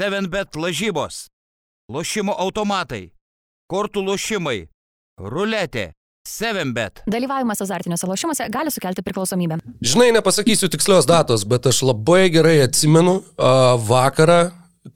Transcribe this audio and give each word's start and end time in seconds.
7bet 0.00 0.56
lažybos, 0.56 1.26
lošimo 1.92 2.32
automatai, 2.32 3.10
kortų 3.68 4.00
lošimai, 4.06 4.60
ruletė. 5.20 5.90
7bet. 6.24 7.02
Dalyvavimas 7.10 7.60
azartiniuose 7.64 8.08
lošimuose 8.08 8.46
gali 8.52 8.72
sukelti 8.72 9.02
priklausomybę. 9.04 9.58
Žinai, 9.84 10.10
nepasakysiu 10.16 10.68
tikslios 10.72 11.08
datos, 11.08 11.44
bet 11.48 11.68
aš 11.68 11.82
labai 11.88 12.28
gerai 12.32 12.58
atsimenu 12.64 13.18
uh, 13.20 13.76
vakarą, 13.88 14.40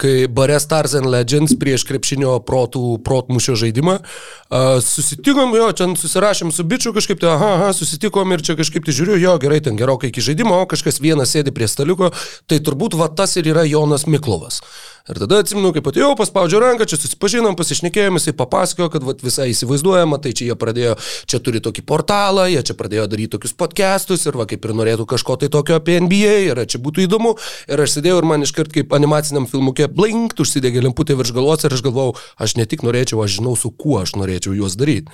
kai 0.00 0.28
bare 0.28 0.56
Stars 0.60 0.94
and 0.96 1.08
Legends 1.12 1.52
prieš 1.60 1.84
krepšinio 1.88 2.38
protų, 2.48 2.98
protmušio 3.04 3.56
žaidimą. 3.60 3.98
Uh, 4.00 4.78
susitikom, 4.84 5.52
jo, 5.58 5.68
čia 5.76 5.90
susirašėm 6.00 6.52
su 6.54 6.64
bičiu 6.64 6.94
kažkaip, 6.96 7.20
tai, 7.20 7.34
aha, 7.34 7.50
aha, 7.58 7.72
susitikom 7.76 8.32
ir 8.32 8.44
čia 8.44 8.56
kažkaip 8.60 8.86
tai 8.86 8.96
žiūriu, 8.96 9.18
jo, 9.20 9.36
gerai, 9.42 9.60
ten 9.64 9.76
gerokai 9.80 10.12
iki 10.12 10.24
žaidimo, 10.24 10.56
o 10.60 10.68
kažkas 10.70 11.02
vienas 11.04 11.36
sėdi 11.36 11.52
prie 11.56 11.68
staliuko, 11.68 12.12
tai 12.48 12.62
turbūt 12.64 12.96
va 13.00 13.10
tas 13.12 13.36
ir 13.40 13.52
yra 13.52 13.66
Jonas 13.68 14.08
Miklovas. 14.08 14.62
Ir 15.04 15.18
tada 15.20 15.42
atsimenu, 15.42 15.68
kaip 15.76 15.84
atėjau, 15.90 16.14
paspaudžiau 16.16 16.62
ranką, 16.62 16.86
čia 16.88 16.96
susipažinom, 16.96 17.58
pasišnekėjom, 17.58 18.16
jisai 18.16 18.32
papasakojo, 18.38 18.86
kad 18.88 19.02
vat, 19.04 19.18
visai 19.20 19.50
įsivaizduojama, 19.50 20.16
tai 20.24 20.30
čia 20.32 20.46
jie 20.46 20.54
pradėjo, 20.56 20.94
čia 21.28 21.40
turi 21.44 21.60
tokį 21.60 21.82
portalą, 21.84 22.46
jie 22.48 22.62
čia 22.64 22.72
pradėjo 22.78 23.04
daryti 23.12 23.34
tokius 23.34 23.52
podcastus 23.52 24.24
ir 24.24 24.38
va 24.40 24.46
kaip 24.48 24.64
ir 24.64 24.72
norėtų 24.78 25.04
kažko 25.10 25.36
tai 25.42 25.50
tokio 25.52 25.76
apie 25.76 25.98
NBA, 26.00 26.32
ir 26.46 26.62
čia 26.64 26.80
būtų 26.80 27.04
įdomu. 27.04 27.34
Ir 27.68 27.84
aš 27.84 27.98
sėdėjau 27.98 28.22
ir 28.22 28.28
man 28.32 28.48
iškart 28.48 28.72
kaip 28.78 28.96
animaciniam 28.96 29.44
filmukė 29.50 29.90
blink, 29.92 30.38
užsidegė 30.40 30.86
lemputė 30.88 31.18
virš 31.20 31.34
galvos 31.36 31.68
ir 31.68 31.76
aš 31.76 31.84
galvojau, 31.84 32.16
aš 32.40 32.56
ne 32.56 32.64
tik 32.64 32.88
norėčiau, 32.88 33.20
aš 33.28 33.36
žinau, 33.42 33.54
su 33.60 33.74
kuo 33.76 34.00
aš 34.06 34.16
norėčiau 34.16 34.56
juos 34.56 34.80
daryti. 34.80 35.12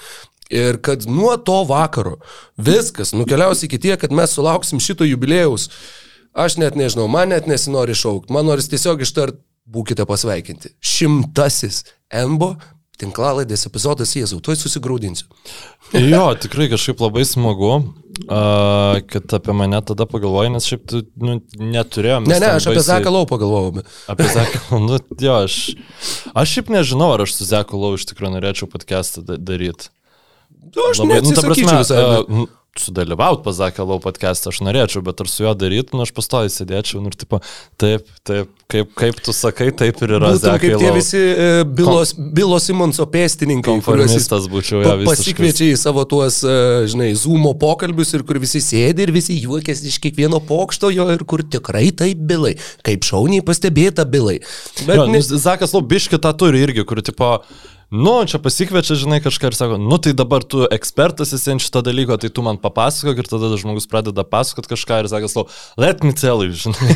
Ir 0.54 0.78
kad 0.86 1.10
nuo 1.10 1.34
to 1.34 1.64
vakaro 1.66 2.20
viskas 2.54 3.10
nukeliaus 3.10 3.66
iki 3.66 3.82
tie, 3.82 3.96
kad 3.98 4.14
mes 4.14 4.38
sulauksim 4.38 4.78
šito 4.78 5.02
jubilėjaus. 5.02 5.66
Aš 6.30 6.60
net 6.62 6.78
nežinau, 6.78 7.10
man 7.10 7.34
net 7.34 7.50
nesinori 7.50 7.90
šaukti, 7.98 8.30
man 8.30 8.46
noris 8.46 8.70
tiesiog 8.70 9.02
ištart 9.02 9.42
būkite 9.70 10.06
pasveikinti. 10.08 10.74
Šimtasis 10.82 11.84
Embo 12.10 12.54
tinklalaidės 13.00 13.64
epizodas 13.68 14.12
Jėzau, 14.16 14.40
tuoj 14.44 14.58
susigaudinsiu. 14.60 15.28
jo, 16.12 16.24
tikrai 16.40 16.68
kažkaip 16.72 17.00
labai 17.00 17.24
smagu, 17.28 17.70
uh, 17.80 18.98
kad 19.10 19.36
apie 19.38 19.54
mane 19.56 19.80
tada 19.88 20.06
pagalvojai, 20.10 20.52
nes 20.56 20.68
šiaip 20.68 20.84
tu 20.90 21.02
nu, 21.20 21.38
neturėjom. 21.56 22.28
Ne, 22.28 22.40
ne, 22.42 22.52
aš 22.58 22.68
baisiai... 22.68 22.74
apie 22.74 22.84
Zekalau 22.90 23.24
pagalvojau. 23.30 23.86
Apie 24.12 24.28
Zekalau, 24.34 24.82
nu, 24.84 25.00
jo, 25.16 25.38
aš, 25.46 25.56
aš 26.34 26.56
šiaip 26.58 26.74
nežinau, 26.76 27.14
ar 27.16 27.24
aš 27.24 27.38
su 27.38 27.48
Zekalau 27.48 27.94
iš 27.96 28.06
tikrųjų 28.10 28.36
norėčiau 28.36 28.70
podcastą 28.70 29.24
daryti. 29.24 29.92
Nu, 30.60 30.90
aš 30.90 31.00
labai, 31.00 31.22
nu, 31.24 31.32
ta 31.34 31.46
prasme, 31.46 31.78
visai, 31.80 32.02
uh, 32.04 32.48
sudalyvauti 32.78 33.42
pasakė 33.44 33.84
lau 33.86 33.98
podcast, 34.02 34.46
aš 34.46 34.60
norėčiau, 34.62 35.02
bet 35.04 35.20
ar 35.22 35.28
su 35.30 35.42
juo 35.42 35.52
daryti, 35.58 35.96
nu 35.96 36.04
aš 36.04 36.12
pastoju 36.14 36.52
sėdėčiau 36.54 37.00
nu, 37.02 37.10
ir 37.10 37.16
tipo, 37.18 37.40
taip, 37.80 38.06
taip, 38.26 38.50
kaip, 38.70 38.92
kaip 38.98 39.18
tu 39.24 39.34
sakai, 39.34 39.70
taip 39.76 39.98
ir 40.04 40.14
yra. 40.18 40.30
Būtum 40.36 40.60
kaip 40.62 40.76
tie 40.78 40.92
visi 40.94 41.20
uh, 41.20 41.62
Bilos, 41.66 42.14
Kom... 42.14 42.28
Bilo 42.36 42.60
Simonso 42.62 43.06
pėstininkai, 43.10 43.74
kuriuos 43.84 44.46
būčiau, 44.52 44.84
ja, 44.86 44.94
pasikviečia 45.08 45.72
į 45.72 45.80
savo 45.80 46.04
tuos, 46.10 46.40
uh, 46.46 46.84
žinai, 46.90 47.10
zoomo 47.18 47.56
pokalbius 47.58 48.14
ir 48.18 48.24
kur 48.28 48.38
visi 48.42 48.62
sėdi 48.64 49.06
ir 49.06 49.14
visi 49.14 49.40
juokiasi 49.40 49.90
iš 49.90 49.98
kiekvieno 50.04 50.42
pokšto 50.46 50.92
jo 50.94 51.08
ir 51.16 51.26
kur 51.26 51.42
tikrai 51.42 51.88
taip 51.96 52.22
bilai, 52.30 52.54
kaip 52.86 53.06
šauniai 53.08 53.44
pastebėta 53.46 54.06
bilai. 54.06 54.38
Bet 54.86 55.02
jo, 55.02 55.10
ne... 55.10 55.20
Zakas 55.20 55.74
Laubiški 55.74 56.22
tą 56.22 56.32
turi 56.38 56.62
irgi, 56.62 56.86
kur 56.86 57.02
tipo 57.04 57.34
nu, 57.90 58.12
čia 58.22 58.38
pasikviečia, 58.38 58.94
žinai, 58.94 59.18
kažką 59.22 59.50
ir 59.50 59.56
sako, 59.58 59.76
nu 59.82 59.98
tai 59.98 60.12
dabar 60.14 60.44
tu 60.46 60.62
ekspertas 60.62 61.34
esi 61.34 61.50
ant 61.50 61.62
šito 61.62 61.82
dalyko, 61.82 62.14
tai 62.22 62.30
tu 62.30 62.44
man 62.46 62.58
papasakok 62.62 63.18
ir 63.18 63.28
tada 63.30 63.50
žmogus 63.58 63.88
pradeda 63.90 64.22
pasakot 64.22 64.68
kažką 64.70 65.00
ir 65.02 65.08
sako, 65.10 65.30
savo, 65.32 65.44
let 65.80 66.04
me 66.06 66.14
tell 66.14 66.44
you, 66.46 66.54
žinai. 66.54 66.94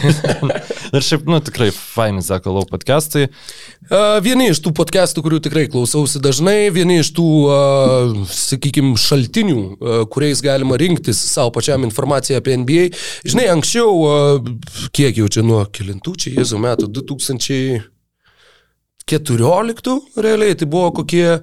ir 0.96 1.06
šiaip, 1.06 1.26
nu 1.26 1.40
tikrai, 1.42 1.72
fainai, 1.74 2.22
sako, 2.22 2.54
lau 2.54 2.66
podcastai. 2.70 3.26
Uh, 3.90 4.20
vieni 4.22 4.52
iš 4.52 4.62
tų 4.62 4.70
podcastų, 4.78 5.24
kurių 5.26 5.40
tikrai 5.44 5.64
klausausi 5.72 6.22
dažnai, 6.22 6.70
vieni 6.74 7.00
iš 7.02 7.10
tų, 7.16 7.30
uh, 7.48 8.20
sakykime, 8.30 8.94
šaltinių, 9.00 9.58
uh, 9.64 9.96
kuriais 10.10 10.44
galima 10.46 10.78
rinktis 10.80 11.18
savo 11.32 11.50
pačiam 11.56 11.82
informaciją 11.88 12.38
apie 12.38 12.54
NBA. 12.62 12.86
Žinai, 13.26 13.48
anksčiau, 13.56 13.98
uh, 13.98 14.86
kiek 14.94 15.18
jau 15.18 15.26
čia 15.26 15.42
nuo 15.42 15.64
kilintų, 15.66 16.14
čia 16.22 16.36
Jėzų 16.38 16.62
metų, 16.68 16.92
2000. 17.02 17.93
14 19.10 19.98
realiai, 20.16 20.56
tai 20.56 20.68
buvo 20.70 20.90
kokie 21.00 21.40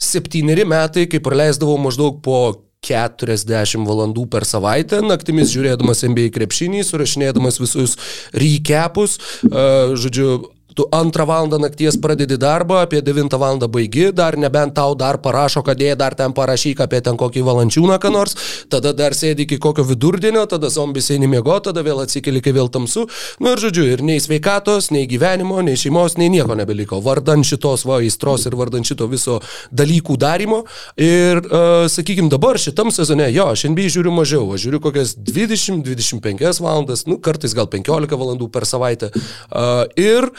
septyneri 0.00 0.66
metai, 0.68 1.06
kai 1.10 1.20
praleisdavau 1.24 1.78
maždaug 1.80 2.20
po 2.24 2.40
40 2.84 3.84
valandų 3.84 4.24
per 4.32 4.46
savaitę, 4.48 5.02
naktimis 5.04 5.52
žiūrėdamas 5.52 6.04
NBA 6.08 6.30
krepšinį, 6.32 6.80
surašinėdamas 6.88 7.60
visus 7.60 7.96
recapus, 8.32 9.18
žodžiu, 9.44 10.30
tu 10.74 10.86
antrą 10.92 11.26
valandą 11.26 11.58
nakties 11.58 11.98
pradedi 12.00 12.38
darbą, 12.38 12.80
apie 12.84 13.02
devintą 13.02 13.38
valandą 13.38 13.68
baigi, 13.68 14.12
dar 14.12 14.38
nebent 14.38 14.74
tau 14.74 14.94
dar 14.94 15.18
parašo, 15.22 15.62
kad 15.62 15.80
jie 15.80 15.96
dar 15.96 16.14
ten 16.14 16.32
parašyk 16.32 16.80
apie 16.84 17.00
ten 17.04 17.16
kokį 17.20 17.42
valančiūną, 17.46 17.98
ką 18.02 18.12
nors, 18.12 18.36
tada 18.70 18.92
dar 18.96 19.16
sėdi 19.16 19.46
iki 19.46 19.58
kokio 19.62 19.84
vidurdienio, 19.88 20.46
tada 20.50 20.70
zombis 20.70 21.10
eini 21.10 21.28
miego, 21.30 21.58
tada 21.60 21.82
vėl 21.86 22.02
atsikeli, 22.04 22.42
kai 22.44 22.54
vėl 22.56 22.70
tamsu. 22.72 23.06
Nu, 23.40 23.54
ir 23.54 23.62
žodžiu, 23.62 23.86
ir 23.94 24.04
nei 24.06 24.20
sveikatos, 24.22 24.90
nei 24.94 25.08
gyvenimo, 25.10 25.60
nei 25.64 25.78
šeimos, 25.80 26.16
nei 26.20 26.30
nieko 26.32 26.56
nebeliko. 26.58 27.00
Vardan 27.04 27.44
šitos 27.46 27.84
va 27.88 28.00
įstros 28.06 28.46
ir 28.48 28.56
vardan 28.58 28.86
šito 28.86 29.08
viso 29.10 29.40
dalykų 29.74 30.16
darimo. 30.20 30.62
Ir, 31.00 31.42
uh, 31.44 31.86
sakykime, 31.90 32.30
dabar 32.32 32.58
šitam 32.60 32.92
sezone, 32.94 33.28
jo, 33.34 33.48
aš 33.54 33.66
NBA 33.70 33.90
žiūriu 33.96 34.14
mažiau, 34.14 34.46
aš 34.54 34.66
žiūriu 34.66 34.82
kokias 34.84 35.16
20-25 35.18 36.62
valandas, 36.64 37.06
nu, 37.10 37.18
kartais 37.22 37.54
gal 37.56 37.70
15 37.70 38.18
valandų 38.20 38.50
per 38.52 38.68
savaitę. 38.68 39.10
Uh, 39.50 39.84
ir 39.98 40.30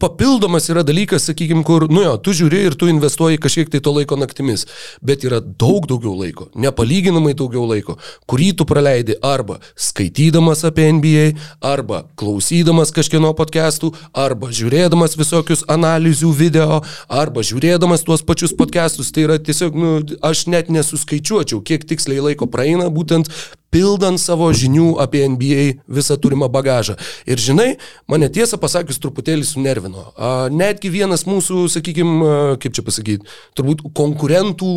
papildomas 0.00 0.68
yra 0.72 0.82
dalykas, 0.86 1.26
sakykime, 1.28 1.64
kur, 1.66 1.86
nu 1.92 2.02
jo, 2.04 2.14
tu 2.24 2.34
žiūri 2.36 2.64
ir 2.70 2.76
tu 2.78 2.88
investuoji 2.90 3.40
kažkiek 3.42 3.70
tai 3.72 3.82
to 3.84 3.92
laiko 3.94 4.18
naktimis, 4.20 4.66
bet 5.04 5.24
yra 5.28 5.40
daug 5.40 5.86
daugiau 5.90 6.14
laiko, 6.18 6.48
nepalyginamai 6.58 7.34
daugiau 7.38 7.66
laiko, 7.68 7.98
kurį 8.30 8.50
tu 8.58 8.66
praleidi 8.68 9.18
arba 9.22 9.58
skaitydamas 9.76 10.64
apie 10.68 10.88
NBA, 10.96 11.26
arba 11.72 12.02
klausydamas 12.20 12.94
kažkieno 12.96 13.32
podcastų, 13.38 13.92
arba 14.16 14.50
žiūrėdamas 14.54 15.18
visokius 15.20 15.66
analizių 15.70 16.32
video, 16.36 16.80
arba 17.08 17.44
žiūrėdamas 17.46 18.04
tuos 18.06 18.24
pačius 18.26 18.56
podcastus. 18.56 19.12
Tai 19.14 19.26
yra 19.28 19.38
tiesiog, 19.42 19.76
nu, 19.76 19.94
aš 20.24 20.46
net 20.52 20.70
nesuskaičiuočiau, 20.72 21.62
kiek 21.66 21.86
tiksliai 21.88 22.30
laiko 22.30 22.48
praeina 22.50 22.88
būtent 22.92 23.30
pildant 23.74 24.18
savo 24.20 24.50
žinių 24.54 24.96
apie 25.02 25.22
NBA 25.30 25.64
visą 25.90 26.16
turimą 26.20 26.48
bagažą. 26.52 26.96
Ir 27.30 27.40
žinai, 27.40 27.68
mane 28.10 28.28
tiesą 28.32 28.58
pasakius 28.60 28.98
truputėlį 29.02 29.46
sunervino. 29.46 30.08
Netgi 30.54 30.90
vienas 30.92 31.24
mūsų, 31.28 31.64
sakykime, 31.72 32.34
kaip 32.62 32.76
čia 32.76 32.84
pasakyti, 32.86 33.30
turbūt 33.58 33.84
konkurentų 33.96 34.74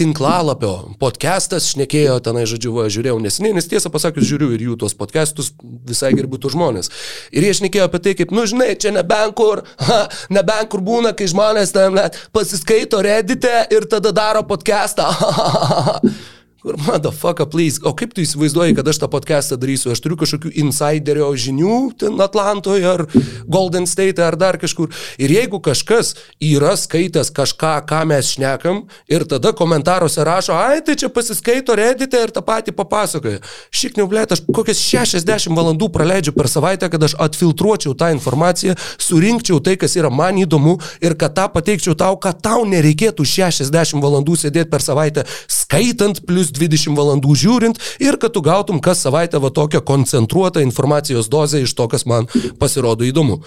tinklalapio 0.00 0.74
podcastas 1.02 1.70
šnekėjo 1.74 2.18
tenai, 2.24 2.46
žodžiu, 2.50 2.74
va, 2.78 2.88
žiūrėjau 2.92 3.18
nesiniai, 3.22 3.56
nes 3.58 3.70
tiesą 3.70 3.92
pasakius 3.92 4.28
žiūriu 4.30 4.52
ir 4.54 4.66
jų 4.68 4.78
tuos 4.80 4.96
podcastus, 4.98 5.52
visai 5.60 6.12
gerbiu 6.16 6.40
tų 6.40 6.54
žmonės. 6.54 6.92
Ir 7.34 7.46
jie 7.46 7.54
šnekėjo 7.60 7.90
apie 7.90 8.02
tai, 8.06 8.16
kaip, 8.18 8.34
nu 8.34 8.46
žinai, 8.50 8.72
čia 8.80 8.94
nebent 8.94 9.34
kur, 9.38 9.64
ha, 9.86 10.02
nebent 10.32 10.70
kur 10.70 10.84
būna, 10.86 11.14
kai 11.18 11.30
žmonės 11.30 11.74
ten 11.74 11.98
pasiskaito 12.34 13.02
redite 13.04 13.64
ir 13.74 13.88
tada 13.90 14.14
daro 14.14 14.46
podcastą. 14.46 15.10
Kur, 16.60 16.76
motherfucker, 16.76 17.46
please. 17.48 17.80
O 17.88 17.94
kaip 17.96 18.10
tu 18.12 18.20
įsivaizduoji, 18.20 18.74
kad 18.76 18.88
aš 18.90 18.98
tą 19.00 19.08
podcastą 19.08 19.56
darysiu? 19.56 19.94
Aš 19.94 20.02
turiu 20.04 20.18
kažkokių 20.20 20.50
insiderio 20.60 21.30
žinių 21.32 21.76
ten 22.02 22.20
Atlantoje 22.20 22.84
ar 22.84 23.06
Golden 23.48 23.86
State 23.88 24.20
ar 24.20 24.36
dar 24.36 24.58
kažkur. 24.60 24.90
Ir 25.16 25.32
jeigu 25.32 25.56
kažkas 25.64 26.10
yra 26.36 26.74
skaitęs 26.76 27.32
kažką, 27.32 27.70
ką 27.88 28.00
mes 28.10 28.34
šnekam, 28.34 28.82
ir 29.08 29.24
tada 29.30 29.54
komentaruose 29.56 30.20
rašo, 30.28 30.52
ai, 30.52 30.82
tai 30.84 30.98
čia 31.00 31.08
pasiskaito 31.08 31.78
redite 31.80 32.20
ir 32.20 32.34
tą 32.36 32.44
patį 32.44 32.76
papasakoja. 32.76 33.40
Šikniau, 33.72 34.04
blėt, 34.12 34.36
aš 34.36 34.44
kokias 34.52 34.84
60 34.84 35.56
valandų 35.56 35.88
praleidžiu 35.96 36.36
per 36.36 36.50
savaitę, 36.52 36.92
kad 36.92 37.08
aš 37.08 37.16
atfiltruočiau 37.24 37.96
tą 37.96 38.12
informaciją, 38.12 38.76
surinkčiau 39.00 39.62
tai, 39.64 39.78
kas 39.80 39.96
yra 39.96 40.12
man 40.12 40.36
įdomu 40.44 40.76
ir 41.00 41.16
kad 41.16 41.38
tą 41.40 41.48
pateikčiau 41.56 41.96
tau, 41.96 42.20
kad 42.20 42.44
tau 42.44 42.68
nereikėtų 42.68 43.24
60 43.24 44.04
valandų 44.04 44.36
sėdėti 44.44 44.68
per 44.68 44.84
savaitę 44.84 45.24
skaitant 45.48 46.20
plus 46.28 46.49
plus 46.50 46.58
20 46.58 46.96
valandų 46.96 47.34
žiūrint 47.36 47.80
ir 48.00 48.18
kad 48.18 48.34
tu 48.34 48.42
gautum 48.42 48.80
kas 48.80 49.02
savaitę 49.02 49.40
va 49.40 49.50
tokią 49.50 49.80
koncentruotą 49.80 50.60
informacijos 50.60 51.28
dozę 51.28 51.62
iš 51.62 51.74
to, 51.74 51.88
kas 51.88 52.06
man 52.06 52.26
pasirodo 52.58 53.04
įdomu. 53.04 53.42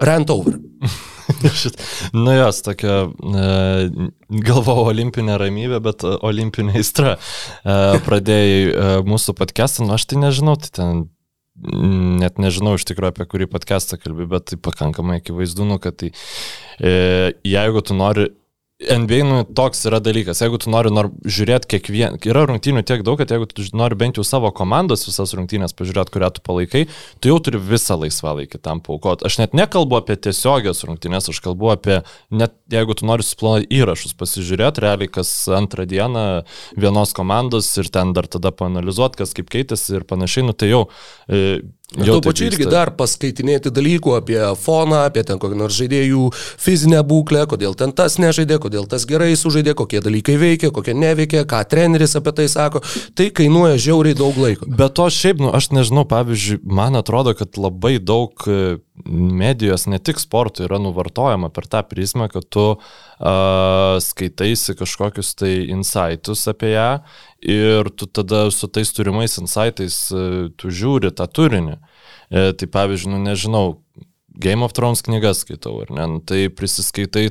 Rant 0.00 0.30
over. 0.30 0.58
nu 2.12 2.32
jos, 2.32 2.62
tokia, 2.62 3.06
e, 3.06 4.08
galvau, 4.42 4.88
olimpinė 4.88 5.36
ramybė, 5.38 5.78
bet 5.84 6.02
olimpinė 6.02 6.78
aistra. 6.80 7.18
E, 7.62 7.76
pradėjai 8.02 8.62
e, 8.72 8.86
mūsų 9.06 9.36
podcastą, 9.38 9.86
nu 9.86 9.94
aš 9.94 10.08
tai 10.10 10.22
nežinau, 10.24 10.56
tai 10.58 10.72
ten 10.72 11.04
net 11.62 12.40
nežinau 12.40 12.74
iš 12.78 12.86
tikrųjų 12.88 13.12
apie 13.12 13.28
kurį 13.28 13.46
podcastą 13.52 14.00
kalbį, 14.00 14.26
bet 14.32 14.48
tai 14.50 14.58
pakankamai 14.58 15.20
akivaizdu, 15.20 15.68
nu, 15.68 15.76
kad 15.78 16.00
tai, 16.00 16.10
e, 16.80 17.36
jeigu 17.46 17.84
tu 17.84 17.94
nori 17.94 18.30
NBA 18.90 19.24
nu, 19.24 19.40
toks 19.44 19.84
yra 19.88 20.00
dalykas, 20.02 20.40
jeigu 20.42 20.58
tu 20.60 20.70
nori 20.72 20.90
nor, 20.92 21.08
žiūrėti 21.22 21.68
kiekvieną, 21.74 22.20
yra 22.28 22.44
rungtynių 22.48 22.82
tiek 22.88 23.04
daug, 23.06 23.18
kad 23.20 23.30
jeigu 23.32 23.46
tu 23.50 23.64
nori 23.78 23.98
bent 23.98 24.18
jau 24.18 24.24
savo 24.26 24.50
komandos 24.54 25.06
visas 25.06 25.34
rungtynės 25.38 25.74
pažiūrėti, 25.78 26.12
kurią 26.14 26.30
tu 26.36 26.44
palaikai, 26.46 26.84
tu 27.22 27.32
jau 27.32 27.38
turi 27.44 27.60
visą 27.62 27.98
laisvalaikį 28.00 28.62
tam 28.62 28.82
paukot. 28.84 29.24
Aš 29.26 29.38
net 29.42 29.56
nekalbu 29.58 30.00
apie 30.00 30.16
tiesiogės 30.20 30.84
rungtynės, 30.88 31.30
aš 31.32 31.42
kalbu 31.44 31.72
apie, 31.74 32.00
net 32.34 32.56
jeigu 32.72 32.96
tu 32.98 33.08
nori 33.08 33.26
suplanuoti 33.26 33.70
įrašus, 33.78 34.16
pasižiūrėti 34.18 34.84
realiai 34.84 35.12
kas 35.12 35.30
antrą 35.52 35.86
dieną 35.88 36.26
vienos 36.76 37.14
komandos 37.16 37.70
ir 37.78 37.92
ten 37.92 38.14
dar 38.16 38.30
tada 38.30 38.54
panalizuoti, 38.56 39.22
kas 39.22 39.36
kaip 39.36 39.52
keitėsi 39.52 40.00
ir 40.00 40.08
panašiai, 40.08 40.48
nu 40.48 40.56
tai 40.56 40.72
jau 40.72 40.86
e, 41.28 41.62
Ir 41.98 42.08
tuo 42.08 42.20
pačiu 42.24 42.48
irgi 42.48 42.68
dar 42.70 42.92
paskaitinėti 42.96 43.72
dalykų 43.74 44.16
apie 44.16 44.40
foną, 44.62 45.02
apie 45.08 45.24
ten 45.28 45.40
kokią 45.42 45.58
nors 45.60 45.76
žaidėjų 45.76 46.28
fizinę 46.62 47.02
būklę, 47.08 47.44
kodėl 47.50 47.76
ten 47.78 47.92
tas 47.96 48.16
nežaidė, 48.22 48.58
kodėl 48.62 48.88
tas 48.90 49.04
gerai 49.08 49.32
sužaidė, 49.38 49.74
kokie 49.78 50.00
dalykai 50.04 50.38
veikia, 50.40 50.72
kokie 50.74 50.96
neveikia, 50.96 51.44
ką 51.48 51.62
treneris 51.68 52.16
apie 52.18 52.34
tai 52.40 52.48
sako. 52.52 52.82
Tai 53.18 53.28
kainuoja 53.36 53.80
žiauriai 53.80 54.16
daug 54.18 54.38
laiko. 54.40 54.68
Bet 54.68 54.96
to 54.96 55.08
šiaip, 55.12 55.42
nu, 55.42 55.52
aš 55.52 55.72
nežinau, 55.76 56.06
pavyzdžiui, 56.08 56.62
man 56.64 56.96
atrodo, 57.00 57.36
kad 57.36 57.60
labai 57.60 57.98
daug 58.00 58.48
medijos, 59.06 59.86
ne 59.90 59.98
tik 60.02 60.20
sportų, 60.22 60.66
yra 60.68 60.78
nuvartojama 60.82 61.50
per 61.54 61.66
tą 61.70 61.82
prizmę, 61.86 62.28
kad 62.32 62.46
tu 62.52 62.64
uh, 62.74 63.98
skaitaisi 64.02 64.76
kažkokius 64.78 65.34
tai 65.38 65.54
insightus 65.72 66.46
apie 66.50 66.74
ją 66.74 66.90
ir 67.42 67.90
tu 67.96 68.06
tada 68.06 68.44
su 68.54 68.70
tais 68.70 68.92
turimais 68.94 69.38
insightais 69.42 69.98
uh, 70.14 70.46
tu 70.56 70.70
žiūri 70.70 71.14
tą 71.16 71.26
turinį. 71.26 71.78
E, 72.32 72.52
tai 72.56 72.66
pavyzdžiui, 72.72 73.10
nu 73.12 73.18
nežinau, 73.20 73.81
Game 74.40 74.64
of 74.64 74.72
Thrones 74.72 75.02
knygas 75.04 75.42
skaitau, 75.44 75.74
ar 75.84 75.92
ne? 75.92 76.06
Nu, 76.14 76.20
tai 76.24 76.46
prisiskaitai, 76.52 77.26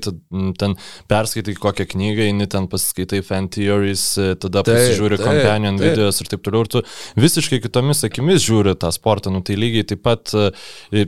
ten 0.61 0.77
perskaitai 1.09 1.55
kokią 1.57 1.87
knygą, 1.95 2.27
eini 2.29 2.47
ten 2.51 2.69
pasiskaitai 2.71 3.23
fan 3.25 3.49
theories, 3.53 4.05
e, 4.21 4.35
tada 4.41 4.61
taip, 4.67 4.77
pasižiūri 4.77 5.17
taip, 5.17 5.27
companion 5.27 5.81
taip. 5.81 5.89
videos 5.89 6.21
ir 6.21 6.31
taip 6.31 6.45
toliau, 6.45 6.65
ir 6.65 6.71
tu 6.75 6.85
visiškai 7.21 7.61
kitomis 7.63 8.05
akimis 8.07 8.45
žiūri 8.45 8.77
tą 8.81 8.93
sportą, 8.93 9.33
nu 9.33 9.43
tai 9.45 9.57
lygiai 9.59 9.87
taip 9.93 10.03
pat 10.05 10.33
e, 10.35 10.49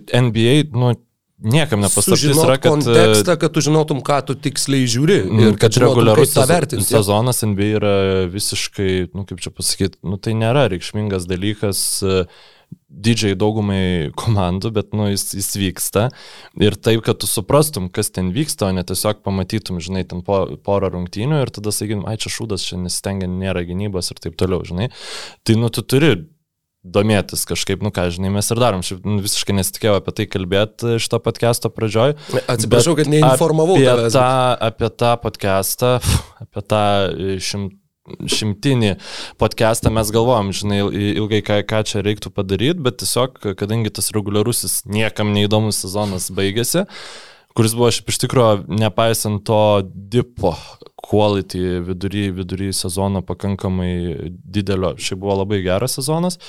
NBA, 0.09 0.59
nu 0.73 0.95
Niekam 1.43 1.81
nepasakysiu, 1.83 2.37
yra, 2.39 2.55
kad... 2.55 2.71
kontekstą, 2.71 3.33
kad 3.35 3.51
tu 3.51 3.59
žinotum, 3.65 3.99
ką 4.05 4.21
tu 4.29 4.35
tiksliai 4.39 4.85
žiūri 4.87 5.17
mm, 5.25 5.41
ir 5.41 5.57
kad, 5.57 5.73
kad 5.73 5.81
reguliarus 5.83 6.31
sezonas, 6.31 6.85
sezonas 6.87 7.43
NBA 7.43 7.67
yra 7.81 7.95
visiškai, 8.31 8.91
nu 9.11 9.25
kaip 9.27 9.41
čia 9.43 9.51
pasakyti, 9.51 9.99
nu 10.07 10.15
tai 10.23 10.37
nėra 10.39 10.69
reikšmingas 10.71 11.27
dalykas 11.27 11.81
didžiai 13.03 13.37
daugumai 13.39 14.11
komandų, 14.19 14.71
bet 14.75 14.93
nu, 14.97 15.07
jis, 15.11 15.29
jis 15.37 15.49
vyksta. 15.59 16.07
Ir 16.61 16.77
taip, 16.77 17.03
kad 17.07 17.19
tu 17.21 17.29
suprastum, 17.29 17.89
kas 17.93 18.13
ten 18.13 18.31
vyksta, 18.35 18.69
o 18.69 18.75
ne 18.75 18.83
tiesiog 18.87 19.23
pamatytum, 19.25 19.81
žinai, 19.83 20.05
ten 20.09 20.23
po, 20.25 20.43
porą 20.65 20.93
rungtynių 20.93 21.43
ir 21.43 21.53
tada 21.53 21.73
sakytum, 21.75 22.05
ai 22.09 22.19
čia 22.21 22.33
šūdas, 22.33 22.67
čia 22.69 22.79
nesistengia, 22.81 23.29
nėra 23.31 23.65
gynybos 23.67 24.13
ir 24.13 24.21
taip 24.23 24.37
toliau, 24.39 24.63
žinai. 24.67 24.91
Tai 25.43 25.57
nu, 25.59 25.71
tu 25.73 25.85
turi 25.85 26.15
domėtis 26.83 27.45
kažkaip, 27.47 27.83
nu 27.83 27.93
ką, 27.95 28.09
žinai, 28.13 28.31
mes 28.35 28.49
ir 28.51 28.59
darom. 28.59 28.83
Šiaip 28.83 29.05
nu, 29.07 29.21
visiškai 29.23 29.55
nesitikėjau 29.55 29.99
apie 30.01 30.15
tai 30.17 30.25
kalbėti 30.27 30.97
šito 31.03 31.19
podcast'o 31.23 31.71
pradžioj. 31.71 32.17
Atsiprašau, 32.51 32.97
kad 32.99 33.11
neinformavau 33.11 33.77
apie 33.79 34.09
tą, 34.11 34.25
apie 34.67 34.91
tą 34.91 35.13
podcast'ą, 35.23 35.93
apie 36.43 36.65
tą 36.67 36.83
šimtą 37.39 37.82
šimtinį 38.03 38.95
podcastą 39.39 39.91
mes 39.93 40.11
galvojom, 40.13 40.51
žinai, 40.55 40.79
ilgai 41.15 41.39
ką, 41.45 41.61
ką 41.67 41.83
čia 41.87 42.03
reiktų 42.03 42.33
padaryti, 42.35 42.83
bet 42.83 42.99
tiesiog, 43.03 43.39
kadangi 43.59 43.93
tas 43.95 44.11
reguliarusis 44.15 44.81
niekam 44.89 45.31
neįdomus 45.35 45.79
sezonas 45.85 46.27
baigėsi, 46.35 46.83
kuris 47.55 47.75
buvo 47.77 47.91
šiaip 47.93 48.09
iš 48.11 48.23
tikrųjų, 48.25 48.79
nepaisant 48.81 49.45
to 49.47 49.61
dipo 49.93 50.55
quality 51.03 51.79
vidury, 51.83 52.25
vidury 52.35 52.71
sezono 52.75 53.21
pakankamai 53.25 54.31
didelio, 54.55 54.93
šiaip 54.97 55.21
buvo 55.23 55.37
labai 55.41 55.61
geras 55.63 55.97
sezonas, 55.99 56.39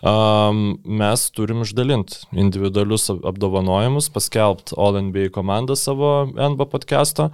um, 0.00 0.78
mes 1.00 1.26
turim 1.36 1.64
išdalinti 1.64 2.22
individualius 2.44 3.08
apdovanojimus, 3.12 4.08
paskelbti 4.14 4.76
All 4.80 5.00
NBA 5.08 5.32
komandą 5.34 5.76
savo 5.76 6.22
NBA 6.28 6.68
podcast'o 6.72 7.32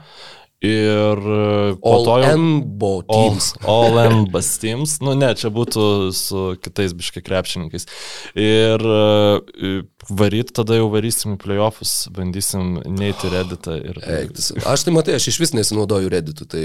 Ir 0.64 1.18
e, 1.22 1.74
po 1.78 1.92
all 1.92 2.04
to 2.04 2.14
jau... 2.18 2.30
Enbo 2.34 2.92
teams. 3.06 3.52
All, 3.62 3.94
all 3.94 3.98
Enbas 4.10 4.48
teams. 4.58 4.96
Nu 5.04 5.14
ne, 5.14 5.30
čia 5.38 5.52
būtų 5.54 5.84
su 6.18 6.46
kitais 6.58 6.96
biškai 6.98 7.22
krepšininkais. 7.22 7.86
Ir 8.34 8.82
e, 8.82 9.76
varyt, 10.10 10.50
tada 10.58 10.80
jau 10.80 10.88
varysim 10.90 11.36
į 11.36 11.42
playoffus, 11.44 11.92
bandysim 12.14 12.80
neiti 12.90 13.30
Redditą. 13.30 13.78
Ir... 13.78 14.02
Eiktis. 14.02 14.50
Aš 14.66 14.88
tai 14.88 14.96
matai, 14.96 15.14
aš 15.20 15.30
iš 15.30 15.38
vis 15.44 15.54
nesinaudoju 15.54 16.10
Redditu. 16.10 16.48
Tai... 16.50 16.64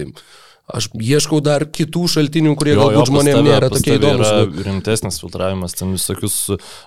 Aš 0.64 0.86
ieškau 0.96 1.42
dar 1.44 1.66
kitų 1.68 2.06
šaltinių, 2.08 2.54
kurie 2.56 2.72
jo, 2.72 2.86
galbūt 2.86 3.10
žmonėms 3.10 3.42
nėra 3.44 3.68
tokie 3.68 3.98
įdomus. 3.98 4.24
Tai 4.24 4.44
yra 4.48 4.64
rimtesnis 4.64 5.18
filtravimas, 5.20 5.74
ten 5.76 5.90
visokius, 5.92 6.38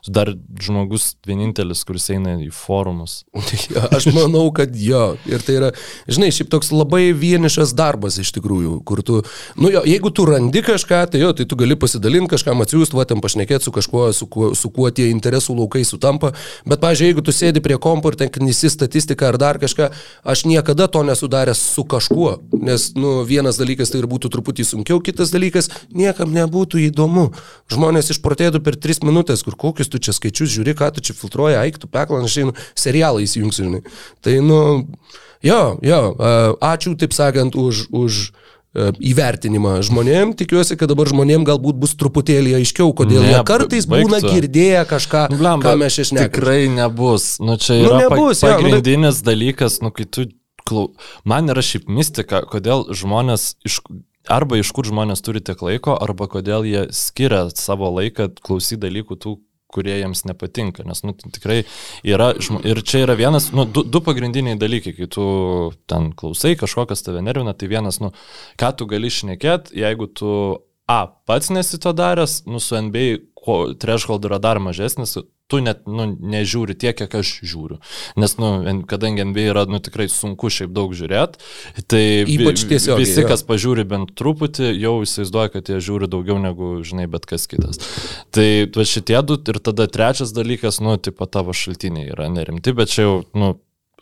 dar 0.09 0.31
žmogus 0.65 1.11
vienintelis, 1.29 1.83
kuris 1.85 2.09
eina 2.15 2.39
į 2.41 2.49
forumus. 2.57 3.19
Aš 3.97 4.09
manau, 4.17 4.47
kad 4.57 4.73
jo. 4.81 5.03
Ir 5.29 5.45
tai 5.45 5.59
yra, 5.59 5.69
žinai, 6.09 6.31
šiaip 6.33 6.49
toks 6.55 6.73
labai 6.73 7.11
vienišas 7.13 7.75
darbas 7.77 8.17
iš 8.23 8.31
tikrųjų, 8.39 8.79
kur 8.89 9.03
tu, 9.05 9.19
nu 9.61 9.69
jo, 9.75 9.85
jeigu 9.85 10.09
tu 10.09 10.25
randi 10.25 10.65
kažką, 10.65 11.03
tai 11.13 11.21
jo, 11.21 11.35
tai 11.37 11.45
tu 11.45 11.61
gali 11.61 11.77
pasidalinti 11.77 12.33
kažkam 12.33 12.65
atsiųsti, 12.65 12.97
va, 12.97 13.05
ten 13.13 13.21
pašnekėti 13.21 13.69
su 13.69 13.77
kažkuo, 13.77 14.09
su 14.17 14.31
kuo, 14.33 14.51
su 14.57 14.73
kuo 14.73 14.89
tie 14.89 15.11
interesų 15.13 15.59
laukai 15.61 15.85
sutampa. 15.85 16.33
Bet, 16.65 16.81
pažiūrėjau, 16.81 17.13
jeigu 17.13 17.27
tu 17.29 17.37
sėdi 17.37 17.61
prie 17.61 17.77
kompo 17.77 18.09
ir 18.09 18.17
ten 18.25 18.33
knisi 18.33 18.73
statistiką 18.73 19.35
ar 19.35 19.41
dar 19.45 19.61
kažką, 19.61 19.93
aš 20.25 20.49
niekada 20.49 20.89
to 20.89 21.05
nesudaręs 21.05 21.61
su 21.77 21.85
kažkuo. 21.85 22.39
Nes, 22.57 22.91
nu, 22.97 23.21
vienas 23.29 23.61
dalykas 23.61 23.66
dalykas 23.67 23.93
tai 23.93 24.01
ir 24.01 24.09
būtų 24.11 24.31
truputį 24.33 24.65
sunkiau, 24.71 25.03
kitas 25.03 25.35
dalykas 25.35 25.69
niekam 25.91 26.31
nebūtų 26.37 26.87
įdomu. 26.87 27.29
Žmonės 27.75 28.15
išprotėtų 28.15 28.63
per 28.63 28.79
3 28.79 29.03
minutės, 29.05 29.43
kur 29.43 29.59
kokius 29.59 29.91
tu 29.91 29.99
čia 29.99 30.15
skaičius 30.15 30.55
žiūri, 30.55 30.79
ką 30.79 30.95
tu 30.95 31.03
čia 31.03 31.19
filtruoji, 31.19 31.59
aiktų, 31.67 31.91
peklan, 31.91 32.25
aš 32.31 32.41
einu 32.47 32.57
serialą 32.79 33.27
įsijungsiu. 33.27 33.83
Tai, 34.23 34.41
nu, 34.47 34.59
jo, 35.43 35.63
jo, 35.83 36.03
ačiū, 36.63 36.95
taip 36.95 37.17
sakant, 37.17 37.59
už... 37.59 37.89
už 37.91 38.27
įvertinimą 38.77 39.79
žmonėm. 39.87 40.35
Tikiuosi, 40.37 40.77
kad 40.77 40.91
dabar 40.91 41.09
žmonėm 41.09 41.47
galbūt 41.49 41.79
bus 41.81 41.95
truputėlį 41.97 42.59
aiškiau, 42.59 42.91
kodėl 42.93 43.23
ne, 43.25 43.31
jie 43.33 43.43
kartais 43.49 43.87
baigtų. 43.89 44.11
būna 44.11 44.21
girdėję 44.21 44.83
kažką, 44.91 45.23
nu, 45.33 45.39
Blam, 45.41 45.63
ką 45.65 45.73
mes 45.81 45.97
išnekame. 46.03 46.29
Tikrai 46.29 46.69
nebus. 46.75 47.39
Nu, 47.41 47.57
čia 47.57 47.79
nu, 47.79 47.87
yra 47.87 47.95
nu, 47.97 48.03
nebus, 48.05 48.43
pa, 48.45 48.53
pagrindinis 48.53 49.17
ja, 49.17 49.23
nu, 49.23 49.29
dalykas, 49.31 49.79
nu, 49.81 49.93
kai 49.97 50.05
tu 50.05 50.27
klau... 50.67 50.91
man 51.25 51.53
yra 51.53 51.65
šiaip 51.65 51.89
mistika, 51.89 52.45
kodėl 52.51 52.89
žmonės 52.95 53.55
iš... 53.67 53.81
Arba 54.27 54.57
iš 54.59 54.73
kur 54.75 54.83
žmonės 54.83 55.21
turi 55.23 55.39
tiek 55.39 55.61
laiko, 55.63 55.93
arba 56.03 56.27
kodėl 56.27 56.65
jie 56.67 56.81
skiria 56.91 57.45
savo 57.55 57.93
laiką 57.95 58.33
klausyti 58.43 58.81
dalykų 58.83 59.15
tų, 59.23 59.37
kurie 59.71 59.95
jiems 60.01 60.25
nepatinka. 60.27 60.83
Nes 60.83 61.05
nu, 61.07 61.15
tai 61.15 61.31
tikrai 61.31 61.61
yra, 62.03 62.33
ir 62.67 62.81
čia 62.83 63.05
yra 63.05 63.15
vienas, 63.19 63.53
nu, 63.55 63.63
du, 63.71 63.85
du 63.87 64.03
pagrindiniai 64.03 64.59
dalykai, 64.59 64.97
kai 64.99 65.07
tu 65.15 65.27
ten 65.87 66.11
klausai, 66.19 66.57
kažkokas 66.59 67.07
tave 67.07 67.23
nervina, 67.23 67.55
tai 67.55 67.71
vienas, 67.71 68.01
nu, 68.03 68.11
ką 68.59 68.73
tu 68.75 68.91
gali 68.91 69.13
šnekėti, 69.15 69.79
jeigu 69.79 70.11
tu 70.11 70.33
A, 70.87 71.09
pats 71.27 71.51
nesi 71.51 71.81
to 71.83 71.91
daręs, 71.93 72.45
nu, 72.47 72.61
su 72.63 72.77
NBA 72.79 73.17
threshold 73.81 74.27
yra 74.29 74.41
dar 74.43 74.61
mažesnis, 74.63 75.17
tu 75.47 75.61
net 75.63 75.85
nu, 75.87 76.09
nežiūri 76.11 76.75
tiek, 76.79 76.97
kiek 76.99 77.13
aš 77.21 77.31
žiūriu. 77.47 77.79
Nes, 78.19 78.35
nu, 78.43 78.51
kadangi 78.91 79.27
NBA 79.29 79.45
yra 79.53 79.65
nu, 79.71 79.79
tikrai 79.83 80.09
sunku 80.11 80.51
šiaip 80.51 80.73
daug 80.75 80.95
žiūrėti, 80.97 81.39
tai 81.87 82.03
Ypač 82.35 82.65
tiesiog, 82.67 82.99
visi, 83.03 83.21
jo. 83.23 83.29
kas 83.31 83.45
pažiūri 83.47 83.87
bent 83.89 84.15
truputį, 84.19 84.73
jau 84.75 84.97
įsivaizduoja, 85.07 85.53
kad 85.55 85.71
jie 85.71 85.79
žiūri 85.87 86.11
daugiau 86.11 86.41
negu, 86.43 86.73
žinai, 86.87 87.07
bet 87.11 87.29
kas 87.31 87.47
kitas. 87.51 87.79
Tai 88.35 88.49
va 88.75 88.89
šitie 88.89 89.21
du 89.27 89.39
ir 89.39 89.63
tada 89.63 89.87
trečias 89.91 90.35
dalykas, 90.35 90.83
nu, 90.83 90.97
tipo 90.99 91.31
tavo 91.31 91.55
šaltiniai 91.55 92.11
yra 92.17 92.31
nerimti, 92.33 92.75
bet 92.75 92.91
čia 92.91 93.07
jau, 93.07 93.17
nu, 93.39 93.55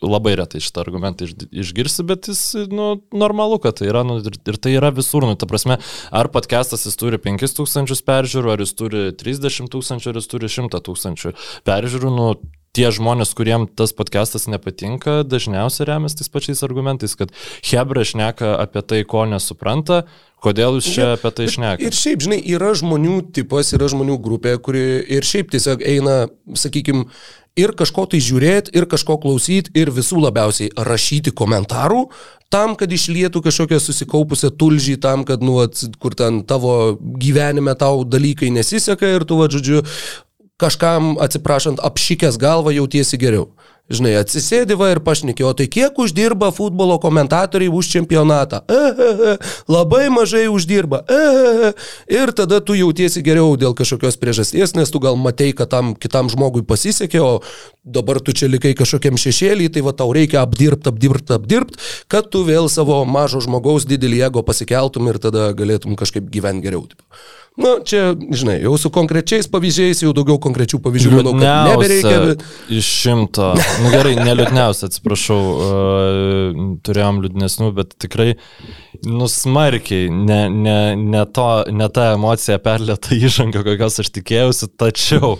labai 0.03 0.35
retai 0.35 0.59
šitą 0.63 0.83
argumentą 0.83 1.27
išgirsi, 1.55 2.03
bet 2.07 2.27
jis, 2.31 2.41
nu, 2.71 2.89
normalu, 3.15 3.59
kad 3.63 3.79
tai 3.79 3.87
yra, 3.91 4.03
nu, 4.07 4.17
ir, 4.19 4.35
ir 4.35 4.59
tai 4.59 4.75
yra 4.75 4.91
visur, 4.95 5.23
nu, 5.27 5.37
ta 5.39 5.47
prasme, 5.47 5.79
ar 6.11 6.31
podcastas 6.33 6.83
jis 6.87 6.99
turi 6.99 7.19
5000 7.21 8.03
peržiūrų, 8.09 8.51
ar 8.51 8.65
jis 8.65 8.75
turi 8.75 9.07
30 9.15 9.71
tūkstančių, 9.71 10.11
ar 10.11 10.19
jis 10.19 10.29
turi 10.31 10.51
100 10.51 10.83
tūkstančių 10.89 11.33
peržiūrų, 11.69 12.11
nu, 12.17 12.29
tie 12.75 12.91
žmonės, 12.93 13.31
kuriem 13.37 13.67
tas 13.71 13.95
podcastas 13.95 14.49
nepatinka, 14.51 15.23
dažniausiai 15.27 15.87
remiasi 15.89 16.19
tais 16.19 16.31
pačiais 16.31 16.63
argumentais, 16.67 17.15
kad 17.17 17.31
Hebra 17.65 18.03
šneka 18.07 18.57
apie 18.59 18.83
tai, 18.83 19.01
ko 19.07 19.23
nesupranta, 19.29 20.03
kodėl 20.43 20.77
jūs 20.79 20.91
čia 20.97 21.07
apie 21.15 21.31
tai 21.35 21.47
šnekate. 21.51 21.87
Ir 21.87 21.97
šiaip, 21.97 22.27
žinai, 22.27 22.41
yra 22.57 22.73
žmonių 22.77 23.21
tipas, 23.35 23.73
yra 23.77 23.89
žmonių 23.91 24.19
grupė, 24.21 24.57
kuri 24.61 24.85
ir 25.17 25.25
šiaip 25.25 25.55
tiesiog 25.55 25.81
eina, 25.87 26.25
sakykime, 26.57 27.07
ir 27.59 27.71
kažko 27.77 28.05
tai 28.11 28.19
žiūrėti, 28.23 28.73
ir 28.75 28.87
kažko 28.91 29.17
klausyti, 29.23 29.73
ir 29.79 29.91
visų 29.95 30.19
labiausiai 30.27 30.73
rašyti 30.75 31.33
komentarų, 31.35 32.05
tam, 32.53 32.75
kad 32.79 32.91
išlietų 32.91 33.41
kažkokią 33.43 33.79
susikaupusią 33.81 34.51
tulžį, 34.59 34.97
tam, 35.03 35.25
kad, 35.27 35.43
nu, 35.43 35.57
at, 35.63 35.81
kur 36.01 36.15
ten 36.17 36.43
tavo 36.47 36.95
gyvenime 36.99 37.73
tau 37.79 38.03
dalykai 38.07 38.51
nesiseka 38.53 39.15
ir 39.15 39.25
tu, 39.27 39.39
va, 39.39 39.49
žodžiu, 39.51 39.81
kažkam, 40.61 41.15
atsiprašant, 41.19 41.81
apšykęs 41.83 42.39
galvą 42.39 42.75
jautiesi 42.75 43.19
geriau. 43.19 43.51
Žinai, 43.85 44.15
atsisėdi 44.17 44.73
va 44.79 44.87
ir 44.95 44.99
pašnekė, 45.05 45.43
o 45.45 45.51
tai 45.53 45.67
kiek 45.69 45.99
uždirba 46.01 46.47
futbolo 46.49 46.95
komentatoriai 46.97 47.69
už 47.69 47.91
čempionatą? 47.93 48.63
E, 48.65 48.73
e, 48.73 49.09
e, 49.13 49.33
labai 49.69 50.07
mažai 50.09 50.47
uždirba. 50.49 51.03
E, 51.05 51.19
e, 51.19 51.51
e. 51.69 51.69
Ir 52.17 52.33
tada 52.33 52.63
tu 52.65 52.73
jautiesi 52.73 53.21
geriau 53.21 53.53
dėl 53.61 53.77
kažkokios 53.77 54.17
priežasties, 54.17 54.73
nes 54.73 54.89
tu 54.89 55.03
gal 55.03 55.19
matei, 55.21 55.53
kad 55.53 55.69
tam 55.69 55.93
kitam 55.93 56.33
žmogui 56.33 56.65
pasisekė, 56.65 57.21
o 57.21 57.45
dabar 57.85 58.17
tu 58.25 58.33
čia 58.33 58.49
likai 58.49 58.73
kažkokiam 58.73 59.21
šešėlį, 59.21 59.69
tai 59.77 59.85
va 59.85 59.93
tau 59.93 60.09
reikia 60.17 60.41
apdirbti, 60.41 60.89
apdirbti, 60.89 61.37
apdirbti, 61.37 61.85
kad 62.09 62.33
tu 62.33 62.41
vėl 62.47 62.73
savo 62.73 63.03
mažo 63.05 63.43
žmogaus 63.45 63.85
didelį 63.85 64.25
ego 64.31 64.41
pasikeltum 64.41 65.13
ir 65.13 65.21
tada 65.21 65.51
galėtum 65.53 65.93
kažkaip 65.93 66.25
gyventi 66.33 66.65
geriau. 66.65 66.89
Taip. 66.89 67.05
Na, 67.55 67.77
čia, 67.87 68.11
žinai, 68.35 68.57
jau 68.59 68.73
su 68.79 68.89
konkrečiais 68.91 69.47
pavyzdžiais, 69.51 70.01
jau 70.03 70.11
daugiau 70.15 70.35
konkrečių 70.43 70.79
pavyzdžių, 70.83 71.11
manau, 71.15 71.35
kad 71.39 71.69
nebereikia. 71.71 72.15
Bet... 72.27 72.43
Iš 72.67 72.89
šimto. 73.03 73.53
Na 73.55 73.83
nu, 73.85 73.91
gerai, 73.93 74.15
neliūdniausia, 74.19 74.89
atsiprašau, 74.89 75.39
uh, 75.55 76.65
turėjom 76.83 77.21
liūdnesnių, 77.23 77.69
bet 77.77 77.95
tikrai 78.01 78.33
nusmarkiai, 79.03 80.09
ne, 80.09 80.49
ne, 80.49 80.95
ne, 80.95 81.25
to, 81.25 81.47
ne 81.71 81.87
ta 81.93 82.11
emocija 82.15 82.57
perlėta 82.63 83.15
įžanga, 83.15 83.63
kokios 83.65 83.99
aš 84.03 84.11
tikėjausi, 84.15 84.69
tačiau. 84.79 85.35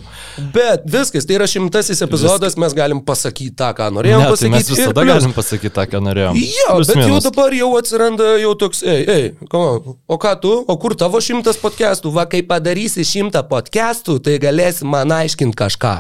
Bet 0.55 0.85
viskas, 0.91 1.27
tai 1.27 1.37
yra 1.37 1.47
šimtasis 1.49 2.03
epizodas, 2.05 2.53
Visk... 2.53 2.61
mes 2.61 2.75
galim 2.77 3.01
pasakyti 3.05 3.55
tą, 3.57 3.71
ką 3.77 3.89
norėjom 3.95 4.23
ne, 4.23 4.29
pasakyti. 4.31 4.51
Tai 4.51 4.55
mes 4.55 4.71
visada 4.71 4.95
plus... 4.99 5.11
galim 5.11 5.35
pasakyti 5.35 5.73
tą, 5.75 5.87
ką 5.91 6.01
norėjom. 6.05 6.39
Jo, 6.41 6.67
Plus 6.75 6.91
bet 6.91 6.99
minus. 6.99 7.11
jau 7.11 7.21
dabar 7.29 7.55
jau 7.57 7.69
atsiranda 7.79 8.29
jau 8.41 8.53
toks, 8.65 8.83
ei, 8.85 9.05
ei, 9.15 9.29
o 9.51 10.19
ką 10.21 10.35
tu, 10.43 10.53
o 10.61 10.77
kur 10.81 10.97
tavo 10.99 11.21
šimtas 11.23 11.59
podcastų, 11.61 12.04
va 12.13 12.25
kai 12.29 12.41
padarysi 12.45 13.05
šimtą 13.07 13.43
podcastų, 13.49 14.17
tai 14.25 14.37
galėsi 14.41 14.87
man 14.89 15.11
aiškinti 15.15 15.57
kažką. 15.57 15.93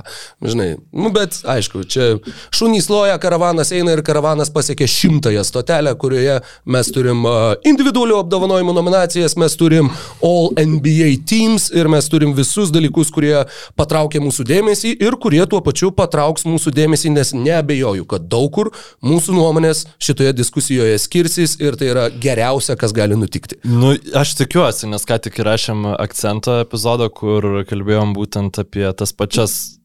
Žinai, 0.45 0.69
nu 0.93 1.11
bet 1.13 1.37
aišku, 1.55 1.83
čia 1.89 2.15
šunys 2.55 2.89
loja, 2.91 3.17
karavanas 3.21 3.71
eina 3.75 3.95
ir 3.95 4.03
karavanas 4.05 4.51
pasiekė 4.53 4.87
šimtąją 4.89 5.45
stotelę, 5.47 5.95
kurioje 6.01 6.39
mes 6.65 6.91
turim 6.93 7.25
individualių 7.67 8.19
apdovanojimų 8.23 8.75
nominacijas, 8.75 9.37
mes 9.39 9.57
turim 9.59 9.91
All 10.25 10.51
NBA 10.59 11.11
Teams 11.29 11.69
ir 11.75 11.89
mes 11.91 12.09
turim 12.11 12.33
visus 12.37 12.73
dalykus, 12.73 13.11
kurie 13.13 13.35
patraukia 13.77 14.21
mūsų 14.23 14.45
dėmesį 14.47 14.95
ir 15.05 15.17
kurie 15.21 15.43
tuo 15.49 15.61
pačiu 15.65 15.91
patrauks 15.95 16.47
mūsų 16.47 16.73
dėmesį, 16.75 17.13
nes 17.15 17.33
neabejoju, 17.37 18.05
kad 18.09 18.27
daug 18.31 18.51
kur 18.55 18.71
mūsų 19.05 19.35
nuomonės 19.35 19.85
šitoje 20.03 20.33
diskusijoje 20.37 20.99
skirsis 21.01 21.57
ir 21.63 21.77
tai 21.79 21.91
yra 21.91 22.05
geriausia, 22.09 22.77
kas 22.79 22.93
gali 22.95 23.17
nutikti. 23.19 23.59
Nu, 23.67 23.93
aš 24.15 24.35
tikiuosi, 24.39 24.87
nes 24.91 25.05
ką 25.07 25.19
tik 25.27 25.39
įrašėm 25.43 25.85
akcento 25.99 26.59
epizodą, 26.63 27.09
kur 27.13 27.63
kalbėjom 27.69 28.13
būtent 28.17 28.61
apie 28.61 28.85
tas 28.97 29.13
pačias 29.15 29.75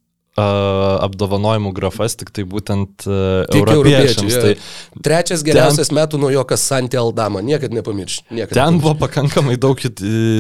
apdovanojimų 0.41 1.73
grafas, 1.75 2.15
tik 2.17 2.31
tai 2.33 2.45
būtent 2.49 3.05
uh, 3.09 3.43
tik 3.51 3.61
europiečiams. 3.61 4.37
Tai 4.41 5.03
Trečias 5.05 5.43
geriausias 5.45 5.91
ten, 5.91 5.99
metų 5.99 6.21
naujokas 6.23 6.65
Santi 6.71 6.97
Aldama, 7.01 7.43
niekad 7.45 7.75
nepamirš. 7.75 8.23
Niekad 8.31 8.55
ten 8.55 8.63
nepamirš. 8.63 8.85
buvo 8.85 8.95
pakankamai 9.03 9.59
daug 9.61 9.83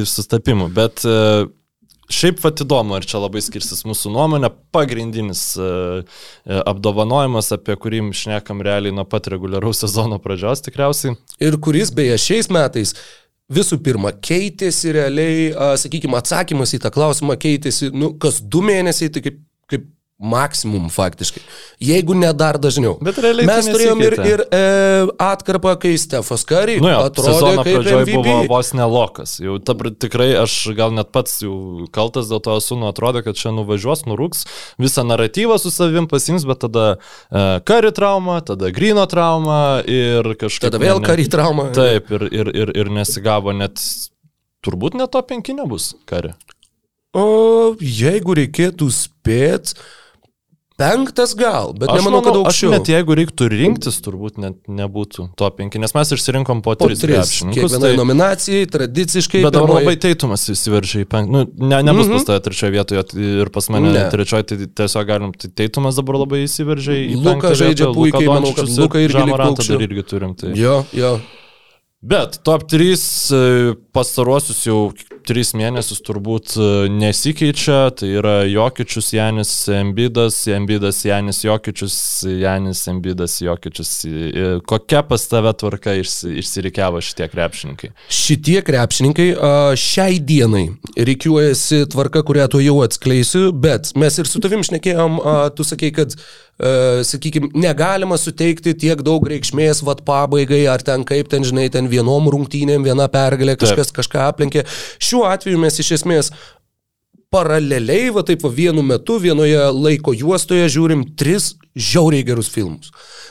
sustapimų, 0.08 0.70
bet 0.76 1.04
uh, 1.08 1.50
Šiaip 2.10 2.40
pat 2.42 2.58
įdomu, 2.64 2.96
ar 2.96 3.04
čia 3.06 3.20
labai 3.22 3.38
skirsis 3.44 3.84
mūsų 3.86 4.10
nuomonė. 4.10 4.48
Pagrindinis 4.74 5.44
uh, 5.62 6.02
apdovanojimas, 6.66 7.52
apie 7.54 7.76
kurį 7.78 8.02
šnekam 8.18 8.64
realiai 8.66 8.94
nuo 8.94 9.04
pat 9.06 9.28
reguliaraus 9.30 9.84
sezono 9.84 10.18
pradžios 10.22 10.64
tikriausiai. 10.66 11.14
Ir 11.38 11.58
kuris 11.62 11.92
beje 11.94 12.18
šiais 12.18 12.50
metais 12.50 12.96
visų 13.50 13.80
pirma 13.84 14.12
keitėsi 14.14 14.94
realiai, 14.94 15.50
sakykime, 15.80 16.18
atsakymas 16.20 16.74
į 16.76 16.82
tą 16.84 16.92
klausimą 16.94 17.36
keitėsi, 17.40 17.90
nu, 17.94 18.14
kas 18.20 18.40
du 18.42 18.62
mėnesiai, 18.66 19.12
tai 19.14 19.24
kaip 19.26 19.40
kaip 19.70 19.86
maksimum 20.20 20.90
faktiškai. 20.92 21.42
Jeigu 21.80 22.14
ne 22.14 22.28
dar 22.36 22.58
dažniau. 22.60 22.98
Bet 23.00 23.18
realiai 23.24 23.48
mes 23.48 23.64
tai 23.64 23.72
turėjom 23.72 24.02
ir, 24.04 24.16
ir 24.28 24.42
e, 24.44 24.60
atkarpą, 25.24 25.72
kai 25.80 25.94
Stefas 26.00 26.44
Kari 26.48 26.76
nu 26.82 26.90
jo, 26.92 26.98
atrodė 27.08 27.54
kaip 27.56 27.70
pradžioje 27.78 28.08
buvo 28.10 28.34
vos 28.50 28.72
nelokas. 28.76 29.38
Jau 29.40 29.56
ta, 29.64 29.74
tikrai 30.04 30.28
aš 30.42 30.56
gal 30.76 30.92
net 30.96 31.08
pats 31.16 31.38
jau 31.40 31.86
kaltas 31.94 32.28
dėl 32.28 32.42
to 32.44 32.58
esu, 32.60 32.76
nu 32.76 32.90
atrodo, 32.90 33.24
kad 33.24 33.38
čia 33.40 33.54
nuvažiuos, 33.56 34.04
nurūks, 34.10 34.44
visą 34.82 35.06
naratyvą 35.08 35.56
su 35.62 35.72
savim 35.72 36.08
pasims, 36.10 36.44
bet 36.48 36.60
tada 36.66 36.86
e, 36.92 37.46
Kari 37.64 37.94
trauma, 37.96 38.42
tada 38.44 38.68
Grino 38.76 39.06
trauma 39.08 39.80
ir 39.88 40.34
kažkaip... 40.36 40.68
Tada 40.68 40.82
vėl 40.84 41.00
ne, 41.00 41.08
Kari 41.08 41.28
trauma. 41.32 41.70
Taip, 41.76 42.12
ir, 42.12 42.28
ir, 42.28 42.52
ir, 42.52 42.74
ir 42.76 42.92
nesigavo 42.92 43.56
net, 43.56 43.80
turbūt 44.60 45.00
net 45.00 45.16
to 45.16 45.24
penkinio 45.24 45.64
bus 45.70 45.94
Kari. 46.04 46.36
O 47.16 47.72
jeigu 47.82 48.36
reikėtų 48.38 48.86
spėti, 48.94 49.74
Penktas 50.80 51.34
gal, 51.36 51.74
bet 51.76 51.90
aš 51.92 52.00
nemanau, 52.00 52.20
manau, 52.20 52.22
kad 52.24 52.38
aukščiau. 52.40 52.70
Aš 52.72 52.78
net 52.78 52.90
jeigu 52.90 53.16
reiktų 53.18 53.48
rinktis, 53.52 53.98
turbūt 54.04 54.38
net 54.40 54.56
nebūtų 54.80 55.26
to 55.38 55.50
penki, 55.58 55.80
nes 55.82 55.92
mes 55.96 56.12
išsirinkom 56.16 56.62
po, 56.64 56.72
po 56.80 56.88
tris. 56.88 57.02
Kiekvienai 57.44 57.90
tai... 57.90 57.98
nominacijai, 58.00 58.68
tradiciškai. 58.72 59.42
Bet 59.44 59.56
dabar 59.58 59.74
labai 59.76 59.96
teitumas 60.00 60.46
įsiveržė 60.54 61.04
į 61.04 61.10
penktą. 61.10 61.34
Nu, 61.36 61.44
ne, 61.44 61.82
nebus 61.84 62.06
mm 62.06 62.14
-hmm. 62.14 62.16
pas 62.16 62.28
tave 62.30 62.44
trečioje 62.46 62.72
vietoje 62.76 63.04
ir 63.42 63.52
pas 63.52 63.68
mane 63.68 63.92
ne. 63.92 64.06
trečioje, 64.14 64.48
tai 64.52 64.70
tiesiog 64.80 65.06
galim, 65.12 65.34
tai 65.36 65.52
teitumas 65.62 66.00
dabar 66.00 66.22
labai 66.24 66.44
įsiveržė 66.46 66.96
į 66.96 67.20
penktą. 67.20 67.34
Luka 67.34 67.54
žaidžia 67.54 67.92
puikiai, 67.92 68.24
Luka 68.24 68.40
manau, 68.40 68.54
kad 68.56 68.72
Luka 68.78 69.04
irgi 69.04 69.26
dar 69.28 69.82
irgi 69.90 70.02
turim. 70.02 70.34
Tai... 70.34 70.56
Jo, 70.56 70.84
jo. 70.96 71.18
Bet 72.00 72.40
top 72.42 72.64
3 72.64 72.96
e, 73.36 73.74
pastaruosius 73.92 74.64
jau 74.64 74.88
3 75.26 75.52
mėnesius 75.58 76.00
turbūt 76.06 76.54
e, 76.56 76.66
nesikeičia, 76.92 77.78
tai 77.96 78.10
yra 78.20 78.34
Jokičius, 78.48 79.12
Janis 79.14 79.52
Embidas, 79.72 80.38
Embidas, 80.50 81.02
Janis 81.06 81.42
Jokičius, 81.44 81.96
Janis 82.40 82.82
Embidas, 82.90 83.36
Jokičius. 83.44 83.92
E, 84.06 84.50
kokia 84.68 85.02
pas 85.06 85.24
tave 85.30 85.52
tvarka 85.60 85.94
išsirikiavo 86.00 87.02
šitie 87.04 87.30
krepšininkai? 87.32 87.92
Šitie 88.20 88.60
krepšininkai 88.66 89.28
šiai 89.80 90.20
dienai 90.24 90.66
reikiuojasi 90.96 91.84
tvarka, 91.92 92.24
kurią 92.26 92.48
tu 92.52 92.62
jau 92.64 92.80
atskleisiu, 92.84 93.50
bet 93.52 93.94
mes 94.00 94.20
ir 94.20 94.30
su 94.30 94.42
tavim 94.42 94.64
šnekėjom, 94.66 95.20
tu 95.56 95.66
sakei, 95.66 95.92
kad 95.94 96.16
sakykime, 96.60 97.50
negalima 97.56 98.18
suteikti 98.20 98.74
tiek 98.76 99.00
daug 99.06 99.24
reikšmės 99.30 99.82
vat 99.86 100.04
pabaigai, 100.04 100.62
ar 100.68 100.84
ten 100.84 101.06
kaip 101.08 101.30
ten, 101.32 101.46
žinai, 101.46 101.70
ten 101.72 101.88
vienom 101.88 102.28
rungtynėm, 102.32 102.84
viena 102.84 103.08
pergalė, 103.12 103.56
kažkas 103.60 103.90
Taip. 103.90 104.00
kažką 104.00 104.24
aplenkė. 104.28 104.66
Šiuo 105.00 105.24
atveju 105.30 105.60
mes 105.62 105.80
iš 105.80 105.94
esmės 106.00 106.32
paraleliai, 107.30 108.10
va 108.10 108.24
taip 108.26 108.42
va 108.42 108.50
vienu 108.50 108.82
metu, 108.82 109.16
vienoje 109.22 109.60
laiko 109.70 110.12
juostoje 110.16 110.66
žiūrim 110.74 111.04
tris 111.18 111.54
žiauriai 111.78 112.26
gerus 112.26 112.50
filmus. 112.50 112.90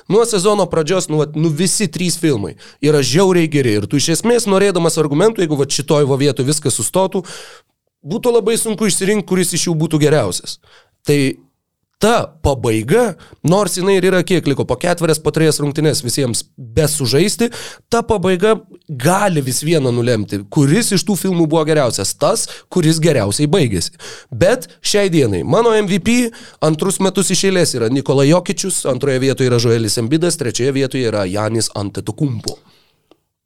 Nuo 0.10 0.24
sezono 0.26 0.66
pradžios, 0.72 1.10
nu, 1.12 1.20
va, 1.20 1.28
nu 1.36 1.52
visi 1.52 1.90
trys 1.92 2.16
filmai 2.18 2.56
yra 2.82 3.04
žiauriai 3.04 3.52
geri 3.52 3.76
ir 3.78 3.90
tu 3.92 4.00
iš 4.00 4.14
esmės 4.16 4.48
norėdamas 4.50 4.98
argumentų, 5.02 5.44
jeigu 5.44 5.60
va 5.60 5.68
šitoj 5.68 6.08
va 6.10 6.20
vietoje 6.22 6.48
viskas 6.48 6.80
sustotų, 6.80 7.26
būtų 8.08 8.34
labai 8.40 8.56
sunku 8.58 8.88
išsirinkti, 8.88 9.28
kuris 9.28 9.52
iš 9.54 9.68
jų 9.68 9.76
būtų 9.84 10.00
geriausias. 10.06 10.58
Tai 11.04 11.20
ta 12.00 12.24
pabaiga, 12.44 13.13
nors 13.44 13.75
jinai 13.75 13.98
ir 14.00 14.08
yra 14.08 14.22
kiek 14.24 14.48
liko, 14.48 14.63
po 14.68 14.77
ketverias, 14.79 15.20
po 15.20 15.34
trejas 15.36 15.60
rungtynės 15.60 16.00
visiems 16.06 16.46
besužaisti, 16.56 17.50
ta 17.91 18.01
pabaiga 18.08 18.56
gali 18.88 19.44
vis 19.44 19.60
vieną 19.68 19.91
nulemti, 19.94 20.39
kuris 20.53 20.94
iš 20.96 21.03
tų 21.08 21.18
filmų 21.25 21.50
buvo 21.51 21.65
geriausias, 21.68 22.15
tas, 22.15 22.48
kuris 22.72 23.01
geriausiai 23.03 23.51
baigėsi. 23.51 24.00
Bet 24.32 24.70
šiai 24.79 25.12
dienai 25.12 25.44
mano 25.44 25.75
MVP 25.75 26.32
antrus 26.63 27.01
metus 27.03 27.34
iš 27.36 27.50
eilės 27.51 27.75
yra 27.75 27.91
Nikola 27.91 28.24
Jokičius, 28.32 28.86
antroje 28.89 29.20
vietoje 29.27 29.51
yra 29.51 29.60
Joelis 29.60 30.00
Embidas, 30.00 30.39
trečioje 30.39 30.72
vietoje 30.79 31.12
yra 31.12 31.27
Janis 31.27 31.68
Antetokumpo. 31.75 32.56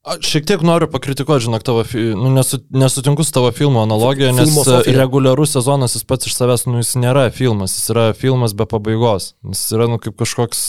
Aš 0.04 0.26
šiek 0.28 0.44
tiek 0.44 0.64
noriu 0.68 0.90
pakritikuoti, 0.92 1.46
žinok, 1.46 1.64
tavo, 1.64 1.84
nu, 1.96 2.28
nesu, 2.36 2.58
nesutinku 2.76 3.24
su 3.24 3.32
tavo 3.32 3.52
filmo 3.56 3.80
analogija, 3.82 4.34
nes 4.36 4.50
Filmosofija. 4.50 4.98
reguliarus 5.00 5.54
sezonas 5.56 5.96
jis 5.96 6.04
pats 6.04 6.28
iš 6.28 6.36
savęs, 6.36 6.66
nu, 6.68 6.82
jis 6.82 6.92
nėra 7.00 7.30
filmas, 7.32 7.78
jis 7.78 7.94
yra 7.94 8.04
filmas 8.12 8.52
be 8.52 8.68
pabaigos. 8.68 9.30
Jis 9.48 9.62
yra, 9.78 9.88
nu, 9.88 10.02
kaip 10.04 10.18
kažkoks... 10.20 10.60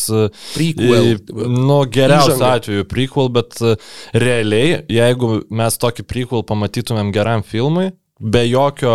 Prequel. 0.55 1.17
Nu, 1.51 1.81
geriausiu 1.91 2.37
Įžanga. 2.37 2.53
atveju 2.61 2.87
prequel, 2.93 3.33
bet 3.35 3.59
realiai, 4.15 4.85
jeigu 5.01 5.33
mes 5.51 5.81
tokį 5.83 6.07
prequel 6.07 6.47
pamatytumėm 6.47 7.11
geram 7.17 7.43
filmui, 7.43 7.91
be 8.23 8.45
jokio 8.47 8.95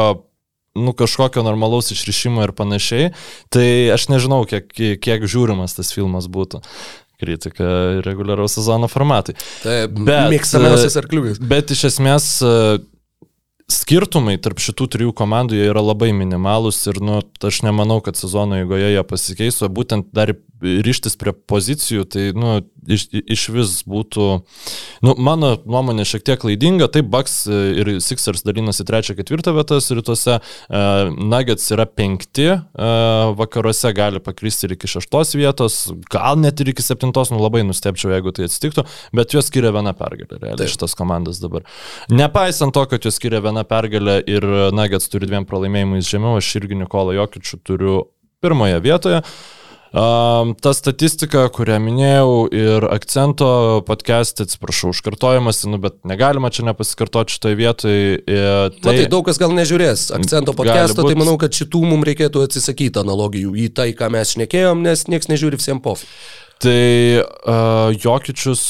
nu, 0.80 0.96
kažkokio 0.96 1.44
normalaus 1.44 1.92
išrišimo 1.92 2.48
ir 2.48 2.56
panašiai, 2.56 3.12
tai 3.52 3.68
aš 3.92 4.08
nežinau, 4.08 4.46
kiek, 4.48 4.72
kiek 5.04 5.28
žiūrimas 5.28 5.76
tas 5.76 5.92
filmas 5.92 6.32
būtų 6.32 6.64
kritika 7.20 7.72
reguliaraus 8.06 8.56
sezono 8.58 8.90
formatai. 8.92 9.36
Taip, 9.64 9.98
bet, 10.00 10.30
mėgstamiausias 10.34 10.98
arkliukas. 11.02 11.42
Bet 11.52 11.76
iš 11.76 11.90
esmės 11.92 12.32
skirtumai 13.70 14.38
tarp 14.42 14.62
šitų 14.64 14.88
trijų 14.96 15.14
komandų 15.18 15.60
yra 15.62 15.82
labai 15.84 16.10
minimalūs 16.18 16.80
ir 16.90 17.00
nu, 17.06 17.20
aš 17.46 17.62
nemanau, 17.68 18.00
kad 18.06 18.18
sezono 18.18 18.58
eigoje 18.64 18.90
jie 18.96 19.04
pasikeis, 19.06 19.62
o 19.62 19.70
būtent 19.70 20.10
dar 20.16 20.34
ryštis 20.60 21.16
prie 21.20 21.34
pozicijų, 21.34 22.08
tai 22.10 22.30
nu, 22.36 22.60
iš, 22.88 23.06
iš 23.12 23.44
vis 23.54 23.74
būtų, 23.90 24.28
nu, 25.06 25.16
mano 25.20 25.52
nuomonė 25.66 26.06
šiek 26.08 26.26
tiek 26.28 26.40
klaidinga, 26.42 26.90
taip 26.92 27.10
Bucks 27.12 27.42
ir 27.50 27.92
Sixers 28.04 28.46
dalinasi 28.48 28.86
trečią, 28.88 29.16
ketvirtą 29.18 29.54
vietas 29.58 29.90
rytuose, 29.96 30.40
Nuggets 30.70 31.68
yra 31.76 31.86
penkti, 31.90 32.48
vakaruose 33.40 33.94
gali 33.98 34.22
pakristi 34.24 34.68
ir 34.68 34.76
iki 34.78 34.90
šeštos 34.92 35.36
vietos, 35.40 35.80
gal 36.14 36.40
net 36.42 36.62
ir 36.64 36.74
iki 36.74 36.86
septintos, 36.86 37.34
nu 37.34 37.42
labai 37.42 37.66
nustepčiau, 37.68 38.14
jeigu 38.16 38.34
tai 38.36 38.48
atsitiktų, 38.50 38.86
bet 39.18 39.36
juos 39.36 39.50
skiria 39.52 39.74
viena 39.76 39.96
pergalė, 39.98 40.40
realiai 40.40 40.72
šitas 40.72 40.96
komandas 41.00 41.42
dabar. 41.44 41.68
Nepaisant 42.14 42.76
to, 42.76 42.86
kad 42.90 43.06
juos 43.06 43.20
skiria 43.20 43.44
viena 43.46 43.66
pergalė 43.68 44.20
ir 44.30 44.46
Nuggets 44.76 45.12
turi 45.12 45.30
dviem 45.30 45.48
pralaimėjimais 45.50 46.10
žemiau, 46.10 46.40
aš 46.40 46.56
irgi 46.62 46.80
Nikolą 46.80 47.18
Jokičių 47.20 47.64
turiu 47.68 48.02
pirmoje 48.40 48.80
vietoje. 48.84 49.24
Um, 49.24 49.59
ta 49.94 50.74
statistika, 50.78 51.48
kurią 51.54 51.80
minėjau 51.82 52.34
ir 52.54 52.86
akcento 52.90 53.50
podcast'e, 53.88 54.46
atsiprašau, 54.46 54.92
užkartojimas, 54.94 55.64
nu, 55.70 55.80
bet 55.82 55.98
negalima 56.10 56.52
čia 56.54 56.68
nepasikartoti 56.68 57.38
šitoje 57.38 57.58
vietoje. 57.58 58.20
Tai, 58.26 58.70
Matai, 58.86 59.08
daug 59.10 59.26
kas 59.26 59.42
gal 59.42 59.56
nežiūrės 59.58 60.10
akcento 60.20 60.54
podcast'o, 60.58 61.08
tai 61.08 61.18
manau, 61.18 61.40
kad 61.42 61.56
šitų 61.58 61.82
mums 61.90 62.10
reikėtų 62.12 62.46
atsisakyti 62.46 63.02
analogijų 63.02 63.56
į 63.66 63.72
tai, 63.74 63.90
ką 63.98 64.12
mes 64.14 64.36
šnekėjom, 64.36 64.86
nes 64.86 65.08
niekas 65.10 65.34
nežiūri 65.34 65.60
visiems 65.62 65.84
pof. 65.86 66.06
Tai 66.60 67.22
uh, 67.24 67.94
Jokičius 67.96 68.62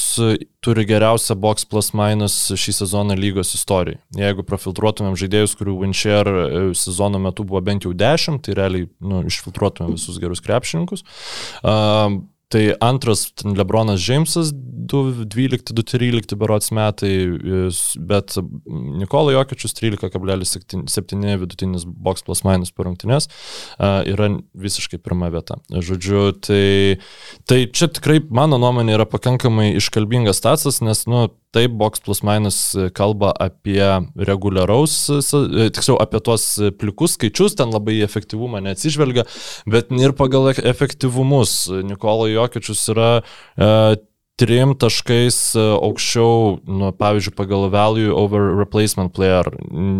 turi 0.62 0.84
geriausią 0.86 1.34
box 1.42 1.66
plus 1.66 1.90
minus 1.96 2.36
šį 2.54 2.74
sezoną 2.76 3.16
lygos 3.18 3.50
istorijai. 3.56 3.98
Jeigu 4.14 4.44
profiltruotumėm 4.46 5.16
žaidėjus, 5.18 5.56
kurių 5.58 5.74
Wincher 5.80 6.30
sezono 6.78 7.18
metu 7.22 7.46
buvo 7.48 7.62
bent 7.66 7.88
jau 7.88 7.94
10, 7.96 8.38
tai 8.46 8.54
realiai 8.58 8.86
nu, 9.02 9.24
išfiltruotumėm 9.26 9.96
visus 9.96 10.20
gerus 10.22 10.44
krepšininkus. 10.44 11.02
Uh, 11.64 12.20
Tai 12.50 12.62
antras 12.82 13.28
Lebronas 13.46 14.00
Džeimsas 14.02 14.50
2.12-2.13 14.90 16.34
berots 16.34 16.72
metai, 16.74 17.12
bet 18.10 18.34
Nikola 18.98 19.36
Jokičius 19.36 19.76
13,7 19.78 21.36
vidutinis 21.38 21.84
box 21.86 22.24
plus 22.26 22.42
minus 22.46 22.74
per 22.74 22.88
rungtynės 22.88 23.30
yra 23.78 24.32
visiškai 24.58 24.98
pirma 24.98 25.30
vieta. 25.30 25.60
Žodžiu, 25.70 26.24
tai, 26.42 26.98
tai 27.46 27.60
čia 27.70 27.86
tikrai 27.86 28.18
mano 28.34 28.58
nuomonė 28.58 28.98
yra 28.98 29.06
pakankamai 29.06 29.70
iškalbingas 29.78 30.42
statusas, 30.42 30.82
nes, 30.82 31.06
nu, 31.10 31.28
Taip, 31.50 31.72
Box 31.74 31.98
plus 32.04 32.20
minus 32.22 32.58
kalba 32.94 33.32
apie 33.42 33.82
reguliaraus, 34.14 34.92
tiksliau 35.74 35.96
apie 35.98 36.20
tuos 36.22 36.44
plikus 36.78 37.16
skaičius, 37.16 37.56
ten 37.58 37.72
labai 37.74 37.96
efektyvumą 38.06 38.60
neatsižvelgia, 38.62 39.24
bet 39.66 39.90
ir 39.98 40.14
pagal 40.14 40.52
efektyvumus. 40.54 41.64
Nikolo 41.88 42.28
Jokičius 42.30 42.84
yra 42.94 43.10
e, 43.18 43.72
trim 44.40 44.72
taškais 44.78 45.38
aukščiau, 45.58 46.60
nu, 46.70 46.90
pavyzdžiui, 46.96 47.34
pagal 47.36 47.66
value 47.72 48.14
over 48.14 48.52
replacement 48.56 49.12
player, 49.16 49.50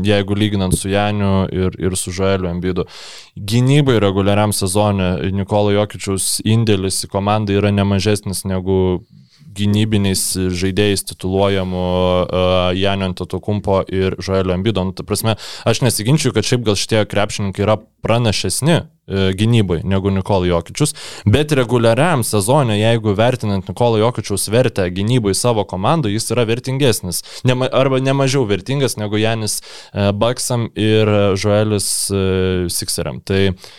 jeigu 0.07 0.37
lyginant 0.39 0.77
su 0.77 0.93
Janiu 0.93 1.49
ir, 1.53 1.77
ir 1.83 1.97
su 1.99 2.15
Žoeliu 2.15 2.49
Embidu. 2.55 2.87
Gynybai 3.37 3.99
reguliariam 4.01 4.55
sezonė 4.57 5.33
Nikolo 5.37 5.75
Jokičiaus 5.77 6.39
indėlis 6.47 7.03
į 7.05 7.11
komandą 7.13 7.59
yra 7.59 7.75
nemažesnis 7.75 8.47
negu 8.49 9.01
gynybiniais 9.57 10.23
žaidėjais 10.37 11.05
tituluojamų 11.11 11.83
uh, 11.83 12.71
Janio 12.77 13.11
Antetokumpo 13.11 13.81
ir 13.91 14.17
Žoelio 14.23 14.55
Ambido. 14.55 14.85
Nu, 14.87 14.95
ta 14.97 15.05
prasme, 15.07 15.37
aš 15.67 15.83
nesiginčiu, 15.87 16.33
kad 16.37 16.47
šiaip 16.47 16.65
gal 16.69 16.79
šitie 16.79 17.03
krepšininkai 17.11 17.65
yra 17.67 17.77
pranašesni 18.05 18.79
uh, 18.81 19.29
gynybai 19.37 19.81
negu 19.89 20.13
Nikola 20.15 20.49
Jokičius, 20.49 20.95
bet 21.29 21.55
reguliariam 21.59 22.25
sezonė, 22.27 22.79
jeigu 22.81 23.15
vertinant 23.19 23.69
Nikola 23.71 24.01
Jokičiaus 24.05 24.49
vertę 24.53 24.87
gynybai 24.95 25.35
savo 25.39 25.67
komandai, 25.69 26.15
jis 26.15 26.31
yra 26.35 26.47
vertingesnis, 26.49 27.25
nema, 27.49 27.69
arba 27.83 28.01
nemažiau 28.05 28.47
vertingas 28.49 28.99
negu 29.01 29.21
Janis 29.21 29.61
uh, 29.61 30.11
Baksam 30.17 30.71
ir 30.79 31.11
Žoelis 31.41 31.93
Sikseriam. 32.71 33.21
Tai 33.27 33.45
uh, 33.51 33.71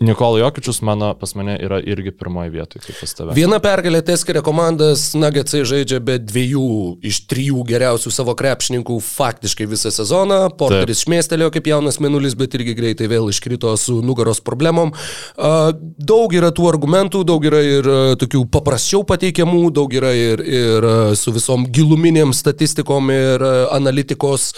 Nikola 0.00 0.38
Jokičius 0.38 0.78
mano, 0.82 1.14
pas 1.18 1.34
mane 1.34 1.56
yra 1.58 1.80
irgi 1.82 2.12
pirmoji 2.14 2.52
vietoje, 2.54 2.84
kaip 2.84 3.00
pas 3.00 3.14
tave. 3.18 3.32
Viena 3.34 3.58
pergalė 3.58 3.98
tai 4.06 4.14
skiria 4.20 4.44
komandas, 4.46 5.08
Nuggetsai 5.18 5.64
žaidžia 5.66 5.98
be 5.98 6.20
dviejų 6.22 6.68
iš 7.10 7.24
trijų 7.26 7.64
geriausių 7.66 8.12
savo 8.14 8.36
krepšininkų 8.38 9.00
faktiškai 9.02 9.66
visą 9.66 9.90
sezoną. 9.94 10.38
Porteris 10.60 11.02
šmėstelėjo 11.02 11.50
kaip 11.56 11.66
jaunas 11.72 11.98
menulis, 12.04 12.36
bet 12.38 12.54
irgi 12.54 12.76
greitai 12.78 13.10
vėl 13.10 13.26
iškrito 13.32 13.74
su 13.74 13.98
nugaros 14.06 14.38
problemom. 14.38 14.94
Daug 15.34 16.38
yra 16.38 16.52
tų 16.54 16.70
argumentų, 16.70 17.24
daug 17.26 17.50
yra 17.50 17.64
ir 17.66 17.90
tokių 18.22 18.44
paprasčiau 18.54 19.02
pateikiamų, 19.08 19.64
daug 19.74 19.98
yra 19.98 20.14
ir, 20.14 20.44
ir 20.46 20.88
su 21.18 21.34
visom 21.34 21.66
giluminėm 21.74 22.36
statistikom 22.38 23.10
ir 23.10 23.42
analitikos 23.74 24.52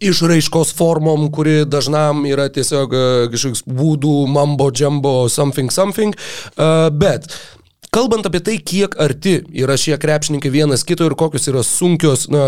išraiškos 0.00 0.72
formom, 0.76 1.28
kuri 1.32 1.64
dažnam 1.68 2.24
yra 2.28 2.48
tiesiog 2.52 2.92
e, 2.96 3.06
kažkoks 3.32 3.64
būdų, 3.68 4.16
mambo, 4.32 4.70
džembo, 4.72 5.28
something, 5.32 5.72
something. 5.72 6.16
Uh, 6.56 6.88
bet 6.92 7.28
Kalbant 7.90 8.22
apie 8.28 8.38
tai, 8.38 8.52
kiek 8.62 8.92
arti 9.02 9.40
yra 9.58 9.74
šie 9.74 9.96
krepšininkai 9.98 10.52
vienas 10.54 10.84
kito 10.86 11.08
ir 11.08 11.16
kokios 11.18 11.48
yra 11.50 11.64
sunkios 11.66 12.28
na, 12.30 12.44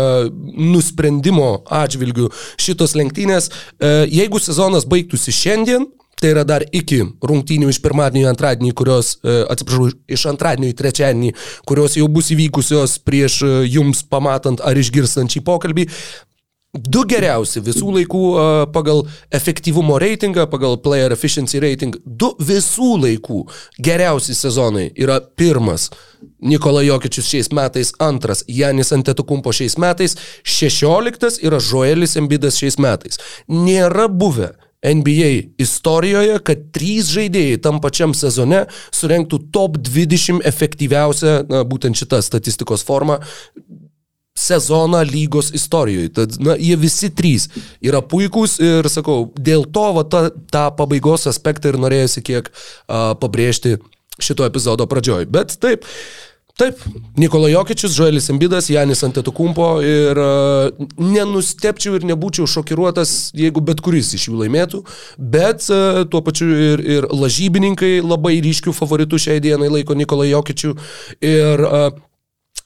nusprendimo 0.55 1.65
atžvilgių 1.67 2.29
šitos 2.63 2.95
lenktynės, 2.95 3.49
e, 3.75 3.91
jeigu 4.07 4.39
sezonas 4.39 4.87
baigtųsi 4.87 5.35
šiandien, 5.35 5.89
tai 6.15 6.31
yra 6.31 6.45
dar 6.47 6.63
iki 6.71 7.01
rungtynių 7.19 7.73
iš 7.73 7.81
pirmadienio 7.83 8.29
į 8.29 8.31
antradienį, 8.31 8.71
kurios, 8.79 9.17
atsiprašau, 9.51 9.89
iš 10.07 10.23
antradienio 10.31 10.71
į 10.71 10.77
trečiadienį, 10.79 11.33
kurios 11.67 11.97
jau 11.99 12.07
bus 12.07 12.31
įvykusios 12.31 13.01
prieš 13.03 13.41
jums 13.67 14.05
pamatant 14.07 14.63
ar 14.63 14.79
išgirstant 14.79 15.35
šį 15.35 15.43
pokalbį, 15.43 15.89
Du 16.73 17.03
geriausi 17.05 17.61
visų 17.61 17.91
laikų 17.99 18.19
uh, 18.33 18.47
pagal 18.73 19.03
efektyvumo 19.29 19.99
reitingą, 20.01 20.47
pagal 20.49 20.79
player 20.81 21.13
efficiency 21.13 21.59
rating, 21.61 21.99
du 22.01 22.31
visų 22.41 22.95
laikų 22.97 23.43
geriausi 23.77 24.33
sezonai 24.33 24.87
yra 24.97 25.19
pirmas 25.21 25.91
Nikola 26.41 26.81
Jokičius 26.81 27.29
šiais 27.29 27.51
metais, 27.53 27.93
antras 28.01 28.41
Janis 28.49 28.89
Antetokumpo 28.95 29.53
šiais 29.53 29.77
metais, 29.77 30.17
šešioliktas 30.41 31.37
yra 31.45 31.61
Joelis 31.61 32.17
Embidas 32.17 32.57
šiais 32.57 32.79
metais. 32.81 33.21
Nėra 33.45 34.09
buvę 34.09 34.55
NBA 34.81 35.29
istorijoje, 35.61 36.41
kad 36.41 36.67
trys 36.73 37.13
žaidėjai 37.13 37.61
tam 37.61 37.83
pačiam 37.85 38.17
sezone 38.17 38.65
surenktų 38.89 39.43
top 39.53 39.77
20 39.77 40.41
efektyviausią, 40.49 41.37
na, 41.53 41.61
būtent 41.69 42.01
šitą 42.01 42.25
statistikos 42.25 42.81
formą 42.87 43.21
sezoną 44.35 45.03
lygos 45.03 45.53
istorijoje. 45.53 46.09
Tad, 46.09 46.39
na, 46.39 46.57
jie 46.57 46.77
visi 46.79 47.11
trys 47.13 47.47
yra 47.81 48.01
puikūs 48.01 48.57
ir, 48.63 48.89
sakau, 48.91 49.31
dėl 49.37 49.67
to 49.73 49.87
va, 49.97 50.03
ta, 50.03 50.27
tą 50.53 50.67
pabaigos 50.77 51.27
aspektą 51.29 51.73
ir 51.73 51.79
norėjusi 51.81 52.25
kiek 52.25 52.49
a, 52.51 53.13
pabrėžti 53.19 53.77
šito 54.21 54.45
epizodo 54.45 54.87
pradžioj. 54.89 55.27
Bet 55.29 55.57
taip, 55.61 55.87
Taip, 56.53 56.77
Nikola 57.17 57.47
Jokičius, 57.49 57.95
Žoelis 57.97 58.27
Embidas, 58.29 58.67
Janis 58.69 58.99
Antetokumpo 59.03 59.79
ir 59.81 60.19
uh, 60.21 60.83
nenustepčiau 61.01 61.95
ir 61.97 62.05
nebūčiau 62.05 62.45
šokiruotas, 62.45 63.31
jeigu 63.33 63.63
bet 63.65 63.81
kuris 63.81 64.11
iš 64.13 64.27
jų 64.27 64.37
laimėtų, 64.43 64.83
bet 65.17 65.65
uh, 65.73 66.03
tuo 66.05 66.21
pačiu 66.21 66.51
ir, 66.53 66.83
ir 66.99 67.07
lažybininkai 67.09 67.95
labai 68.05 68.35
ryškių 68.45 68.75
favoritų 68.77 69.23
šiai 69.25 69.41
dienai 69.41 69.71
laiko 69.73 69.97
Nikola 69.97 70.29
Jokičių 70.29 70.75
ir 71.25 71.65
uh, 71.65 71.89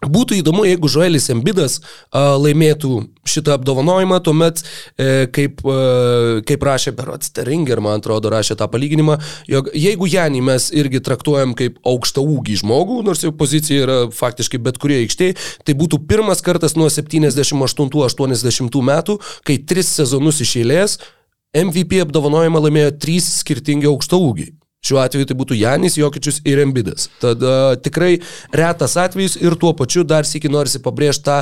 Būtų 0.05 0.35
įdomu, 0.43 0.61
jeigu 0.67 0.89
Žoelis 0.93 1.31
Embidas 1.33 1.79
a, 2.13 2.35
laimėtų 2.37 2.99
šitą 3.25 3.55
apdovanojimą, 3.57 4.19
tuomet, 4.21 4.61
e, 4.93 5.25
kaip, 5.33 5.63
e, 5.65 6.43
kaip 6.45 6.65
rašė 6.67 6.93
Berots 6.93 7.33
Teringer, 7.33 7.81
man 7.81 7.97
atrodo, 7.97 8.29
rašė 8.29 8.59
tą 8.59 8.67
palyginimą, 8.69 9.17
jog 9.49 9.71
jeigu 9.73 10.05
Janį 10.05 10.43
mes 10.45 10.69
irgi 10.69 11.01
traktuojam 11.01 11.55
kaip 11.57 11.81
aukštą 11.81 12.21
ūgį 12.21 12.59
žmogų, 12.61 12.99
nors 13.09 13.25
jo 13.25 13.33
pozicija 13.33 13.87
yra 13.87 13.97
faktiškai 14.13 14.61
bet 14.61 14.77
kurie 14.77 15.01
aikštėje, 15.01 15.33
tai 15.65 15.77
būtų 15.81 16.03
pirmas 16.05 16.45
kartas 16.45 16.77
nuo 16.77 16.91
78-80 16.93 18.81
metų, 18.91 19.17
kai 19.49 19.57
tris 19.65 19.89
sezonus 19.97 20.45
iš 20.45 20.59
eilės 20.61 20.99
MVP 21.57 22.03
apdovanojimą 22.05 22.67
laimėjo 22.67 22.93
trys 23.01 23.33
skirtingi 23.41 23.89
aukšto 23.89 24.21
ūgiai. 24.21 24.56
Šiuo 24.87 25.01
atveju 25.03 25.27
tai 25.29 25.37
būtų 25.39 25.57
Janis, 25.59 25.97
Jokičius 25.99 26.41
ir 26.47 26.63
Embidas. 26.63 27.09
Tad 27.21 27.43
uh, 27.43 27.73
tikrai 27.83 28.17
retas 28.55 28.95
atvejis 28.99 29.37
ir 29.41 29.57
tuo 29.59 29.73
pačiu 29.77 30.05
dar 30.07 30.27
sėki 30.27 30.51
norisi 30.51 30.83
pabrėžti 30.83 31.27
tą, 31.27 31.41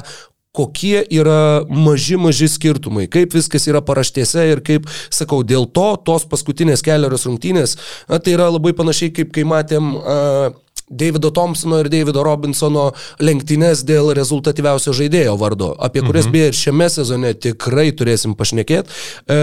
kokie 0.56 1.04
yra 1.12 1.66
maži, 1.68 2.16
maži 2.20 2.48
skirtumai, 2.50 3.10
kaip 3.12 3.36
viskas 3.36 3.68
yra 3.68 3.82
paraštėse 3.86 4.46
ir 4.54 4.62
kaip, 4.66 4.88
sakau, 5.14 5.42
dėl 5.44 5.68
to 5.68 5.88
tos 6.08 6.24
paskutinės 6.32 6.84
kelios 6.86 7.28
rungtynės, 7.28 7.76
na, 8.08 8.22
tai 8.24 8.38
yra 8.38 8.48
labai 8.54 8.72
panašiai 8.78 9.12
kaip 9.16 9.34
kai 9.36 9.44
matėm 9.48 9.92
uh, 10.00 10.54
Davido 10.90 11.32
Thompsono 11.34 11.80
ir 11.82 11.90
Davido 11.90 12.24
Robinsono 12.26 12.92
lenktynės 13.24 13.82
dėl 13.88 14.12
rezultatyviausio 14.18 14.94
žaidėjo 14.94 15.34
vardo, 15.42 15.72
apie 15.82 16.04
kurias 16.06 16.30
beje 16.32 16.52
ir 16.52 16.58
šiame 16.60 16.90
sezone 16.94 17.34
tikrai 17.34 17.88
turėsim 17.98 18.36
pašnekėti. 18.38 18.94
E, 19.26 19.40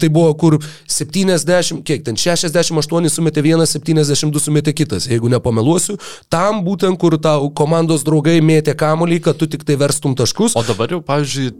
tai 0.00 0.08
buvo 0.08 0.32
kur 0.40 0.58
70, 0.88 1.82
kiek 1.84 2.06
ten 2.06 2.16
68 2.16 3.12
sumetė 3.12 3.44
vienas, 3.44 3.76
72 3.76 4.44
sumetė 4.48 4.72
kitas, 4.76 5.10
jeigu 5.12 5.28
nepameluosiu. 5.32 5.98
Tam 6.32 6.64
būtent, 6.64 6.96
kur 7.00 7.18
tau 7.20 7.50
komandos 7.52 8.06
draugai 8.08 8.38
mėtė 8.40 8.76
kamolį, 8.78 9.20
kad 9.28 9.36
tu 9.40 9.50
tik 9.50 9.68
tai 9.68 9.76
verstum 9.80 10.16
taškus. 10.16 10.56
O 10.56 10.64
dabar 10.64 10.96
jau, 10.96 11.02
pavyzdžiui, 11.04 11.52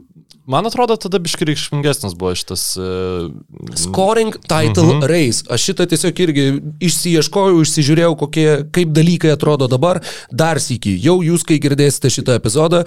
man 0.49 0.67
atrodo, 0.67 0.97
tada 0.97 1.21
biškai 1.23 1.47
reikšmingesnis 1.51 2.17
buvo 2.19 2.33
šitas... 2.39 2.65
Uh, 2.81 3.29
Scoring 3.77 4.37
title 4.49 4.97
mhm. 4.97 5.07
race. 5.11 5.45
Aš 5.53 5.69
šitą 5.71 5.89
tiesiog 5.93 6.23
irgi 6.25 6.47
išsieškojau, 6.89 7.61
išsižiūrėjau, 7.65 8.15
kokie, 8.25 8.49
kaip 8.75 8.93
dalykai 8.97 9.35
atrodo 9.37 9.69
dabar. 9.71 10.03
Dar 10.33 10.61
sėki, 10.63 10.97
jau 11.05 11.21
jūs, 11.25 11.47
kai 11.49 11.61
girdėsite 11.63 12.11
šitą 12.13 12.39
epizodą, 12.41 12.85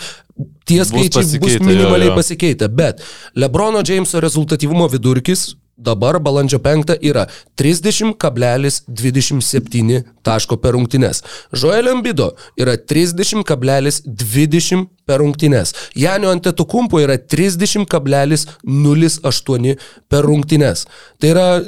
tie 0.67 0.81
skaičiai 0.87 1.23
bus, 1.23 1.37
bus 1.43 1.57
minimaliai 1.61 2.09
jo, 2.09 2.13
jo. 2.15 2.19
pasikeitę. 2.19 2.71
Bet 2.81 3.05
Lebrono 3.37 3.85
Jameso 3.85 4.23
rezultatyvumo 4.23 4.89
vidurkis 4.91 5.51
dabar 5.77 6.19
balandžio 6.19 6.59
5 6.59 6.97
yra 7.01 7.25
30,27 7.57 10.03
taško 10.21 10.57
per 10.57 10.73
rungtynes. 10.73 11.23
Joelio 11.51 11.91
Ambido 11.91 12.31
yra 12.57 12.77
30,20 12.77 14.85
per 15.05 15.19
rungtynes. 15.19 15.73
Janio 15.95 16.31
Antetokumpo 16.31 16.99
yra 17.01 17.17
30,08 17.17 19.77
per 20.09 20.25
rungtynes. 20.25 20.87
Tai 21.19 21.29
yra, 21.29 21.63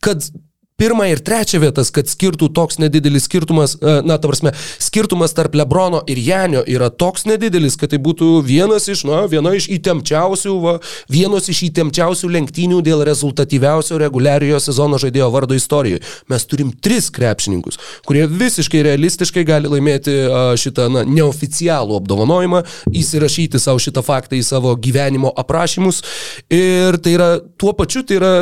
kad 0.00 0.22
pirmą 0.76 1.06
ir 1.08 1.22
trečią 1.24 1.62
vietas, 1.62 1.88
kad 1.88 2.08
skirtų 2.10 2.50
toks 2.52 2.76
nedidelis 2.76 3.24
skirtumas, 3.24 3.78
e, 3.80 3.94
na, 4.04 4.18
ta 4.20 4.28
prasme, 4.28 4.52
skirtumas 4.82 5.32
tarp 5.32 5.54
Lebrono 5.56 6.02
ir 6.04 6.20
Janio 6.20 6.60
yra 6.68 6.90
toks 6.92 7.24
nedidelis, 7.24 7.78
kad 7.80 7.94
tai 7.94 8.00
būtų 8.02 8.42
vienas 8.44 8.84
iš, 8.92 9.06
na, 9.08 9.22
viena 9.30 9.54
iš 9.56 9.70
įtempčiausių, 9.72 10.52
va, 10.60 10.74
vienos 11.08 11.48
iš 11.48 11.62
įtempčiausių 11.70 12.28
lenktynių 12.34 12.82
dėl 12.84 13.06
rezultatyviausio 13.08 13.96
reguliariojo 14.04 14.60
sezono 14.66 15.00
žaidėjo 15.00 15.30
vardo 15.32 15.56
istorijoje. 15.56 16.04
Mes 16.28 16.44
turim 16.44 16.74
tris 16.76 17.08
krepšininkus, 17.08 17.80
kurie 18.04 18.26
visiškai 18.28 18.84
realistiškai 18.90 19.48
gali 19.48 19.72
laimėti 19.72 20.18
šitą, 20.60 20.90
na, 20.92 21.08
neoficialų 21.08 22.02
apdovanojimą, 22.02 22.64
įsirašyti 22.92 23.64
savo 23.64 23.80
šitą 23.80 24.04
faktą 24.04 24.36
į 24.36 24.44
savo 24.44 24.76
gyvenimo 24.76 25.32
aprašymus. 25.40 26.04
Ir 26.52 27.00
tai 27.00 27.16
yra, 27.16 27.34
tuo 27.56 27.72
pačiu 27.72 28.04
tai 28.04 28.20
yra 28.20 28.34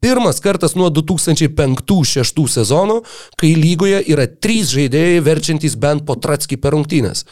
Pirmas 0.00 0.38
kartas 0.40 0.76
nuo 0.78 0.90
2005-2006 0.94 2.46
sezono, 2.48 3.00
kai 3.34 3.56
lygoje 3.58 3.98
yra 4.12 4.28
trys 4.30 4.70
žaidėjai 4.70 5.24
verčiantys 5.26 5.74
bent 5.74 6.04
po 6.06 6.14
Tratskį 6.14 6.60
per 6.62 6.76
rungtynės. 6.76 7.24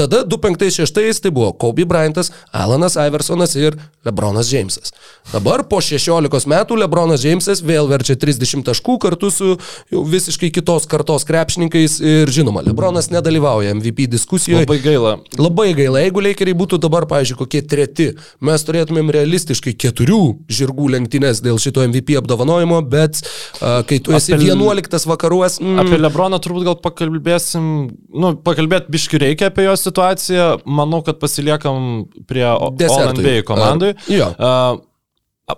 Tada 0.00 0.24
2005-2006 0.24 1.20
tai 1.20 1.30
buvo 1.30 1.52
Kobe 1.52 1.84
Bryantas, 1.84 2.32
Alanas 2.52 2.96
Iversonas 2.96 3.52
ir 3.54 3.76
Lebronas 4.04 4.48
Jamesas. 4.52 4.94
Dabar 5.28 5.60
po 5.68 5.76
16 5.84 6.48
metų 6.48 6.78
Lebronas 6.80 7.20
Jamesas 7.20 7.60
vėl 7.60 7.84
verčia 7.90 8.16
30 8.16 8.64
taškų 8.64 8.96
kartu 9.02 9.28
su 9.28 9.58
jau 9.92 10.04
visiškai 10.08 10.48
kitos 10.56 10.88
kartos 10.88 11.26
krepšininkais 11.28 11.98
ir 12.00 12.32
žinoma, 12.32 12.62
Lebronas 12.64 13.10
nedalyvauja 13.12 13.74
MVP 13.76 14.06
diskusijoje. 14.08 14.64
Labai 14.64 14.78
gaila. 14.80 15.12
Labai 15.36 15.68
gaila. 15.76 16.00
Jeigu 16.06 16.24
Lakeriai 16.24 16.56
būtų 16.56 16.80
dabar, 16.80 17.04
pavyzdžiui, 17.10 17.36
kokie 17.42 17.60
treti, 17.60 18.08
mes 18.40 18.64
turėtumėm 18.64 19.12
realistiškai 19.12 19.76
keturių 19.84 20.22
žirgų 20.48 20.88
lenktynės 20.96 21.44
dėl 21.44 21.60
šito 21.60 21.84
MVP 21.84 22.16
apdovanojimo, 22.22 22.80
bet 22.88 23.20
uh, 23.20 23.82
kai 23.84 24.00
tu 24.00 24.16
esi 24.16 24.32
apie, 24.32 24.48
11 24.48 25.08
vakaruos... 25.12 25.60
Mm, 25.60 25.84
apie 25.84 26.00
Lebroną 26.00 26.40
turbūt 26.40 26.70
gal 26.70 26.80
pakalbėsim, 26.80 27.68
nu, 28.16 28.32
pakalbėti 28.48 28.96
biški 28.96 29.20
reikia 29.20 29.52
apie 29.52 29.68
jos 29.68 29.89
situaciją, 29.90 30.46
manau, 30.64 31.02
kad 31.06 31.20
pasiliekam 31.20 32.06
prie 32.30 32.46
NBA 32.46 33.42
komandai. 33.48 33.96
Uh. 34.08 34.30
Uh, 34.38 34.86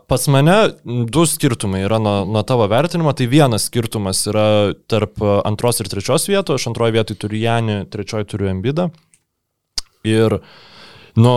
Pas 0.08 0.26
mane 0.28 0.54
du 0.84 1.24
skirtumai 1.28 1.82
yra 1.84 1.98
nuo, 2.00 2.22
nuo 2.24 2.42
tavo 2.46 2.66
vertinimo. 2.70 3.12
Tai 3.16 3.26
vienas 3.28 3.66
skirtumas 3.68 4.22
yra 4.30 4.72
tarp 4.90 5.20
antros 5.44 5.82
ir 5.82 5.90
trečios 5.92 6.28
vietos. 6.30 6.60
Aš 6.60 6.70
antroje 6.70 6.94
vietoje 6.96 7.20
turiu 7.24 7.42
Janį, 7.42 7.76
trečioje 7.92 8.30
turiu 8.32 8.48
Embidą. 8.52 8.88
Ir, 10.08 10.38
nu, 11.18 11.34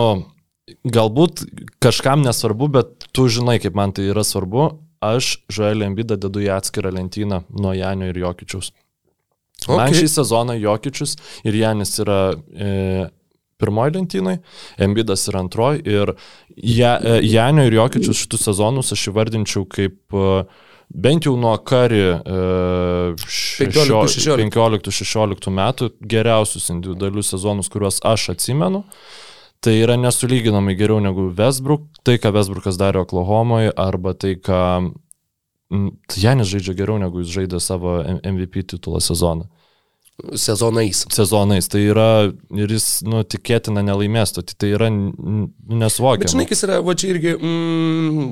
galbūt 0.96 1.44
kažkam 1.82 2.24
nesvarbu, 2.26 2.70
bet 2.78 3.08
tu 3.14 3.28
žinai, 3.30 3.58
kaip 3.62 3.76
man 3.78 3.94
tai 3.96 4.08
yra 4.10 4.24
svarbu. 4.26 4.70
Aš 5.04 5.36
Žoelį 5.52 5.90
Embidą 5.90 6.16
dedu 6.18 6.40
į 6.42 6.50
atskirą 6.56 6.90
lentyną 6.96 7.44
nuo 7.52 7.76
Janio 7.76 8.08
ir 8.10 8.24
Jokičiaus. 8.24 8.72
Okay. 9.66 9.76
Man 9.78 9.94
šį 9.94 10.08
sezoną 10.12 10.56
Jokičius 10.62 11.16
ir 11.46 11.56
Janis 11.58 11.96
yra 12.02 12.20
e, 12.54 13.08
pirmoji 13.58 13.96
lentynai, 13.96 14.38
Embidas 14.78 15.26
yra 15.30 15.42
antroji 15.44 15.82
ir 15.88 16.14
ja, 16.56 16.96
e, 17.00 17.20
Janio 17.26 17.66
ir 17.66 17.74
Jokičius 17.80 18.24
šitus 18.24 18.46
sezonus 18.46 18.92
aš 18.94 19.08
įvardinčiau 19.10 19.66
kaip 19.72 20.14
e, 20.14 20.44
bent 20.94 21.26
jau 21.26 21.34
nuo 21.40 21.56
kari 21.66 22.02
e, 22.14 22.16
15-16 23.60 25.50
metų 25.60 25.90
geriausius 26.00 26.70
individualius 26.74 27.32
sezonus, 27.34 27.72
kuriuos 27.72 28.02
aš 28.06 28.30
atsimenu. 28.36 28.84
Tai 29.64 29.72
yra 29.72 29.96
nesulyginamai 29.98 30.76
geriau 30.78 31.00
negu 31.02 31.30
Westbrook, 31.34 31.88
tai 32.04 32.20
ką 32.22 32.30
Westbrookas 32.36 32.76
darė 32.78 33.00
Oklahomoje, 33.02 33.72
arba 33.72 34.12
tai, 34.14 34.36
ką 34.36 34.92
Janis 36.14 36.52
žaidžia 36.52 36.76
geriau 36.78 37.00
negu 37.02 37.24
jis 37.24 37.32
žaidė 37.40 37.58
savo 37.62 37.96
MVP 38.04 38.62
titulo 38.76 39.00
sezoną 39.02 39.48
sezonais. 40.34 41.04
Sezonais. 41.12 41.68
Tai 41.68 41.82
yra, 41.82 42.08
ir 42.56 42.74
jis, 42.76 42.88
nu, 43.06 43.22
tikėtina 43.26 43.84
nelaimės, 43.86 44.34
tai, 44.36 44.72
yra 44.72 44.90
nesuvokiama. 44.90 46.24
Bet 46.24 46.34
žinai, 46.34 46.48
kas 46.50 46.64
yra, 46.66 46.80
va 46.84 46.96
čia 46.98 47.12
irgi, 47.14 47.36
mm, 47.36 48.30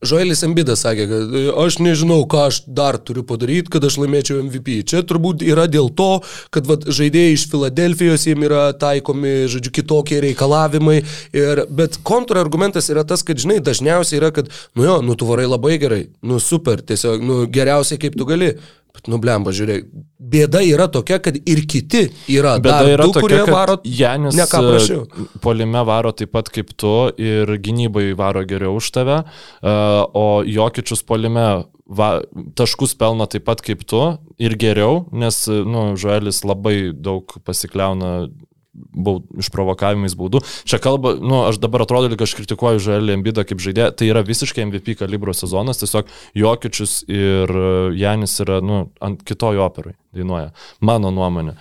Žoelis 0.00 0.40
Embidas 0.46 0.80
sakė, 0.80 1.04
kad 1.10 1.34
aš 1.60 1.76
nežinau, 1.84 2.22
ką 2.30 2.46
aš 2.48 2.62
dar 2.64 2.96
turiu 3.04 3.20
padaryti, 3.28 3.68
kad 3.74 3.84
aš 3.84 3.98
laimėčiau 4.00 4.38
MVP. 4.46 4.78
Čia 4.88 5.02
turbūt 5.04 5.44
yra 5.44 5.66
dėl 5.68 5.90
to, 5.92 6.22
kad 6.56 6.64
vat, 6.70 6.86
žaidėjai 6.88 7.34
iš 7.34 7.44
Filadelfijos 7.52 8.24
jiems 8.24 8.46
yra 8.48 8.62
taikomi, 8.80 9.34
žodžiu, 9.52 9.74
kitokie 9.76 10.22
reikalavimai. 10.24 11.02
Ir, 11.36 11.64
bet 11.68 12.00
kontrargumentas 12.00 12.88
yra 12.88 13.04
tas, 13.04 13.20
kad, 13.28 13.44
žinai, 13.44 13.58
dažniausiai 13.60 14.22
yra, 14.22 14.32
kad, 14.32 14.48
nu 14.72 14.88
jo, 14.88 14.96
nu 15.04 15.18
tu 15.20 15.28
varai 15.28 15.44
labai 15.50 15.76
gerai, 15.82 16.06
nu 16.24 16.40
super, 16.40 16.80
tiesiog, 16.80 17.20
nu 17.20 17.42
geriausiai 17.52 18.00
kaip 18.00 18.16
tu 18.16 18.28
gali. 18.30 18.54
Bet 18.96 19.10
nublemba, 19.12 19.52
žiūrėk, 19.54 19.88
bėda 20.18 20.62
yra 20.66 20.88
tokia, 20.92 21.20
kad 21.22 21.36
ir 21.38 21.62
kiti 21.70 22.06
yra. 22.32 22.56
Bėda 22.62 22.94
yra 22.96 23.06
du, 23.06 23.14
tokia, 23.14 23.24
kurie 23.24 23.42
varo. 23.48 23.76
Janis 23.86 24.38
ne 24.38 24.46
ką 24.50 24.62
prašiau. 24.66 25.04
E, 25.06 25.26
polime 25.44 25.84
varo 25.86 26.12
taip 26.16 26.32
pat 26.34 26.50
kaip 26.52 26.72
tu 26.78 26.94
ir 27.20 27.54
gynybai 27.62 28.10
varo 28.18 28.42
geriau 28.48 28.80
už 28.80 28.90
tave, 28.96 29.22
e, 29.22 29.76
o 30.22 30.26
Jokičius 30.46 31.04
polime 31.06 31.46
va, 31.90 32.10
taškus 32.58 32.94
pelno 32.98 33.26
taip 33.30 33.46
pat 33.48 33.62
kaip 33.64 33.86
tu 33.88 34.02
ir 34.42 34.56
geriau, 34.60 35.04
nes, 35.12 35.42
nu, 35.46 35.90
Žuelis 36.00 36.42
labai 36.46 36.90
daug 36.94 37.38
pasikliauna 37.46 38.30
baud, 38.74 39.26
išprovokavimais 39.40 40.14
baudų. 40.18 40.42
Čia 40.68 40.80
kalba, 40.82 41.14
nu, 41.18 41.42
aš 41.48 41.60
dabar 41.62 41.84
atrodo, 41.84 42.10
kad 42.12 42.24
aš 42.26 42.36
kritikuoju 42.38 42.82
Žalį 42.84 43.16
Embidą 43.18 43.44
kaip 43.48 43.62
žaidėją, 43.62 43.90
tai 43.98 44.10
yra 44.12 44.22
visiškai 44.26 44.66
MVP 44.68 44.96
kalibro 45.00 45.34
sezonas, 45.36 45.82
tiesiog 45.82 46.10
Jokičius 46.38 47.00
ir 47.10 47.54
Janis 47.98 48.38
yra, 48.44 48.60
nu, 48.64 48.84
ant 49.02 49.22
kitojo 49.26 49.64
operai 49.66 49.96
dainuoja, 50.16 50.50
mano 50.84 51.12
nuomonė. 51.14 51.56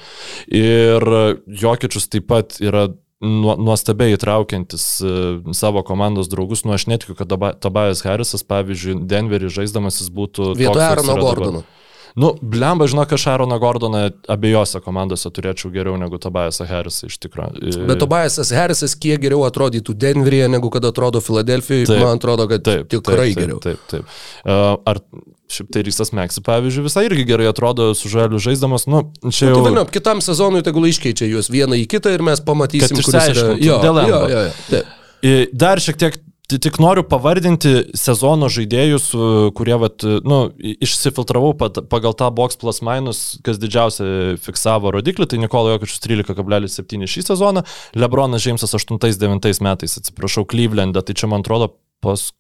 Ir 0.53 1.05
Jokičius 1.45 2.09
taip 2.13 2.29
pat 2.29 2.59
yra 2.63 2.89
nuostabiai 3.19 4.15
įtraukiantis 4.15 4.83
e, 5.03 5.09
savo 5.57 5.81
komandos 5.83 6.29
draugus, 6.31 6.63
nu 6.63 6.71
aš 6.71 6.85
netikiu, 6.87 7.17
kad 7.19 7.33
Tobias 7.59 8.05
Harrisas, 8.07 8.45
pavyzdžiui, 8.47 9.01
Denverį 9.11 9.51
žaisdamas 9.57 9.99
jis 9.99 10.13
būtų... 10.15 10.53
Vietoje 10.59 10.85
Arono 10.85 11.17
Gordono. 11.19 11.63
Dabar. 11.65 11.78
Nu, 12.19 12.33
blemba, 12.41 12.87
žinok, 12.89 13.13
aš 13.17 13.27
Aaroną 13.33 13.59
Gordoną 13.61 14.03
abiejose 14.31 14.81
komandose 14.85 15.29
turėčiau 15.33 15.71
geriau 15.73 15.97
negu 16.01 16.19
Tobiasą 16.21 16.67
Harrisą 16.69 17.09
iš 17.09 17.19
tikrųjų. 17.25 17.85
Bet 17.89 18.01
Tobiasas 18.01 18.53
Harrisas 18.55 18.95
kiek 18.97 19.21
geriau 19.21 19.43
atrodytų 19.47 19.97
Denveryje 19.99 20.47
negu 20.51 20.71
kad 20.73 20.85
atrodo 20.89 21.21
Filadelfijoje, 21.23 21.99
man 22.01 22.17
atrodo, 22.17 22.47
kad 22.51 22.65
taip, 22.65 22.87
tikrai 22.91 23.29
taip, 23.31 23.43
geriau. 23.43 23.59
Taip, 23.63 23.83
taip. 23.91 24.07
taip. 24.07 24.87
Ar 24.89 25.03
Šiaip 25.49 25.71
tai 25.73 25.81
Rysas 25.81 26.11
Meksi, 26.13 26.43
pavyzdžiui, 26.45 26.83
visai 26.85 27.07
irgi 27.07 27.23
gerai 27.25 27.47
atrodo 27.49 27.87
su 27.97 28.09
žaliu 28.11 28.37
žaisdamas. 28.37 28.85
Nu, 28.85 29.01
čia 29.33 29.47
nu, 29.47 29.55
jau... 29.55 29.55
Tai 29.57 29.63
vėliau, 29.65 29.85
kitam 29.89 30.21
sezonui 30.21 30.61
tegul 30.65 30.85
iškeičia 30.85 31.25
juos 31.25 31.49
vieną 31.49 31.79
į 31.79 31.87
kitą 31.89 32.13
ir 32.13 32.21
mes 32.25 32.41
pamatysim, 32.45 32.99
kuris 33.01 33.31
yra. 33.33 33.47
Jo, 33.57 33.79
jo, 33.81 34.19
jo, 34.29 34.43
jo. 34.69 34.83
Dar 35.57 35.81
šiek 35.81 35.97
tiek 35.97 36.19
Tik 36.49 36.79
noriu 36.81 37.03
pavardinti 37.05 37.91
sezono 37.93 38.47
žaidėjus, 38.49 39.11
kurie, 39.53 39.75
vat, 39.77 40.01
nu, 40.25 40.39
išsifiltravau 40.57 41.51
pagal 41.91 42.15
tą 42.17 42.31
box 42.33 42.57
plus 42.57 42.81
minus, 42.85 43.19
kas 43.45 43.59
didžiausia 43.61 44.39
fiksavo 44.41 44.89
rodiklį, 44.95 45.27
tai 45.29 45.41
Nikola 45.43 45.75
Jokičius 45.75 46.01
13,7 46.07 47.05
šį 47.13 47.25
sezoną, 47.27 47.65
Lebronas 47.93 48.41
Džeimsas 48.41 48.73
8-9 48.79 49.61
metais, 49.61 49.99
atsiprašau, 50.01 50.47
Cleveland'e, 50.49 51.05
tai 51.05 51.13
čia 51.21 51.29
man 51.29 51.45
atrodo 51.45 51.75
paskuti, 52.01 52.38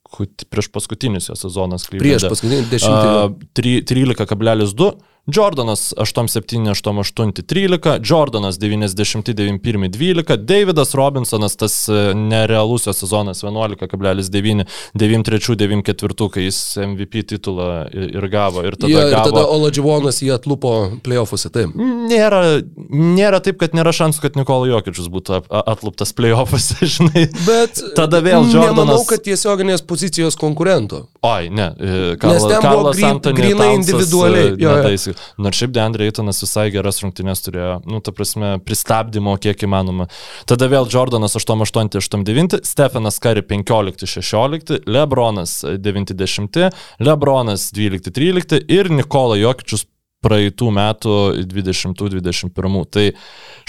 prieš 0.49 0.71
paskutinis 0.73 1.29
jo 1.29 1.35
sezonas 1.37 1.85
Cleveland'e. 1.89 2.29
Prieš. 2.29 2.87
A, 2.89 3.29
tri- 3.53 3.81
13,2. 3.85 4.91
Jordanas 5.29 5.93
87, 5.97 6.69
88, 6.73 7.31
13, 7.45 7.99
Jordanas 8.09 8.57
90, 8.57 9.33
91, 9.33 9.89
12, 9.93 10.37
Davidas 10.37 10.95
Robinsonas 10.97 11.53
tas 11.55 11.75
e, 11.89 12.13
nerealus 12.17 12.87
jo 12.87 12.93
sezonas 12.97 13.43
11,9, 13.43 14.65
93, 14.97 15.55
94, 15.55 16.29
kai 16.33 16.43
jis 16.47 16.57
MVP 16.81 17.21
titulą 17.29 17.67
ir 17.93 18.25
gavo. 18.31 18.63
Ir 18.65 18.73
tada, 18.79 18.89
Ja, 18.89 19.03
ir 19.05 19.13
gavo, 19.13 19.29
tada 19.29 19.43
Oladživonas 19.53 20.17
jį 20.23 20.31
atlupo 20.33 20.71
playoffuose, 21.05 21.51
taip. 21.53 21.77
Nėra, 21.77 22.41
nėra 22.89 23.37
taip, 23.45 23.59
kad 23.61 23.77
nėra 23.77 23.93
šansų, 23.93 24.23
kad 24.25 24.39
Nikola 24.39 24.71
Jokičius 24.71 25.11
būtų 25.13 25.43
atluptas 25.61 26.15
playoffuose, 26.17 26.79
žinai. 26.95 27.27
Bet 27.45 27.77
Tada 27.99 28.23
vėl 28.25 28.47
Nemanau, 28.49 28.73
Jordanas. 28.73 29.05
kad 29.13 29.27
tiesioginės 29.29 29.85
pozicijos 29.99 30.35
konkurento. 30.35 31.07
Oi, 31.21 31.49
ne. 31.49 31.75
e, 31.79 31.85
Nes 32.09 32.17
Karla, 32.19 32.47
ten 32.47 32.61
buvo 32.61 32.61
Karlas 32.61 33.03
Antony 33.03 33.35
grynai 33.35 33.67
Townsas, 33.67 33.89
individualiai, 33.89 34.47
e, 34.47 34.55
jo, 34.57 34.71
jo. 35.11 35.13
Nors 35.43 35.59
šiaip 35.59 35.73
Deandre 35.75 36.07
Eitonas 36.07 36.39
visai 36.43 36.69
geras 36.71 37.01
rungtynės 37.03 37.43
turėjo, 37.43 37.73
nu, 37.89 37.99
ta 37.99 38.13
prasme, 38.15 38.53
pristabdymo 38.63 39.35
kiek 39.43 39.67
įmanoma. 39.67 40.07
Tada 40.47 40.69
vėl 40.71 40.87
Jordanas 40.91 41.35
88-89, 41.35 42.61
Stefanas 42.67 43.19
Kari 43.19 43.43
15-16, 43.49 44.85
Lebronas 44.87 45.59
90, 45.67 46.69
Lebronas 47.03 47.69
12-13 47.75 48.63
ir 48.71 48.91
Nikola 48.95 49.35
Jokičius 49.41 49.83
praeitų 50.23 50.69
metų 50.75 51.17
20-21. 51.47 52.79
Tai 52.91 53.05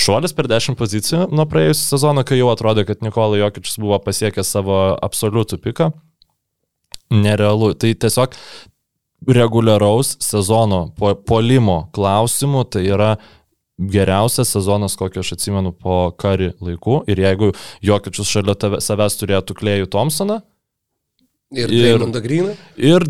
šuolis 0.00 0.34
per 0.36 0.50
10 0.50 0.78
pozicijų 0.78 1.26
nuo 1.34 1.46
praėjusią 1.50 1.94
sezoną, 1.94 2.24
kai 2.26 2.40
jau 2.40 2.50
atrodė, 2.52 2.86
kad 2.88 3.02
Nikola 3.06 3.38
Jokičius 3.40 3.78
buvo 3.82 3.98
pasiekęs 4.02 4.54
savo 4.56 4.80
absoliutų 4.98 5.60
piką. 5.66 5.90
Nerealu. 7.10 7.72
Tai 7.74 7.92
tiesiog 8.04 8.36
reguliaraus 9.28 10.14
sezono 10.24 10.88
po, 10.96 11.12
polimo 11.14 11.82
klausimų 11.96 12.64
tai 12.72 12.86
yra 12.88 13.10
geriausias 13.80 14.52
sezonas, 14.52 14.96
kokį 15.00 15.22
aš 15.22 15.34
atsimenu 15.36 15.72
po 15.72 16.10
kari 16.20 16.52
laikų. 16.60 17.02
Ir 17.10 17.22
jeigu 17.24 17.52
Jokičius 17.84 18.28
šalia 18.28 18.56
tave, 18.60 18.80
savęs 18.84 19.16
turėtų 19.20 19.56
Klėjų 19.56 19.90
Thompsoną 19.92 20.40
Ir, 21.50 21.66
Ir- 21.66 21.72
ir 21.74 21.82
Dreymondą 21.98 22.20
Greeną. 22.22 22.52
ir 22.78 23.02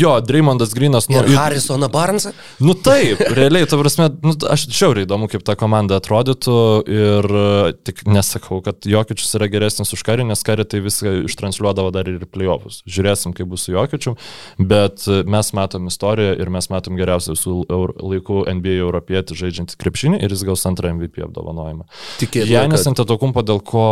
jo, 0.00 0.12
Dreymondas 0.24 0.70
Grinas, 0.72 1.08
nu, 1.10 1.18
Ir 1.20 1.26
Harrisoną 1.36 1.88
Barnesą. 1.92 2.30
Nu 2.60 2.72
taip, 2.74 3.20
realiai, 3.36 3.66
ta 3.68 3.76
prasme, 3.76 4.06
nu, 4.24 4.32
aš 4.48 4.62
žiauriai 4.72 5.04
įdomu, 5.04 5.28
kaip 5.28 5.42
ta 5.44 5.52
komanda 5.60 5.98
atrodytų 6.00 6.54
ir 6.88 7.28
e, 7.28 7.72
tik 7.84 8.00
nesakau, 8.08 8.62
kad 8.64 8.80
Jokičius 8.88 9.34
yra 9.36 9.50
geresnis 9.52 9.92
už 9.92 10.04
karį, 10.08 10.24
nes 10.30 10.40
karį 10.42 10.64
tai 10.72 10.80
viską 10.86 11.12
ištransliuodavo 11.28 11.90
dar 11.92 12.08
ir 12.08 12.24
playoffus. 12.32 12.80
Žiūrėsim, 12.88 13.34
kaip 13.36 13.50
bus 13.52 13.66
su 13.68 13.74
Jokičiu, 13.76 14.14
bet 14.56 15.04
e, 15.12 15.20
mes 15.28 15.52
matom 15.52 15.90
istoriją 15.92 16.38
ir 16.40 16.48
mes 16.48 16.70
matom 16.72 16.96
geriausią 16.96 17.36
visų 17.36 17.58
laikų 18.00 18.46
NBA 18.56 18.78
europietį 18.86 19.36
žaidžiantį 19.42 19.76
krepšinį 19.84 20.22
ir 20.24 20.32
jis 20.32 20.46
gaus 20.48 20.64
antrą 20.64 20.94
MVP 20.96 21.20
apdovanojimą. 21.28 21.84
Tikėtina, 22.24 22.54
Janis 22.56 22.86
kad- 22.86 22.94
Antetokumpo, 22.94 23.44
dėl 23.44 23.60
ko 23.60 23.86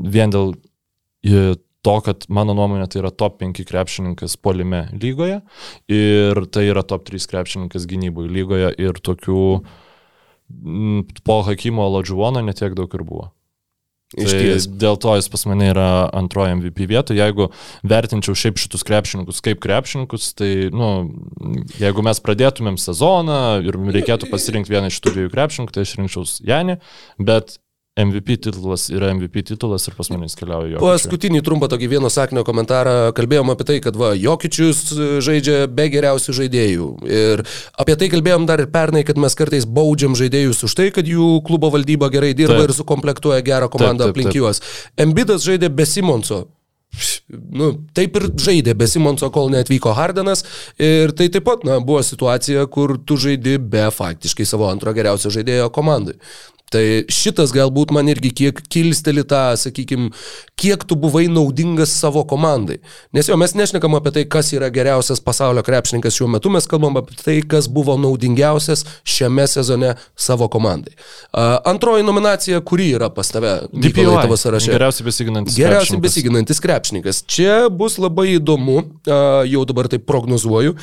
vien 0.00 0.32
dėl 0.32 0.54
e, 1.26 1.52
to, 1.86 1.96
kad 2.02 2.26
mano 2.32 2.56
nuomonė 2.58 2.88
tai 2.90 3.00
yra 3.04 3.12
top 3.14 3.38
5 3.42 3.62
krepšininkas 3.68 4.36
polime 4.42 4.86
lygoje 4.96 5.40
ir 5.92 6.42
tai 6.50 6.66
yra 6.72 6.82
top 6.86 7.06
3 7.08 7.30
krepšininkas 7.30 7.86
gynyboje 7.90 8.32
lygoje 8.32 8.74
ir 8.82 8.98
tokių 9.06 9.46
po 11.26 11.40
Hakimo 11.46 11.88
Ladžiuono 11.90 12.42
netiek 12.46 12.74
daug 12.78 12.92
ir 12.94 13.06
buvo. 13.06 13.30
Tai 14.14 14.42
dėl 14.78 14.94
to 15.02 15.16
jis 15.18 15.26
pas 15.32 15.42
mane 15.50 15.66
yra 15.72 15.86
antroji 16.14 16.54
MVP 16.60 16.86
vietoje. 16.86 17.18
Jeigu 17.18 17.48
vertinčiau 17.90 18.38
šiaip 18.38 18.60
šitus 18.62 18.86
krepšininkus 18.86 19.42
kaip 19.42 19.58
krepšininkus, 19.64 20.28
tai, 20.38 20.50
nu, 20.70 20.90
jeigu 21.80 22.04
mes 22.06 22.22
pradėtumėm 22.22 22.78
sezoną 22.78 23.40
ir 23.66 23.80
reikėtų 23.98 24.30
pasirinkti 24.30 24.76
vieną 24.76 24.92
iš 24.92 25.00
tų 25.02 25.16
dviejų 25.16 25.34
krepšininkų, 25.34 25.74
tai 25.74 25.82
aš 25.82 25.96
rinkčiau 25.98 26.22
Janį, 26.46 26.78
bet 27.18 27.58
MVP 27.96 28.36
titulas 28.44 28.90
yra 28.92 29.08
MVP 29.14 29.40
titulas 29.42 29.86
ir 29.88 29.94
pas 29.96 30.10
mane 30.12 30.26
jis 30.28 30.36
keliauja 30.36 30.74
jo. 30.74 30.80
Paskutinį 30.84 31.40
trumpą 31.44 31.70
tokį 31.72 31.86
vieno 31.94 32.10
sakinio 32.12 32.42
komentarą 32.44 33.14
kalbėjom 33.16 33.52
apie 33.54 33.64
tai, 33.70 33.76
kad 33.84 33.96
va, 33.96 34.10
Jokičius 34.20 34.82
žaidžia 35.24 35.62
be 35.72 35.86
geriausių 35.94 36.34
žaidėjų. 36.36 36.88
Ir 37.08 37.44
apie 37.80 37.96
tai 37.96 38.10
kalbėjom 38.12 38.44
dar 38.50 38.60
ir 38.60 38.68
pernai, 38.74 39.00
kad 39.08 39.16
mes 39.16 39.38
kartais 39.38 39.64
baudžiam 39.64 40.12
žaidėjus 40.18 40.60
už 40.68 40.76
tai, 40.76 40.90
kad 40.92 41.08
jų 41.08 41.38
klubo 41.46 41.70
valdyba 41.72 42.10
gerai 42.12 42.34
dirba 42.36 42.58
Taip. 42.60 42.68
ir 42.68 42.76
sukomplektuoja 42.76 43.40
gerą 43.46 43.70
komandą 43.72 44.04
Taip, 44.04 44.12
taip, 44.12 44.18
aplink 44.18 44.32
taip. 44.34 44.42
juos. 44.42 44.60
Embidas 45.00 45.48
žaidė 45.48 45.72
be 45.72 45.88
Simonso. 45.88 46.42
Nu, 47.28 47.70
taip 47.96 48.16
ir 48.20 48.26
žaidė 48.40 48.74
be 48.78 48.86
Simonso, 48.88 49.28
kol 49.32 49.48
neatvyko 49.52 49.94
Hardenas. 49.96 50.44
Ir 50.76 51.16
tai 51.16 51.30
taip 51.32 51.48
pat 51.48 51.64
na, 51.64 51.78
buvo 51.84 52.02
situacija, 52.04 52.68
kur 52.72 52.98
tu 53.08 53.16
žaidi 53.20 53.56
be 53.56 53.88
faktiškai 53.92 54.46
savo 54.48 54.68
antro 54.68 54.92
geriausio 54.96 55.32
žaidėjo 55.32 55.70
komandai. 55.72 56.16
Tai 56.74 56.82
šitas 57.12 57.52
galbūt 57.54 57.92
man 57.94 58.08
irgi 58.10 58.32
kiek 58.34 58.60
kilsteli 58.74 59.22
tą, 59.28 59.52
sakykime, 59.60 60.08
kiek 60.58 60.82
tu 60.82 60.96
buvai 60.98 61.28
naudingas 61.30 61.92
savo 61.94 62.24
komandai. 62.26 62.80
Nes 63.14 63.30
jo, 63.30 63.36
mes 63.38 63.54
nešnekam 63.54 63.94
apie 63.94 64.10
tai, 64.16 64.24
kas 64.26 64.50
yra 64.56 64.66
geriausias 64.74 65.22
pasaulio 65.22 65.62
krepšininkas 65.66 66.18
šiuo 66.18 66.26
metu, 66.34 66.50
mes 66.50 66.66
kalbam 66.66 66.98
apie 66.98 67.14
tai, 67.20 67.38
kas 67.46 67.70
buvo 67.70 67.94
naudingiausias 68.02 68.82
šiame 69.06 69.46
sezone 69.46 69.94
savo 70.18 70.50
komandai. 70.50 70.96
Uh, 71.30 71.54
antroji 71.70 72.02
nominacija, 72.06 72.58
kuri 72.66 72.90
yra 72.98 73.12
pas 73.14 73.30
tave, 73.30 73.54
Mykolai, 73.70 74.24
tavo 74.26 74.34
sąraše. 74.40 74.74
Geriausiai 74.74 75.06
besiginantis. 75.06 75.60
Geriausiai 75.62 76.02
besiginantis 76.02 76.62
krepšininkas. 76.66 77.22
Čia 77.30 77.68
bus 77.70 78.00
labai 78.02 78.32
įdomu, 78.40 78.80
a, 79.06 79.44
jau 79.46 79.62
dabar 79.70 79.86
tai 79.92 80.02
prognozuoju. 80.02 80.74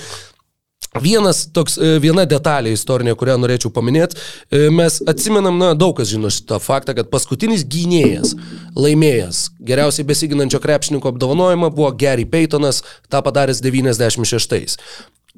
Vienas 1.02 1.48
toks, 1.54 1.78
e, 1.78 1.98
viena 2.04 2.26
detalė 2.30 2.74
istorinė, 2.76 3.16
kurią 3.18 3.40
norėčiau 3.42 3.72
paminėti. 3.74 4.20
E, 4.52 4.70
Mes 4.74 5.00
atsimenam, 5.10 5.58
na, 5.58 5.72
daug 5.74 5.96
kas 5.98 6.12
žino 6.12 6.30
šitą 6.34 6.60
faktą, 6.62 6.94
kad 6.98 7.10
paskutinis 7.10 7.66
gynėjas, 7.66 8.36
laimėjęs 8.78 9.48
geriausiai 9.66 10.06
besiginančio 10.06 10.62
krepšininko 10.62 11.14
apdovanojimą 11.14 11.72
buvo 11.74 11.90
Gary 11.98 12.28
Paytonas, 12.30 12.84
tą 13.10 13.24
padaręs 13.26 13.64
96. 13.66 14.78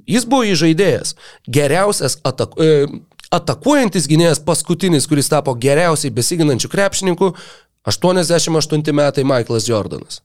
Jis 0.05 0.27
buvo 0.27 0.43
įžaidėjas, 0.43 1.15
geriausias 1.47 2.19
atak, 2.27 2.59
e, 2.59 2.87
atakuojantis 3.31 4.09
gynėjas, 4.11 4.43
paskutinis, 4.43 5.07
kuris 5.07 5.31
tapo 5.31 5.55
geriausiai 5.55 6.11
besiginančių 6.13 6.69
krepšininkų, 6.69 7.31
88 7.87 8.91
metai 8.91 9.23
Michaelas 9.23 9.69
Jordanas. 9.69 10.21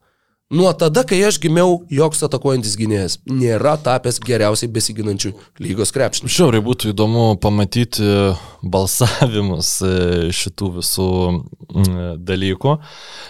Nuo 0.50 0.72
tada, 0.74 1.04
kai 1.06 1.20
aš 1.22 1.36
gimiau, 1.38 1.76
joks 1.94 2.24
atakuojantis 2.26 2.72
gynėjas 2.74 3.12
nėra 3.30 3.76
tapęs 3.78 4.16
geriausiai 4.18 4.66
besiginančių 4.74 5.30
lygos 5.62 5.92
krepšininkų. 5.94 6.32
Žiauriai 6.34 6.62
būtų 6.66 6.88
įdomu 6.90 7.26
pamatyti 7.38 8.08
balsavimus 8.66 9.68
e, 9.86 9.92
šitų 10.34 10.70
visų 10.80 11.06
mm, 11.30 12.00
dalykų, 12.26 12.72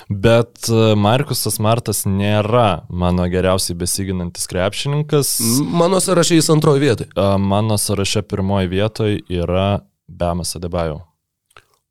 bet 0.09 0.71
e, 0.73 0.95
Markusas 0.97 1.61
Martas 1.61 2.07
nėra 2.09 2.87
mano 2.89 3.27
geriausiai 3.29 3.77
besiginantis 3.83 4.49
krepšininkas. 4.49 5.35
Mano 5.61 6.01
sąrašai 6.01 6.39
jis 6.39 6.49
antroji 6.55 6.81
vietoje. 6.87 7.11
Mano 7.37 7.77
sąraše 7.77 8.23
pirmoji 8.25 8.71
vietoje 8.73 9.21
yra 9.29 9.83
Bemas 10.09 10.55
Adebajau. 10.57 11.03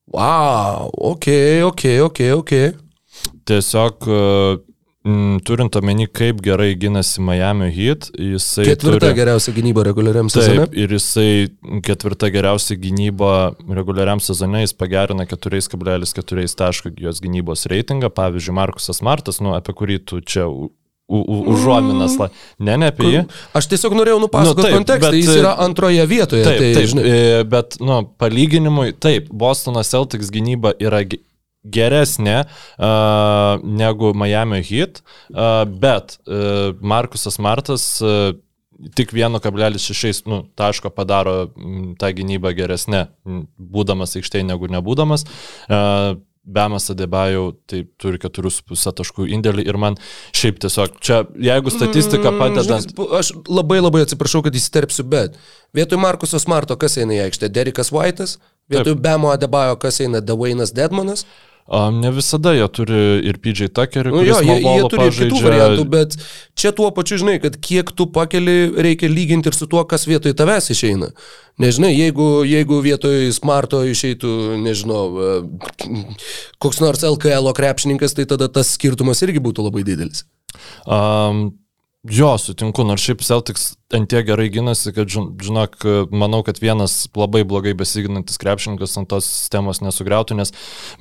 Wow, 0.10 0.90
ok, 1.14 1.30
ok, 1.70 1.86
ok, 2.08 2.24
ok. 2.40 2.56
Tiesiog 3.46 4.10
e, 4.10 4.26
turint 5.46 5.76
omeny, 5.80 6.08
kaip 6.12 6.42
gerai 6.46 6.72
gynasi 6.80 7.22
Miami 7.26 7.70
Heat, 7.76 8.10
jisai 8.18 8.66
Ketvirta 8.68 9.08
turi... 9.08 9.18
geriausia 9.20 9.54
gynyba 9.56 9.86
reguliariam 9.88 10.32
sezone. 10.32 10.66
Taip, 10.66 10.76
ir 10.80 10.96
jisai 10.98 11.30
ketvirta 11.86 12.32
geriausia 12.34 12.80
gynyba 12.80 13.32
reguliariam 13.80 14.22
sezone, 14.24 14.64
jis 14.66 14.76
pagerina 14.78 15.28
4,4 15.30 16.58
taškų 16.64 16.96
jos 17.06 17.22
gynybos 17.24 17.68
reitingą. 17.72 18.12
Pavyzdžiui, 18.20 18.58
Markusas 18.60 19.04
Martas, 19.06 19.42
nu, 19.44 19.56
apie 19.58 19.76
kurį 19.78 20.02
tu 20.10 20.22
čia 20.26 20.48
u- 20.50 20.74
užuominas, 21.10 22.18
la... 22.20 22.30
ne, 22.60 22.76
ne 22.78 22.90
apie 22.92 23.08
jį. 23.10 23.24
Aš 23.58 23.70
tiesiog 23.72 23.96
norėjau 23.98 24.20
nupasakoti 24.22 24.62
Nu, 24.62 24.66
taip, 24.68 24.76
kontekstą, 24.78 25.10
bet, 25.10 25.18
jis 25.18 25.40
yra 25.42 25.56
antroje 25.66 26.06
vietoje. 26.10 26.44
Taip, 26.46 26.60
tai, 26.62 26.70
taip, 26.78 26.90
žinai, 26.92 27.06
e, 27.10 27.40
bet, 27.50 27.80
nu, 27.82 28.04
palyginimui, 28.22 28.92
taip, 29.02 29.32
Bostono 29.34 29.82
Celtics 29.88 30.30
gynyba 30.34 30.76
yra 30.78 31.02
geresnė 31.72 32.38
uh, 32.44 33.62
negu 33.64 34.14
Miami 34.18 34.62
Heat, 34.66 35.02
uh, 35.32 35.64
bet 35.70 36.18
uh, 36.26 36.76
Markusas 36.82 37.40
Martas 37.42 37.92
uh, 38.04 38.32
tik 38.96 39.12
1,6 39.14 40.24
nu, 40.30 40.44
taško 40.56 40.90
padaro 40.96 41.50
mm, 41.50 41.94
tą 42.00 42.14
gynybą 42.16 42.54
geresnę, 42.56 43.10
mm, 43.28 43.46
būdamas 43.60 44.16
aikštėje 44.20 44.48
negu 44.48 44.72
nebūdamas. 44.72 45.28
Uh, 45.68 46.18
Bemas 46.50 46.90
Adebajau 46.90 47.52
tai 47.70 47.84
turi 48.02 48.18
4,5 48.18 48.94
taškų 48.98 49.28
indėlį 49.36 49.66
ir 49.70 49.78
man 49.78 49.98
šiaip 50.34 50.58
tiesiog 50.64 50.96
čia, 51.04 51.20
jeigu 51.38 51.74
statistika 51.74 52.32
padeda... 52.34 52.80
Žinai, 52.80 53.10
Aš 53.20 53.34
labai 53.46 53.82
labai 53.84 54.02
atsiprašau, 54.06 54.42
kad 54.46 54.56
įsiterpsiu, 54.58 55.06
bet 55.12 55.38
vietoj 55.78 56.02
Markuso 56.02 56.42
Smarto 56.42 56.80
kas 56.80 56.98
eina 56.98 57.20
į 57.20 57.22
aikštę? 57.28 57.52
Derikas 57.54 57.94
White'as, 57.94 58.40
vietoj 58.72 58.96
Taip. 58.96 59.04
Bemo 59.06 59.34
Adebajo 59.36 59.78
kas 59.84 60.02
eina? 60.02 60.24
Dwayne'as 60.26 60.74
Dedmanas. 60.74 61.28
Um, 61.70 62.00
ne 62.02 62.10
visada 62.10 62.56
jie 62.58 62.66
turi 62.74 63.00
ir 63.30 63.38
PJ 63.38 63.68
Tuckerį, 63.78 64.10
Nu, 64.10 64.24
kuris 64.24 64.32
jo, 64.32 64.40
jie, 64.42 64.56
jie 64.64 64.86
turi 64.90 65.04
ir 65.06 65.14
kitų 65.14 65.28
pažaidžia. 65.36 65.46
variantų, 65.46 65.84
bet 65.94 66.16
čia 66.58 66.72
tuo 66.74 66.88
pačiu 66.98 67.20
žinai, 67.22 67.36
kad 67.44 67.60
kiek 67.62 67.92
tu 67.94 68.08
pakeli, 68.10 68.56
reikia 68.74 69.06
lyginti 69.12 69.52
ir 69.52 69.58
su 69.58 69.68
tuo, 69.70 69.84
kas 69.86 70.08
vietoj 70.10 70.34
tavęs 70.40 70.72
išeina. 70.74 71.12
Nežinai, 71.62 71.92
jeigu, 71.94 72.42
jeigu 72.50 72.80
vietoj 72.82 73.30
Smarto 73.38 73.84
išeitų, 73.86 74.34
nežinau, 74.66 75.04
koks 76.58 76.82
nors 76.82 77.06
LKL 77.06 77.54
krepšininkas, 77.54 78.18
tai 78.18 78.26
tada 78.26 78.50
tas 78.50 78.74
skirtumas 78.74 79.22
irgi 79.28 79.44
būtų 79.44 79.70
labai 79.70 79.86
didelis. 79.86 80.26
Um, 80.90 81.52
jo, 82.08 82.30
sutinku, 82.40 82.84
nors 82.88 83.04
šiaip 83.04 83.22
Celtics 83.28 83.74
ant 83.92 84.08
tiek 84.08 84.24
gerai 84.28 84.48
gynasi, 84.54 84.94
kad, 84.96 85.10
žin- 85.12 85.34
žinok, 85.42 85.82
manau, 86.16 86.40
kad 86.48 86.62
vienas 86.62 87.08
labai 87.18 87.42
blogai 87.44 87.74
besiginantis 87.76 88.40
krepšininkas 88.40 88.96
ant 89.02 89.10
tos 89.12 89.28
sistemos 89.28 89.82
nesugriautų, 89.84 90.38
nes 90.40 90.54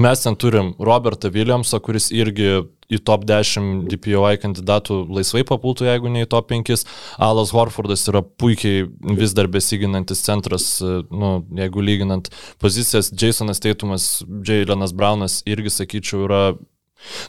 mes 0.02 0.24
ten 0.24 0.34
turim 0.36 0.72
Robertą 0.82 1.30
Williamsą, 1.30 1.78
kuris 1.84 2.08
irgi 2.10 2.64
į 2.88 2.98
top 3.04 3.26
10 3.28 3.84
DPOI 3.92 4.40
kandidatų 4.42 5.02
laisvai 5.12 5.44
papultų, 5.46 5.86
jeigu 5.90 6.10
ne 6.10 6.24
į 6.24 6.30
top 6.32 6.48
5. 6.50 6.82
Alas 7.20 7.52
Horfordas 7.52 8.06
yra 8.08 8.22
puikiai 8.24 8.88
vis 9.20 9.36
dar 9.36 9.46
besiginantis 9.52 10.24
centras, 10.24 10.70
nu, 10.82 11.34
jeigu 11.60 11.84
lyginant 11.84 12.32
pozicijas, 12.58 13.12
Jasonas 13.12 13.60
Teitumas, 13.60 14.24
Jailenas 14.42 14.96
Braunas 14.96 15.42
irgi, 15.46 15.70
sakyčiau, 15.78 16.24
yra 16.26 16.42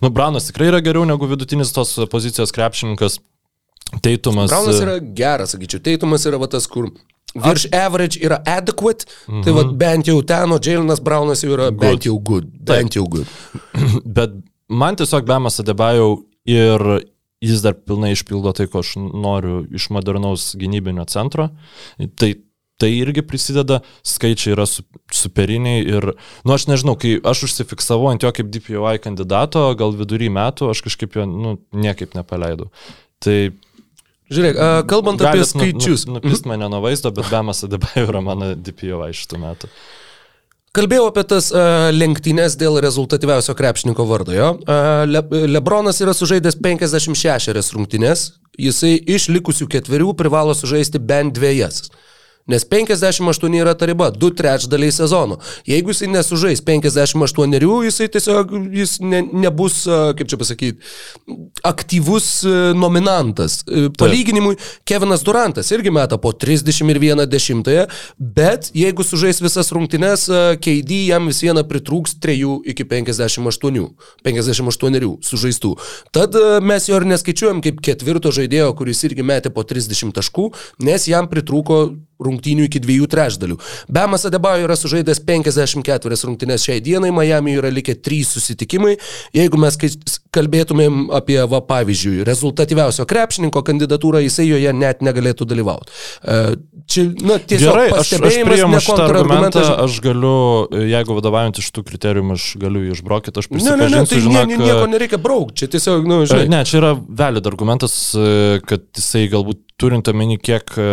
Nu, 0.01 0.09
Braunas 0.09 0.47
tikrai 0.47 0.71
yra 0.71 0.79
geriau 0.81 1.05
negu 1.05 1.27
vidutinis 1.29 1.69
tos 1.75 1.91
pozicijos 2.09 2.49
krepšininkas. 2.55 3.19
Teitumas. 4.01 4.49
Braunas 4.51 4.79
e, 4.79 4.83
yra 4.85 4.97
geras, 4.99 5.55
sakyčiau. 5.55 5.81
Teitumas 5.83 6.25
yra 6.29 6.39
va 6.41 6.49
tas, 6.51 6.67
kur 6.69 6.89
virš 7.35 7.67
average 7.75 8.21
yra 8.25 8.39
adequate, 8.45 9.07
mhm. 9.27 9.43
tai 9.45 9.53
va 9.53 9.63
bent 9.83 10.09
jau 10.09 10.19
ten, 10.25 10.51
o 10.53 10.59
Jailinas 10.61 11.01
Braunas 11.03 11.43
jau 11.45 11.53
yra 11.57 11.69
good. 11.69 11.79
bent 11.81 12.09
jau 12.09 12.17
good. 12.19 12.51
Bent 12.69 12.97
jau 12.97 13.05
good. 13.09 13.29
Bet 14.17 14.35
man 14.69 14.99
tiesiog 14.99 15.25
Bemas 15.29 15.61
Adebajau 15.61 16.21
ir 16.49 16.85
jis 17.39 17.63
dar 17.63 17.77
pilnai 17.77 18.11
išpildo 18.13 18.53
tai, 18.55 18.67
ko 18.67 18.83
aš 18.83 18.95
noriu 18.99 19.63
iš 19.75 19.89
modernaus 19.95 20.51
gynybinio 20.59 21.07
centro. 21.09 21.49
Tai 22.19 22.33
tai 22.79 22.93
irgi 22.95 23.23
prisideda, 23.27 23.81
skaičiai 24.07 24.53
yra 24.55 24.63
su, 24.69 24.85
superiniai 25.11 25.81
ir, 25.83 26.13
nu 26.47 26.53
aš 26.55 26.69
nežinau, 26.69 26.95
kai 26.99 27.17
aš 27.27 27.43
užsifiksavau 27.49 28.07
ant 28.07 28.23
jo 28.23 28.31
kaip 28.35 28.47
DPOI 28.53 29.01
kandidato, 29.03 29.65
gal 29.79 29.91
vidury 29.99 30.29
metų, 30.31 30.69
aš 30.71 30.85
kažkaip 30.85 31.17
jo, 31.19 31.25
nu, 31.27 31.57
niekaip 31.75 32.15
nepaleidau. 32.15 32.69
Tai 33.19 33.35
Žiūrėk, 34.29 34.57
a, 34.61 34.81
kalbant 34.89 35.21
apie 35.25 35.45
skaičius. 35.47 36.05
Nu, 36.05 36.19
nupist 36.19 36.45
mane 36.49 36.67
nuo 36.69 36.83
vaizdo, 36.83 37.11
bet 37.15 37.31
Bemas 37.31 37.63
Adebajau 37.65 38.05
yra 38.11 38.21
mano 38.25 38.51
DPOI 38.53 39.09
šitų 39.17 39.41
metų. 39.41 39.71
Kalbėjau 40.77 41.07
apie 41.09 41.23
tas 41.25 41.47
uh, 41.49 41.87
lenktynės 41.89 42.53
dėl 42.61 42.77
rezultatyviausio 42.85 43.55
krepšininko 43.57 44.05
vardo. 44.05 44.35
Jo. 44.35 44.51
Uh, 44.61 45.01
Le 45.09 45.23
Lebronas 45.49 45.97
yra 46.03 46.13
sužaidęs 46.13 46.59
56 46.61 47.73
rungtynės, 47.73 48.27
jisai 48.53 48.93
iš 49.01 49.31
likusių 49.33 49.65
ketverių 49.73 50.13
privalo 50.19 50.53
sužaisti 50.53 51.01
bent 51.01 51.33
dviejas. 51.39 51.87
Nes 52.49 52.65
58 52.65 53.59
yra 53.61 53.75
ta 53.77 53.85
riba, 53.85 54.09
2 54.11 54.33
trečdaliai 54.35 54.91
sezono. 54.91 55.37
Jeigu 55.69 55.93
jisai 55.93 56.09
nesužais 56.09 56.61
58, 56.65 57.83
jisai 57.85 58.07
tiesiog 58.09 58.53
jis 58.73 58.95
ne, 59.05 59.21
nebus, 59.45 59.83
kaip 60.17 60.29
čia 60.29 60.39
pasakyti, 60.41 60.81
aktyvus 61.63 62.29
nominantas. 62.75 63.61
E, 63.67 63.89
Palyginimui, 63.97 64.57
Kevinas 64.89 65.23
Durantas 65.23 65.69
irgi 65.75 65.93
meta 65.93 66.17
po 66.17 66.33
31 66.33 67.25
dešimtąją, 67.29 67.85
bet 68.17 68.71
jeigu 68.73 69.05
sužais 69.05 69.41
visas 69.41 69.69
rungtynes, 69.75 70.25
KD 70.63 71.03
jam 71.11 71.29
vis 71.29 71.43
viena 71.45 71.63
pritrūks 71.67 72.17
3 72.17 72.65
iki 72.73 72.87
58, 72.89 73.87
58 74.25 75.17
sužaistų. 75.29 75.75
Tad 76.15 76.35
mes 76.65 76.89
jo 76.89 76.97
ir 76.97 77.07
neskaičiuojam 77.13 77.61
kaip 77.65 77.81
ketvirto 77.85 78.33
žaidėjo, 78.33 78.73
kuris 78.79 79.05
irgi 79.05 79.25
metė 79.25 79.53
po 79.53 79.61
30 79.67 80.17
taškų, 80.17 80.49
nes 80.89 81.05
jam 81.11 81.29
pritrūko 81.29 81.83
rungtynių 82.23 82.67
iki 82.67 82.81
dviejų 82.83 83.09
trečdalių. 83.11 83.59
Bemas 83.91 84.25
Adebajo 84.29 84.67
yra 84.67 84.77
sužaidęs 84.79 85.21
54 85.27 86.19
rungtynės 86.29 86.65
šiai 86.67 86.83
dienai, 86.83 87.11
Miami 87.15 87.57
yra 87.59 87.71
likę 87.73 87.95
3 87.95 88.21
susitikimai. 88.33 88.97
Jeigu 89.35 89.59
mes 89.61 89.77
kalbėtumėm 90.35 91.07
apie, 91.15 91.39
va, 91.49 91.61
pavyzdžiui, 91.65 92.23
rezultatyviausio 92.27 93.07
krepšininko 93.09 93.63
kandidatūrą, 93.65 94.23
jisai 94.25 94.49
joje 94.49 94.73
net 94.75 95.03
negalėtų 95.05 95.47
dalyvauti. 95.49 95.95
E, 96.23 96.41
Čia, 96.89 97.03
na, 97.21 97.35
tiesiog 97.37 97.69
Gerai, 97.69 97.89
aš, 97.93 98.15
aš 98.17 98.35
priimu 98.47 98.71
ne 98.73 98.79
šitą 98.81 99.03
argumentą, 99.05 99.61
aš 99.83 99.99
galiu, 100.01 100.31
jeigu 100.89 101.17
vadovaujant 101.19 101.59
iš 101.61 101.67
tų 101.75 101.83
kriterijų, 101.85 102.23
aš 102.33 102.45
galiu 102.57 102.81
išbrokyti, 102.95 103.43
aš 103.43 103.49
Ne, 103.51 103.59
ne, 103.59 103.61
ne, 103.61 103.75
prisipažinsiu, 103.77 104.09
tai 104.09 104.21
žinok, 104.25 104.47
nie, 104.49 104.57
nieko 104.63 104.87
nereikia 104.89 105.19
braukti, 105.21 105.59
čia 105.61 105.69
tiesiog, 105.75 106.07
na, 106.09 106.23
nu, 106.23 106.25
E, 106.25 106.29
žinai. 106.31 106.47
Ne, 106.49 106.61
čia 106.65 106.79
yra 106.81 106.93
valid 106.97 107.47
argumentas, 107.49 107.95
e, 108.15 108.59
kad 108.65 108.85
jisai 108.97 109.27
galbūt 109.31 109.61
turint 109.79 110.09
omeny, 110.11 110.39
kiek 110.41 110.73
e, 110.77 110.89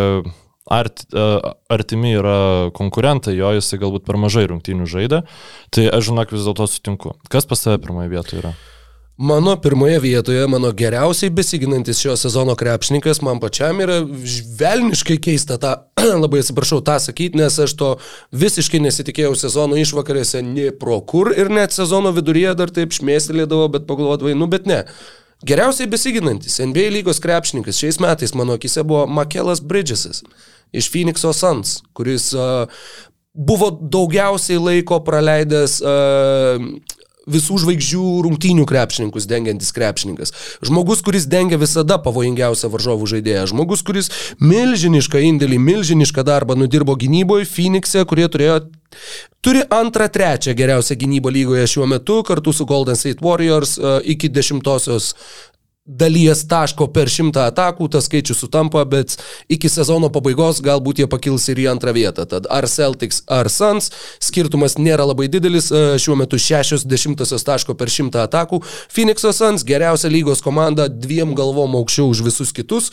art, 0.66 1.06
e, 1.12 1.26
artimi 1.72 2.14
yra 2.18 2.38
konkurentai, 2.76 3.36
jo 3.38 3.52
jisai 3.56 3.80
galbūt 3.82 4.06
per 4.06 4.18
mažai 4.20 4.46
rungtynių 4.50 4.88
žaidė, 4.90 5.22
tai 5.74 5.90
aš 5.90 6.10
žinok 6.10 6.34
vis 6.34 6.46
dėlto 6.48 6.70
sutinku. 6.70 7.14
Kas 7.32 7.46
pas 7.48 7.62
tave 7.62 7.78
pirmoje 7.82 8.10
vietoje 8.12 8.42
yra? 8.42 8.56
Mano 9.16 9.54
pirmoje 9.56 10.00
vietoje, 10.00 10.46
mano 10.46 10.68
geriausiai 10.76 11.30
besiginantis 11.32 11.96
šio 12.02 12.16
sezono 12.20 12.52
krepšininkas, 12.54 13.22
man 13.24 13.38
pačiam 13.40 13.78
yra 13.80 14.02
velniškai 14.58 15.16
keista 15.24 15.56
tą, 15.56 15.70
labai 16.22 16.42
atsiprašau, 16.42 16.82
tą 16.84 16.98
sakyti, 17.00 17.40
nes 17.40 17.56
aš 17.64 17.72
to 17.80 17.94
visiškai 18.36 18.82
nesitikėjau 18.84 19.32
sezono 19.40 19.78
išvakarėse, 19.80 20.42
nei 20.44 20.68
pro 20.68 20.98
kur 21.00 21.32
ir 21.32 21.48
net 21.48 21.72
sezono 21.72 22.12
viduryje 22.12 22.52
dar 22.60 22.74
taip 22.76 22.92
šmėstelėdavo, 22.92 23.70
bet 23.72 23.86
pagalvodavai, 23.88 24.36
nu 24.36 24.50
bet 24.52 24.68
ne. 24.68 24.82
Geriausiai 25.48 25.88
besiginantis 25.88 26.60
NBA 26.60 26.90
lygos 26.98 27.20
krepšininkas 27.24 27.80
šiais 27.80 28.00
metais 28.04 28.36
mano 28.36 28.58
akise 28.60 28.84
buvo 28.84 29.06
Makelas 29.08 29.64
Bridgesas 29.64 30.22
iš 30.76 30.90
Phoenix'o 30.92 31.32
Suns, 31.36 31.80
kuris 31.96 32.30
uh, 32.36 32.66
buvo 33.32 33.70
daugiausiai 33.70 34.60
laiko 34.60 35.00
praleidęs 35.06 35.80
uh, 35.84 36.70
visų 37.26 37.58
žvaigždžių 37.64 38.04
rungtynių 38.26 38.64
krepšininkus 38.70 39.26
dengiantis 39.26 39.72
krepšininkas. 39.74 40.32
Žmogus, 40.64 41.02
kuris 41.02 41.26
dengia 41.26 41.58
visada 41.58 41.98
pavojingiausią 42.02 42.70
varžovų 42.70 43.08
žaidėją. 43.16 43.48
Žmogus, 43.50 43.82
kuris 43.86 44.12
milžinišką 44.38 45.24
indėlį, 45.32 45.58
milžinišką 45.58 46.22
darbą 46.26 46.54
nudirbo 46.58 46.94
gynyboje 46.94 47.48
Phoenix'e, 47.50 48.06
kurie 48.06 48.28
turėjo 48.30 48.60
Turi 49.44 49.60
antrą, 49.70 50.08
trečią 50.08 50.54
geriausią 50.58 50.96
gynybą 50.98 51.30
lygoje 51.30 51.66
šiuo 51.70 51.86
metu 51.90 52.22
kartu 52.26 52.54
su 52.54 52.66
Golden 52.66 52.96
State 52.96 53.22
Warriors 53.22 53.76
iki 54.02 54.30
dešimtosios 54.32 55.12
dalies 55.86 56.42
taško 56.50 56.88
per 56.90 57.10
šimtą 57.10 57.46
atakų, 57.52 57.88
tas 57.94 58.08
skaičius 58.10 58.40
sutampa, 58.42 58.82
bet 58.88 59.14
iki 59.52 59.70
sezono 59.70 60.10
pabaigos 60.12 60.58
galbūt 60.64 61.02
jie 61.02 61.08
pakils 61.10 61.46
ir 61.52 61.62
į 61.62 61.68
antrą 61.72 61.94
vietą. 61.96 62.26
Tad 62.26 62.48
ar 62.50 62.66
Celtics, 62.70 63.22
ar 63.30 63.50
Suns, 63.52 63.92
skirtumas 64.22 64.76
nėra 64.80 65.06
labai 65.06 65.28
didelis, 65.30 65.70
e, 65.70 65.84
šiuo 66.02 66.18
metu 66.18 66.40
60 66.42 67.22
taško 67.46 67.78
per 67.78 67.92
šimtą 67.92 68.26
atakų. 68.26 68.62
Phoenix'o 68.90 69.32
Suns 69.32 69.64
geriausia 69.66 70.10
lygos 70.10 70.42
komanda 70.42 70.88
dviem 70.90 71.34
galvom 71.38 71.78
aukščiau 71.78 72.10
už 72.10 72.26
visus 72.26 72.52
kitus. 72.52 72.90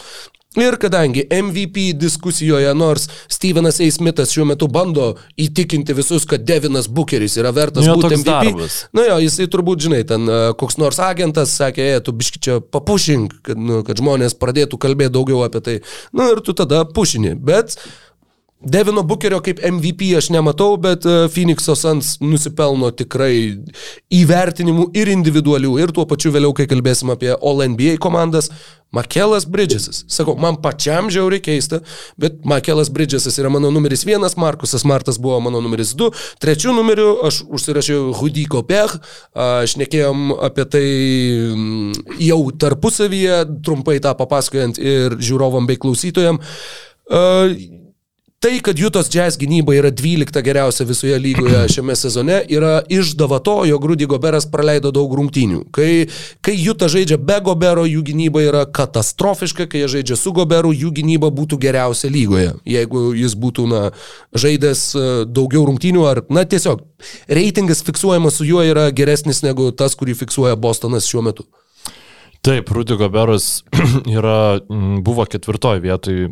Ir 0.60 0.76
kadangi 0.78 1.24
MVP 1.32 1.94
diskusijoje, 1.98 2.74
nors 2.78 3.08
Stevenas 3.28 3.80
A. 3.82 3.88
Smithas 3.92 4.34
šiuo 4.36 4.46
metu 4.46 4.68
bando 4.70 5.14
įtikinti 5.40 5.96
visus, 5.98 6.28
kad 6.30 6.46
Devinas 6.46 6.86
Bookeris 6.88 7.40
yra 7.42 7.50
vertas 7.56 7.88
Nu, 7.88 7.94
jo 7.94 7.98
būti 7.98 8.20
MVP, 8.20 8.30
darbas. 8.30 8.78
Na 8.94 9.08
jo, 9.08 9.18
jisai 9.26 9.48
turbūt, 9.50 9.82
žinai, 9.88 10.04
ten 10.10 10.30
e, 10.30 10.40
koks 10.60 10.78
nors 10.78 11.02
agentas 11.02 11.56
sakė, 11.58 11.90
e, 11.96 12.04
tu 12.06 12.14
biški 12.14 12.44
čia 12.46 12.60
papušink, 12.62 13.40
kad, 13.50 13.58
nu, 13.58 13.82
kad 13.88 13.98
žmonės 13.98 14.38
pradėtų 14.38 14.78
kalbėti 14.86 15.16
daugiau 15.18 15.42
apie 15.48 15.64
tai. 15.66 15.78
Na 16.14 16.30
ir 16.36 16.44
tu 16.46 16.54
tada 16.58 16.84
pušini. 16.86 17.34
Bet 17.34 17.80
Devino 18.64 19.04
Bukerio 19.04 19.42
kaip 19.44 19.60
MVP 19.60 20.14
aš 20.18 20.30
nematau, 20.32 20.78
bet 20.80 21.04
e, 21.06 21.16
Phoenix'o 21.32 21.76
Suns 21.76 22.14
nusipelno 22.24 22.94
tikrai 22.96 23.34
įvertinimų 24.14 24.86
ir 24.96 25.12
individualių, 25.12 25.74
ir 25.84 25.92
tuo 25.96 26.06
pačiu 26.08 26.32
vėliau, 26.32 26.56
kai 26.56 26.70
kalbėsim 26.72 27.12
apie 27.12 27.34
All 27.36 27.66
NBA 27.74 27.98
komandas, 28.04 28.48
Makelas 28.94 29.48
Bridgesas. 29.50 30.04
Sakau, 30.08 30.38
man 30.40 30.62
pačiam 30.64 31.10
žiauriai 31.12 31.44
keista, 31.44 31.82
bet 32.16 32.40
Makelas 32.48 32.92
Bridgesas 32.94 33.36
yra 33.42 33.52
mano 33.52 33.72
numeris 33.74 34.06
vienas, 34.08 34.38
Markusas 34.40 34.86
Martas 34.88 35.20
buvo 35.20 35.42
mano 35.44 35.60
numeris 35.66 35.92
du, 35.98 36.14
trečiu 36.40 36.72
numeriu 36.78 37.18
aš 37.28 37.42
užsirašiau 37.50 38.14
Hudy 38.22 38.48
Kopech, 38.48 38.96
aš 39.34 39.76
nekėjom 39.82 40.38
apie 40.46 40.70
tai 40.72 40.88
jau 42.22 42.42
tarpusavyje, 42.64 43.44
trumpai 43.66 44.00
tą 44.00 44.16
papasakojant 44.24 44.80
ir 44.80 45.20
žiūrovam 45.20 45.68
bei 45.68 45.82
klausytojam. 45.82 46.40
Uh, 47.04 47.82
Tai, 48.44 48.60
kad 48.60 48.80
Jutos 48.80 49.08
Jazz 49.08 49.38
gynyba 49.40 49.72
yra 49.72 49.88
12 49.92 50.42
geriausia 50.44 50.84
visoje 50.84 51.16
lygoje 51.20 51.62
šiame 51.72 51.96
sezone, 51.96 52.42
yra 52.52 52.82
išdava 52.92 53.38
to, 53.40 53.54
jog 53.70 53.86
Rudy 53.88 54.04
Goberas 54.04 54.44
praleido 54.52 54.92
daug 54.92 55.14
rungtynių. 55.16 55.62
Kai, 55.72 56.10
kai 56.44 56.58
Juta 56.60 56.90
žaidžia 56.92 57.16
be 57.24 57.38
Gobero, 57.46 57.86
jų 57.88 58.04
gynyba 58.10 58.44
yra 58.44 58.66
katastrofiška, 58.68 59.70
kai 59.72 59.86
jie 59.86 59.90
žaidžia 59.96 60.20
su 60.20 60.36
Goberu, 60.36 60.74
jų 60.76 60.92
gynyba 61.00 61.32
būtų 61.32 61.62
geriausia 61.64 62.12
lygoje. 62.12 62.52
Jeigu 62.68 63.06
jis 63.16 63.40
būtų, 63.40 63.70
na, 63.72 63.82
žaidęs 64.36 64.86
e, 64.92 65.08
daugiau 65.24 65.64
rungtynių 65.72 66.04
ar, 66.12 66.26
na, 66.28 66.44
tiesiog 66.44 66.84
reitingas 67.32 67.80
fiksuojamas 67.88 68.42
su 68.42 68.52
juo 68.52 68.68
yra 68.68 68.90
geresnis 68.92 69.40
negu 69.48 69.72
tas, 69.72 69.96
kurį 69.96 70.20
fiksuoja 70.20 70.60
Bostonas 70.60 71.08
šiuo 71.08 71.24
metu. 71.32 71.48
Taip, 72.44 72.72
Rudy 72.76 72.96
Goberas 73.00 73.64
yra, 74.18 74.60
buvo 75.00 75.24
ketvirtoji 75.26 75.80
vietoj 75.80 76.26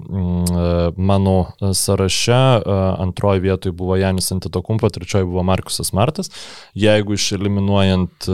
mano 0.97 1.45
sąraše, 1.74 2.62
antroji 2.97 3.39
vietoj 3.39 3.72
buvo 3.72 3.95
Janis 3.95 4.32
Antetokumpo, 4.32 4.89
trečioji 4.89 5.26
buvo 5.26 5.43
Markusas 5.43 5.93
Martas. 5.93 6.28
Jeigu 6.76 7.16
išeliminuojant 7.16 8.28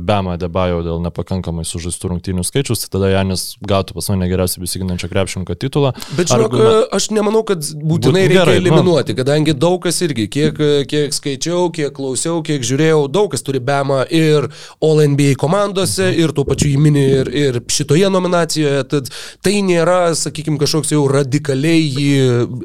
Bema 0.00 0.36
Debajo 0.40 0.80
dėl 0.86 1.02
nepakankamai 1.04 1.66
sužaistų 1.68 2.14
rungtynių 2.14 2.44
skaičius, 2.48 2.86
tai 2.86 2.94
tada 2.96 3.12
Janis 3.12 3.58
gautų 3.60 3.98
pas 3.98 4.08
mane 4.14 4.30
geriausiai 4.32 4.64
besiginančio 4.64 5.12
krepšininko 5.12 5.58
titulą. 5.60 5.92
Bet 6.16 6.32
žinok, 6.32 6.56
Argument... 6.56 6.88
aš 6.96 7.10
nemanau, 7.12 7.44
kad 7.44 7.68
būtinai 7.84 8.24
reikia 8.30 8.46
gerai, 8.46 8.56
nu. 8.56 8.62
eliminuoti, 8.64 9.12
nu... 9.12 9.20
kadangi 9.20 9.56
daug 9.66 9.76
kas 9.84 10.00
irgi, 10.08 10.24
kiek, 10.38 10.64
kiek 10.88 11.12
skaičiau, 11.12 11.68
kiek 11.68 11.92
klausiau, 12.00 12.40
kiek 12.48 12.64
žiūrėjau, 12.64 13.04
daug 13.12 13.28
kas 13.36 13.44
turi 13.44 13.60
Bema 13.60 14.06
ir 14.08 14.48
All 14.80 15.04
NBA 15.04 15.36
komandose 15.36 16.08
ir 16.16 16.32
tuo 16.32 16.48
pačiu 16.48 16.72
įminti 16.72 16.93
mini 16.94 17.04
ir, 17.20 17.30
ir 17.34 17.60
šitoje 17.70 18.08
nominacijoje, 18.10 18.84
tad 18.90 19.10
tai 19.44 19.58
nėra, 19.66 20.14
sakykime, 20.18 20.58
kažkoks 20.60 20.94
jau 20.94 21.04
radikaliai 21.10 21.82
jį 21.82 22.14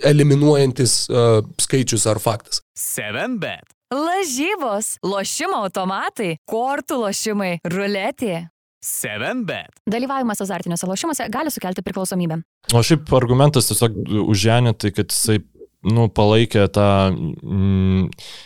eliminuojantis 0.07 1.01
uh, 1.09 1.41
skaičius 1.61 2.07
ar 2.09 2.21
faktas. 2.21 2.63
7bet. 2.79 3.75
Lažybos, 3.89 4.99
lošimo 5.01 5.63
automatai, 5.65 6.35
kortų 6.49 7.01
lošimai, 7.07 7.57
ruletė. 7.65 8.47
7bet. 8.85 9.81
Dalyvavimas 9.89 10.39
azartiniuose 10.45 10.87
lošimuose 10.87 11.25
gali 11.33 11.51
sukelti 11.51 11.83
priklausomybę. 11.83 12.39
O 12.77 12.83
šiaip 12.85 13.09
argumentas 13.17 13.67
tiesiog 13.67 13.97
užženė 14.29 14.75
tai, 14.79 14.93
kad 14.95 15.09
jisai 15.11 15.41
nu, 15.89 16.07
palaikė 16.15 16.67
tą 16.75 16.87
mm, 17.11 18.05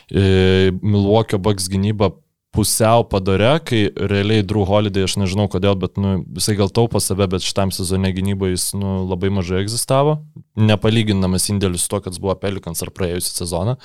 e, 0.10 0.72
Milwaukee 0.80 1.38
Bucks 1.42 1.70
gynybą 1.70 2.14
pusiau 2.54 3.04
padare, 3.10 3.56
kai 3.66 3.88
realiai 3.97 4.45
Drew 4.45 4.66
Holiday, 4.70 5.08
aš 5.08 5.18
nežinau 5.22 5.47
kodėl, 5.51 5.76
bet 5.80 5.97
nu, 6.01 6.16
jisai 6.38 6.56
gal 6.60 6.70
taupo 6.74 7.01
save, 7.01 7.26
bet 7.32 7.45
šitam 7.45 7.74
sezone 7.74 8.12
gynyboje 8.14 8.54
jis 8.54 8.68
nu, 8.78 8.99
labai 9.10 9.32
mažai 9.34 9.64
egzistavo, 9.64 10.20
nepalyginamas 10.60 11.49
indėlis 11.54 11.88
su 11.88 11.93
to, 11.93 12.04
kad 12.06 12.20
buvo 12.22 12.38
Pelikans 12.41 12.86
ar 12.86 12.93
praėjusią 12.93 13.34
sezoną. 13.41 13.78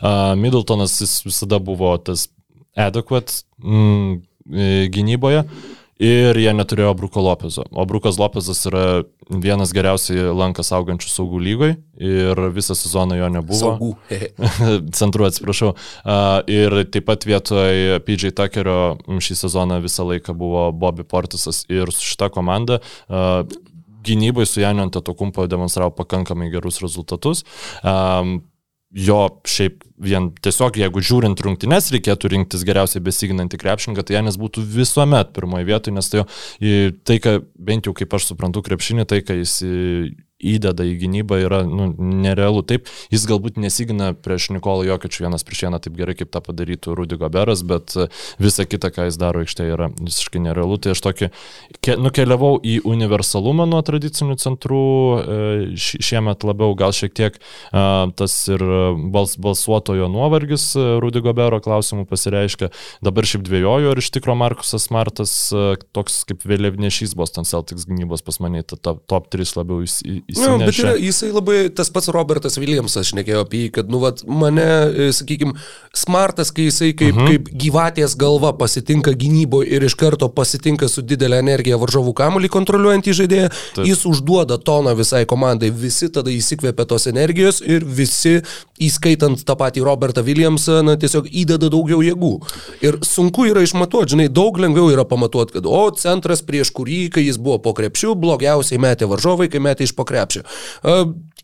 Uh, 0.00 0.32
Middletonas 0.40 0.96
jis 1.02 1.18
visada 1.28 1.60
buvo 1.62 1.92
tas 2.00 2.28
adequate 2.76 3.42
mm, 3.60 4.22
gynyboje. 4.96 5.44
Uh, 5.44 5.75
ir 6.02 6.38
jie 6.38 6.52
neturėjo 6.56 6.92
Bruko 6.98 7.22
Lopezo. 7.24 7.64
O 7.72 7.84
Brukas 7.88 8.18
Lopezas 8.20 8.60
yra 8.68 9.04
vienas 9.30 9.72
geriausiai 9.74 10.30
lankas 10.36 10.72
augančių 10.76 11.10
saugų 11.10 11.40
lygoj 11.46 11.74
ir 12.00 12.42
visą 12.54 12.76
sezoną 12.78 13.18
jo 13.18 13.30
nebuvo. 13.38 13.60
Saugų. 13.60 13.92
Centru 14.98 15.28
atsiprašau. 15.28 15.72
Ir 16.52 16.80
taip 16.92 17.08
pat 17.08 17.28
vietoj 17.28 18.00
PJ 18.06 18.34
Tuckerio 18.36 18.96
šį 19.06 19.38
sezoną 19.44 19.80
visą 19.84 20.06
laiką 20.10 20.36
buvo 20.36 20.68
Bobby 20.76 21.06
Portisas 21.06 21.64
ir 21.72 21.92
su 21.94 22.12
šita 22.12 22.30
komanda 22.34 22.80
gynybai 24.06 24.46
su 24.46 24.60
Janiu 24.60 24.84
Antetokumpo 24.86 25.46
demonstravo 25.50 25.90
pakankamai 25.90 26.50
gerus 26.50 26.78
rezultatus. 26.78 27.42
Um, 27.82 28.38
jo 28.96 29.18
šiaip 29.44 29.82
vien 30.00 30.30
tiesiog, 30.44 30.76
jeigu 30.80 31.02
žiūrint 31.04 31.40
rungtynes, 31.44 31.90
reikėtų 31.92 32.30
rinktis 32.32 32.64
geriausiai 32.68 33.04
besiginantį 33.04 33.60
krepšininką, 33.60 34.04
tai 34.06 34.18
Janis 34.18 34.38
būtų 34.40 34.64
visuomet 34.76 35.32
pirmoje 35.36 35.68
vietoje, 35.68 35.96
nes 35.96 36.08
tai, 36.12 36.22
jo, 36.64 36.76
tai, 37.04 37.18
ką 37.24 37.38
bent 37.68 37.88
jau 37.88 37.94
kaip 37.96 38.16
aš 38.16 38.30
suprantu 38.32 38.64
krepšinį, 38.66 39.06
tai, 39.08 39.22
ką 39.26 39.38
jis 39.40 39.58
įdeda 40.36 40.84
į 40.84 40.96
gynybą 41.00 41.38
yra 41.46 41.62
nu, 41.64 41.88
nerealu. 41.96 42.60
Taip, 42.66 42.90
jis 43.12 43.24
galbūt 43.28 43.56
nesigina 43.60 44.10
prieš 44.12 44.50
Nikolą 44.52 44.84
Jokiečių 44.84 45.24
vienas 45.24 45.44
prieš 45.46 45.64
vieną 45.66 45.80
taip 45.82 45.96
gerai, 45.96 46.16
kaip 46.18 46.30
tą 46.34 46.42
padarytų 46.44 46.96
Rudy 46.98 47.16
Goberas, 47.20 47.62
bet 47.66 47.94
e, 47.96 48.08
visa 48.42 48.66
kita, 48.68 48.90
ką 48.92 49.08
jis 49.08 49.16
daro 49.20 49.40
aikštėje, 49.44 49.72
yra 49.72 49.88
visiškai 49.96 50.42
nerealu. 50.44 50.76
Tai 50.82 50.92
aš 50.92 51.02
tokį 51.06 51.30
ke, 51.80 51.96
nukeliavau 52.00 52.58
į 52.60 52.78
universalumą 52.88 53.64
nuo 53.70 53.80
tradicinių 53.86 54.36
centrų, 54.42 54.82
e, 55.16 55.40
šiemet 55.80 56.44
labiau 56.44 56.76
gal 56.76 56.92
šiek 56.96 57.16
tiek 57.16 57.40
e, 57.40 57.86
tas 58.20 58.36
ir 58.52 58.64
bals, 59.14 59.38
balsuotojo 59.40 60.10
nuovargis 60.12 60.68
Rudy 61.00 61.24
Gobero 61.24 61.62
klausimų 61.64 62.04
pasireiškia. 62.10 62.70
Dabar 63.04 63.28
šiaip 63.28 63.46
dviejoju, 63.48 63.94
ar 63.94 64.04
iš 64.04 64.12
tikro 64.12 64.36
Markusas 64.36 64.90
Martas 64.92 65.32
toks 65.96 66.20
kaip 66.28 66.44
vėliavnešys 66.44 67.16
Boston 67.16 67.48
Celtics 67.48 67.88
gynybos 67.88 68.24
pas 68.26 68.38
mane, 68.44 68.60
top 68.66 69.32
3 69.32 69.56
labiau 69.56 69.80
į 70.26 70.34
įsinešė. 70.34 70.50
Nu, 70.50 70.66
bet 70.66 70.78
yra, 70.80 70.92
jisai 70.98 71.28
labai, 71.30 71.58
tas 71.70 71.90
pats 71.94 72.10
Robertas 72.10 72.58
Williamsas 72.58 73.12
šnekėjo 73.12 73.44
apie 73.44 73.60
jį, 73.64 73.70
kad, 73.78 73.90
nu, 73.90 74.00
vat, 74.02 74.24
mane, 74.26 74.64
e, 74.90 75.08
sakykime, 75.14 75.54
smartas, 75.94 76.50
kai 76.54 76.66
jisai 76.66 76.90
kaip, 76.98 77.14
uh 77.14 77.22
mhm. 77.22 77.26
-huh. 77.26 77.44
kaip 77.46 77.50
gyvatės 77.62 78.16
galva 78.18 78.52
pasitinka 78.58 79.14
gynyboje 79.14 79.70
ir 79.70 79.86
iš 79.86 79.94
karto 79.94 80.28
pasitinka 80.28 80.88
su 80.88 81.02
didelė 81.02 81.38
energija 81.38 81.78
varžovų 81.78 82.14
kamuolį 82.14 82.50
kontroliuojantį 82.50 83.14
žaidėją, 83.20 83.50
Taip. 83.76 83.86
jis 83.86 84.06
užduoda 84.06 84.58
toną 84.58 84.96
visai 84.98 85.24
komandai, 85.26 85.70
visi 85.70 86.08
tada 86.08 86.30
įsikvėpia 86.30 86.86
tos 86.86 87.06
energijos 87.06 87.62
ir 87.62 87.84
visi, 87.84 88.42
įskaitant 88.80 89.44
tą 89.46 89.56
patį 89.56 89.84
Robertą 89.86 90.22
Williamsą, 90.26 90.82
na, 90.82 90.96
tiesiog 90.96 91.30
įdeda 91.30 91.70
daugiau 91.70 92.02
jėgų. 92.02 92.34
Ir 92.82 92.98
sunku 93.02 93.46
yra 93.46 93.62
išmatuoti, 93.62 94.16
žinai, 94.16 94.28
daug 94.28 94.58
lengviau 94.58 94.90
yra 94.90 95.04
pamatuoti, 95.04 95.52
kad, 95.52 95.66
o, 95.66 95.90
centras 95.90 96.42
prieš 96.42 96.72
kurį, 96.74 97.10
kai 97.14 97.22
jis 97.22 97.38
buvo 97.38 97.58
po 97.58 97.72
krepšių, 97.72 98.14
blogiausiai 98.14 98.78
metė 98.78 99.06
varžovai, 99.06 99.48
kai 99.48 99.62
metė 99.62 99.86
iš 99.86 99.94
po 99.94 100.02
krepšių 100.02 100.15
krepšio. 100.16 100.46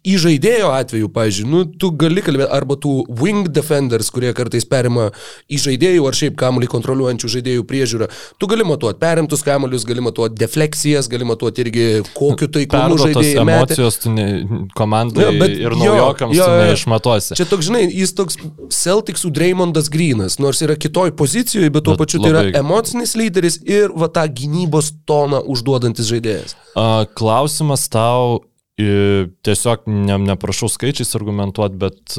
Į 0.03 0.17
žaidėjo 0.19 0.71
atveju, 0.75 1.09
pavyzdžiui, 1.15 1.45
nu, 1.47 1.59
tu 1.79 1.93
gali 1.95 2.25
kalbėti 2.27 2.49
arba 2.51 2.75
tų 2.75 3.05
wing 3.21 3.47
defenders, 3.55 4.09
kurie 4.11 4.33
kartais 4.35 4.65
perima 4.67 5.13
į 5.47 5.61
žaidėjų 5.63 6.09
ar 6.09 6.19
šiaip 6.19 6.35
kamuolį 6.41 6.67
kontroliuojančių 6.73 7.31
žaidėjų 7.37 7.67
priežiūrą. 7.71 8.09
Tu 8.43 8.49
gali 8.51 8.67
matuoti 8.67 8.99
perimtus 8.99 9.47
kamuolius, 9.47 9.87
gali 9.87 10.03
matuoti 10.03 10.41
defleksijas, 10.43 11.07
gali 11.13 11.31
matuoti 11.31 11.63
irgi 11.63 11.87
kokiu 12.19 12.51
taikumu 12.51 12.99
žaidėjai. 12.99 13.39
Emocijos 13.45 14.03
tu 14.03 14.11
ne, 14.17 14.27
komandai 14.75 15.29
ja, 15.29 15.51
ir 15.69 15.79
naujokams 15.79 16.35
jo, 16.35 16.43
jo, 16.43 16.51
tu 16.51 16.67
neišmatuosi. 16.67 17.39
Čia 17.39 17.51
toks, 17.55 17.71
žinai, 17.71 17.87
jis 17.95 18.19
toks 18.19 18.43
Celticsų 18.75 19.31
Dreymondas 19.39 19.87
Grinas, 19.93 20.43
nors 20.43 20.67
yra 20.67 20.75
kitoj 20.75 21.15
pozicijoje, 21.15 21.71
bet 21.71 21.87
tuo 21.87 21.95
bet 21.95 22.09
pačiu 22.09 22.25
labai... 22.25 22.33
tai 22.33 22.49
yra 22.51 22.65
emocinis 22.67 23.15
lyderis 23.15 23.63
ir 23.63 23.95
va 23.95 24.11
tą 24.11 24.27
gynybos 24.27 24.97
toną 25.07 25.47
užduodantis 25.47 26.11
žaidėjas. 26.11 26.59
A, 26.75 27.05
klausimas 27.15 27.87
tau 27.93 28.41
tiesiog 28.79 29.85
ne, 29.91 30.17
neprašau 30.33 30.71
skaičiais 30.73 31.13
argumentuoti, 31.19 31.79
bet 31.83 32.17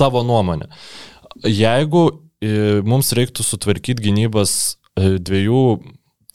tavo 0.00 0.24
nuomonė. 0.26 0.70
Jeigu 1.46 2.04
mums 2.88 3.14
reiktų 3.16 3.46
sutvarkyti 3.46 4.10
gynybas 4.10 4.52
dviejų 4.98 5.64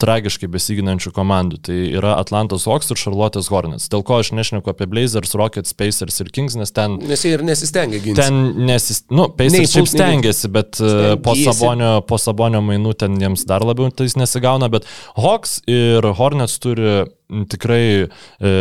tragiškai 0.00 0.48
besiginančių 0.52 1.12
komandų. 1.16 1.58
Tai 1.68 1.76
yra 1.96 2.16
Atlantos 2.20 2.66
Hawks 2.68 2.90
ir 2.92 3.00
Charlotte's 3.00 3.48
Hornets. 3.52 3.88
Dėl 3.92 4.04
ko 4.06 4.20
aš 4.20 4.32
nešneku 4.36 4.68
apie 4.72 4.88
Blazers, 4.90 5.32
Rockets, 5.38 5.72
Pacers 5.76 6.20
ir 6.20 6.30
Kings, 6.34 6.56
nes 6.60 6.72
ten... 6.76 6.98
Nes 7.08 7.24
jie 7.24 7.32
ir 7.36 7.44
nesistengia 7.46 8.00
ginti. 8.04 8.20
Ten 8.20 8.66
nesis... 8.68 9.04
Nu, 9.08 9.28
Pacers 9.36 9.72
šiaip 9.72 9.88
stengiasi, 9.90 10.50
bet 10.52 10.76
stengiasi. 10.76 11.22
po 11.24 11.36
sabonio, 11.40 11.92
po 12.08 12.20
sabonio 12.20 12.60
mainų 12.64 12.92
ten 13.00 13.16
jiems 13.20 13.46
dar 13.48 13.64
labiau 13.66 13.88
tai 13.94 14.08
nesigauna, 14.20 14.68
bet 14.72 14.88
Hawks 15.16 15.62
ir 15.70 16.04
Hornets 16.20 16.58
turi 16.60 17.06
tikrai 17.50 18.06
e, 18.06 18.52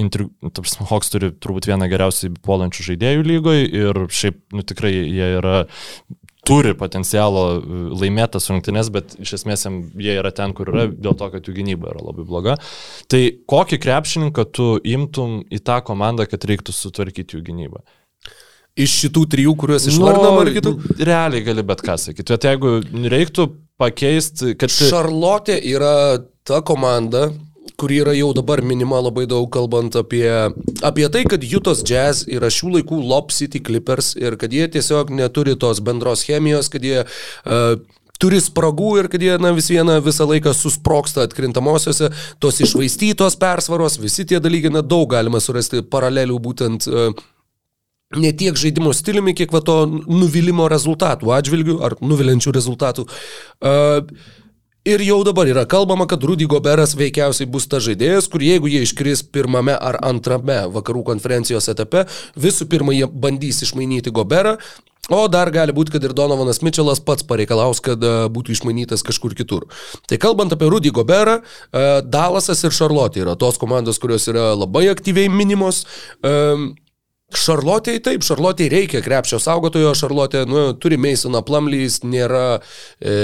intri... 0.00 0.28
Hawks 0.90 1.12
turi 1.12 1.32
turbūt 1.32 1.68
vieną 1.70 1.88
geriausiai 1.92 2.32
puolančių 2.44 2.88
žaidėjų 2.90 3.28
lygoje 3.28 3.68
ir 3.68 4.02
šiaip 4.12 4.42
nu, 4.56 4.64
tikrai 4.66 4.92
jie 4.92 5.30
yra 5.38 5.62
turi 6.46 6.74
potencialo 6.78 7.44
e, 7.54 7.80
laimėtas 8.02 8.48
rungtynes, 8.50 8.90
bet 8.94 9.16
iš 9.22 9.36
esmės 9.38 9.64
jie 9.66 10.18
yra 10.18 10.32
ten, 10.34 10.54
kur 10.56 10.72
yra, 10.72 10.88
dėl 10.90 11.16
to, 11.18 11.30
kad 11.32 11.46
jų 11.46 11.56
gynyba 11.60 11.92
yra 11.94 12.04
labai 12.10 12.26
bloga. 12.28 12.58
Tai 13.12 13.22
kokį 13.50 13.80
krepšininką 13.82 14.46
tu 14.50 14.68
imtum 14.82 15.40
į 15.52 15.62
tą 15.64 15.80
komandą, 15.86 16.26
kad 16.30 16.44
reiktų 16.48 16.74
sutvarkyti 16.76 17.38
jų 17.38 17.44
gynybą? 17.50 17.84
Iš 18.82 18.92
šitų 19.02 19.26
trijų, 19.34 19.52
kuriuos 19.60 19.86
išvardinam, 19.90 20.38
ar 20.40 20.50
kitų? 20.54 20.70
Realiai 21.04 21.44
gali 21.44 21.64
bet 21.68 21.82
ką 21.84 21.98
sakyti. 22.00 22.32
Bet 22.32 22.46
jeigu 22.48 22.78
reiktų 23.12 23.50
pakeisti, 23.80 24.54
kad... 24.56 24.72
Šarlotė 24.72 25.58
yra 25.74 26.22
ta 26.48 26.62
komanda, 26.64 27.28
kuri 27.80 28.00
yra 28.02 28.14
jau 28.16 28.32
dabar 28.36 28.62
minima 28.62 29.00
labai 29.02 29.24
daug 29.30 29.48
kalbant 29.52 29.96
apie, 29.98 30.28
apie 30.84 31.08
tai, 31.12 31.24
kad 31.30 31.44
Jutos 31.46 31.82
Jazz 31.86 32.26
yra 32.30 32.50
šių 32.52 32.76
laikų 32.76 33.00
Lob 33.08 33.32
City 33.34 33.62
Clippers 33.64 34.12
ir 34.20 34.36
kad 34.40 34.52
jie 34.54 34.68
tiesiog 34.72 35.12
neturi 35.14 35.56
tos 35.58 35.82
bendros 35.84 36.24
chemijos, 36.28 36.70
kad 36.72 36.84
jie 36.86 37.02
uh, 37.04 37.74
turi 38.22 38.38
spragų 38.42 38.92
ir 39.00 39.10
kad 39.12 39.24
jie 39.24 39.34
na, 39.42 39.50
vis 39.56 39.70
viena 39.72 39.98
visą 40.04 40.28
laiką 40.30 40.54
susproksta 40.54 41.26
atkrintamosiose, 41.26 42.12
tos 42.42 42.60
išvaistytos 42.62 43.38
persvaros, 43.40 43.98
visi 44.02 44.26
tie 44.28 44.40
dalykai, 44.42 44.72
na 44.76 44.84
daug 44.86 45.08
galima 45.10 45.42
surasti 45.42 45.82
paralelių 45.82 46.38
būtent 46.42 46.90
uh, 46.90 47.10
ne 48.16 48.30
tiek 48.36 48.58
žaidimo 48.58 48.92
stiliumi, 48.94 49.34
kiek 49.36 49.52
va 49.54 49.62
to 49.64 49.82
nuvilimo 49.88 50.68
rezultatų 50.70 51.32
atžvilgių 51.34 51.80
ar 51.84 51.96
nuvilinčių 52.04 52.54
rezultatų. 52.54 53.08
Uh, 53.62 54.04
Ir 54.82 54.98
jau 55.06 55.20
dabar 55.22 55.46
yra 55.46 55.62
kalbama, 55.62 56.08
kad 56.10 56.24
Rudy 56.26 56.48
Goberas 56.50 56.96
veikiausiai 56.98 57.46
bus 57.46 57.68
ta 57.70 57.78
žaidėjas, 57.78 58.26
kur 58.26 58.42
jeigu 58.42 58.66
jie 58.66 58.80
iškris 58.82 59.20
pirmame 59.30 59.76
ar 59.78 60.00
antrame 60.02 60.56
vakarų 60.74 61.04
konferencijos 61.06 61.70
etape, 61.70 62.02
visų 62.34 62.66
pirma 62.66 62.90
jie 62.96 63.06
bandys 63.06 63.62
išmainyti 63.62 64.10
Goberą, 64.10 64.56
o 65.06 65.20
dar 65.30 65.52
gali 65.54 65.70
būti, 65.76 65.94
kad 65.94 66.02
ir 66.02 66.16
Donovanas 66.18 66.64
Mitčelas 66.66 66.98
pats 66.98 67.22
pareikalaus, 67.22 67.78
kad 67.78 68.02
e, 68.02 68.26
būtų 68.34 68.56
išmainytas 68.56 69.06
kažkur 69.06 69.38
kitur. 69.38 69.68
Tai 70.10 70.18
kalbant 70.18 70.50
apie 70.50 70.66
Rudy 70.66 70.90
Goberą, 70.90 71.38
e, 71.38 71.86
Dalasas 72.02 72.66
ir 72.66 72.74
Šarlotė 72.74 73.22
yra 73.22 73.38
tos 73.38 73.62
komandos, 73.62 74.02
kurios 74.02 74.26
yra 74.34 74.50
labai 74.58 74.88
aktyviai 74.90 75.30
minimos. 75.30 75.84
Šarlotėjai 77.38 78.02
taip, 78.04 78.24
Šarlotėjai 78.26 78.72
reikia 78.72 79.02
krepšio 79.04 79.38
saugotojo, 79.42 79.92
Šarlotė 79.98 80.44
nu, 80.48 80.64
turi 80.80 80.98
Meisoną 81.00 81.42
Plamlys, 81.46 82.00
nėra 82.04 82.58
e, 82.58 83.14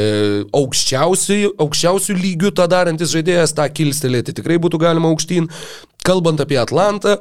aukščiausių, 0.57 1.55
aukščiausių 1.65 2.17
lygių 2.19 2.55
tą 2.59 2.69
darantis 2.71 3.13
žaidėjas, 3.15 3.57
tą 3.59 3.69
kilstelėti 3.73 4.37
tikrai 4.39 4.59
būtų 4.63 4.81
galima 4.83 5.13
aukštyn. 5.13 5.51
Kalbant 6.07 6.41
apie 6.41 6.59
Atlantą, 6.61 7.19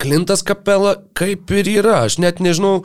Klintas 0.00 0.42
Kapela 0.46 0.94
kaip 1.18 1.50
ir 1.52 1.68
yra, 1.80 2.04
aš 2.06 2.18
net 2.22 2.40
nežinau, 2.40 2.80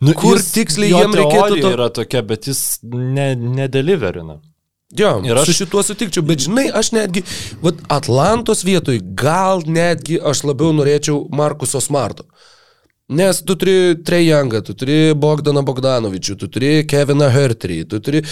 nu, 0.00 0.12
kur 0.14 0.36
jis, 0.38 0.52
tiksliai 0.54 0.92
jam 0.92 1.14
reikėtų. 1.16 1.62
To... 1.64 1.72
yra 1.74 1.88
tokia, 1.94 2.22
bet 2.26 2.46
jis 2.50 2.60
ne, 2.86 3.32
nedeliverina. 3.34 4.38
Jo, 4.94 5.16
ir 5.26 5.34
aš 5.34 5.48
su 5.50 5.52
šituo 5.64 5.82
sutikčiau, 5.82 6.22
bet 6.22 6.44
žinai, 6.44 6.68
aš 6.70 6.92
netgi, 6.94 7.24
vat, 7.62 7.80
Atlantos 7.90 8.62
vietoj 8.64 9.00
gal 9.18 9.64
netgi 9.66 10.20
aš 10.22 10.44
labiau 10.46 10.70
norėčiau 10.76 11.24
Markuso 11.34 11.82
Smarto. 11.82 12.28
Nes 13.06 13.38
tu 13.42 13.54
turi 13.54 13.94
Trejangą, 14.02 14.60
tu 14.66 14.74
turi 14.74 15.14
Bogdaną 15.14 15.62
Bogdanovičių, 15.66 16.34
tu 16.38 16.48
turi 16.50 16.70
Keviną 16.90 17.28
Herterį, 17.30 17.80
tu 17.90 18.00
turi... 18.02 18.22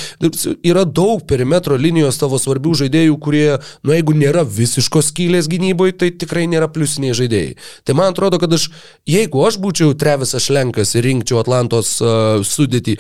Yra 0.67 0.83
daug 0.87 1.23
perimetro 1.31 1.79
linijos 1.79 2.19
tavo 2.19 2.41
svarbių 2.43 2.73
žaidėjų, 2.83 3.19
kurie, 3.23 3.45
nu 3.87 3.95
jeigu 3.95 4.15
nėra 4.19 4.43
visiškos 4.47 5.13
skylės 5.13 5.51
gynyboje, 5.51 5.95
tai 5.99 6.11
tikrai 6.11 6.49
nėra 6.51 6.71
pliusiniai 6.75 7.15
žaidėjai. 7.19 7.55
Tai 7.87 7.99
man 7.99 8.15
atrodo, 8.15 8.43
kad 8.43 8.55
aš, 8.55 8.67
jeigu 9.07 9.47
aš 9.47 9.61
būčiau 9.63 9.95
Trevisas 9.99 10.47
Šlenkas 10.47 10.95
ir 10.99 11.07
rinkčiau 11.07 11.39
Atlantos 11.43 11.95
uh, 12.03 12.43
sudėtį, 12.43 12.99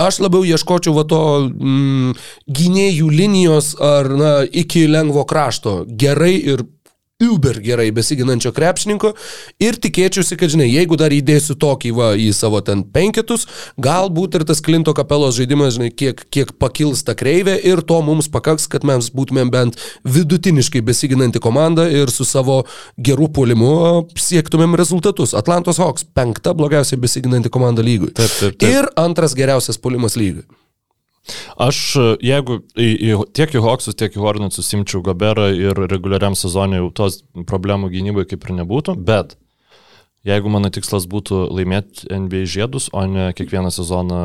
Aš 0.00 0.20
labiau 0.24 0.44
ieškočiau 0.48 0.94
va 0.96 1.04
to 1.08 1.22
mm, 1.50 2.14
gynėjų 2.48 3.08
linijos 3.12 3.74
ar 3.84 4.08
na, 4.16 4.32
iki 4.44 4.86
lengvo 4.88 5.26
krašto. 5.28 5.82
Gerai 5.86 6.36
ir 6.54 6.64
uber 7.20 7.60
gerai 7.62 7.90
besiginančio 7.94 8.52
krepšininko 8.56 9.12
ir 9.62 9.78
tikėčiausi, 9.82 10.38
kad, 10.40 10.52
žinai, 10.54 10.68
jeigu 10.70 10.98
dar 11.00 11.12
įdėsiu 11.14 11.56
tokį 11.60 11.92
va 11.96 12.10
į 12.18 12.30
savo 12.36 12.62
ten 12.64 12.82
penketus, 12.84 13.46
galbūt 13.80 14.38
ir 14.38 14.46
tas 14.48 14.62
Klinto 14.64 14.94
kapelos 14.96 15.36
žaidimas, 15.38 15.76
žinai, 15.76 15.90
kiek, 15.92 16.24
kiek 16.32 16.54
pakils 16.60 17.04
ta 17.06 17.16
kreivė 17.18 17.58
ir 17.66 17.84
to 17.86 18.00
mums 18.06 18.30
pakaks, 18.32 18.68
kad 18.70 18.86
mes 18.88 19.10
būtumėm 19.14 19.52
bent 19.52 19.80
vidutiniškai 20.04 20.82
besiginanti 20.86 21.42
komanda 21.42 21.88
ir 21.90 22.12
su 22.12 22.26
savo 22.28 22.62
geru 22.98 23.28
puolimu 23.32 24.06
siektumėm 24.18 24.78
rezultatus. 24.80 25.34
Atlantos 25.36 25.80
Hawks 25.82 26.06
penkta 26.16 26.54
blogiausiai 26.56 27.00
besiginanti 27.00 27.52
komanda 27.52 27.84
lygui. 27.84 28.12
Taip, 28.16 28.32
taip, 28.40 28.58
taip. 28.58 28.68
Ir 28.70 28.90
antras 29.00 29.36
geriausias 29.38 29.80
puolimas 29.80 30.18
lygui. 30.20 30.46
Aš, 31.60 31.78
jeigu 32.24 32.60
į, 32.74 32.88
į, 32.88 33.10
tiek 33.36 33.52
į 33.54 33.62
Hawksus, 33.64 33.96
tiek 33.98 34.14
į 34.16 34.22
Hornetsus 34.22 34.70
simčiau 34.70 35.02
Gaberą 35.04 35.50
ir 35.52 35.78
reguliariam 35.90 36.36
sezonui 36.38 36.80
jau 36.80 36.90
tos 37.02 37.20
problemų 37.48 37.90
gynybai 37.92 38.24
kaip 38.28 38.46
ir 38.46 38.56
nebūtų, 38.62 38.96
bet 38.96 39.36
jeigu 40.26 40.52
mano 40.52 40.70
tikslas 40.72 41.06
būtų 41.10 41.46
laimėti 41.52 42.08
NBA 42.08 42.46
žiedus, 42.48 42.88
o 42.96 43.04
ne 43.08 43.30
kiekvieną 43.36 43.72
sezoną 43.74 44.22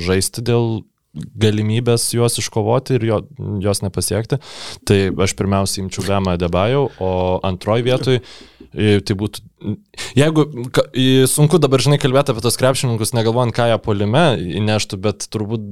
žaisti 0.00 0.44
dėl 0.46 0.80
galimybės 1.12 2.06
juos 2.14 2.38
iškovoti 2.38 2.96
ir 2.96 3.06
jo, 3.08 3.20
jos 3.62 3.82
nepasiekti, 3.82 4.38
tai 4.86 4.98
aš 5.10 5.34
pirmiausia 5.38 5.82
imčiau 5.82 6.06
Gamą 6.06 6.36
Debajau, 6.38 6.86
o 7.02 7.12
antroji 7.46 7.88
vietoj 7.88 8.20
tai 8.70 9.16
būtų 9.18 9.49
Jeigu 10.16 10.46
sunku 11.30 11.58
dabar, 11.60 11.82
žinai, 11.84 11.98
kalbėti 12.00 12.32
apie 12.32 12.42
tos 12.44 12.56
krepšininkus, 12.60 13.12
negalvojant, 13.16 13.54
ką 13.54 13.66
jie 13.70 13.78
polime 13.84 14.24
įneštų, 14.60 14.98
bet 15.04 15.26
turbūt 15.32 15.66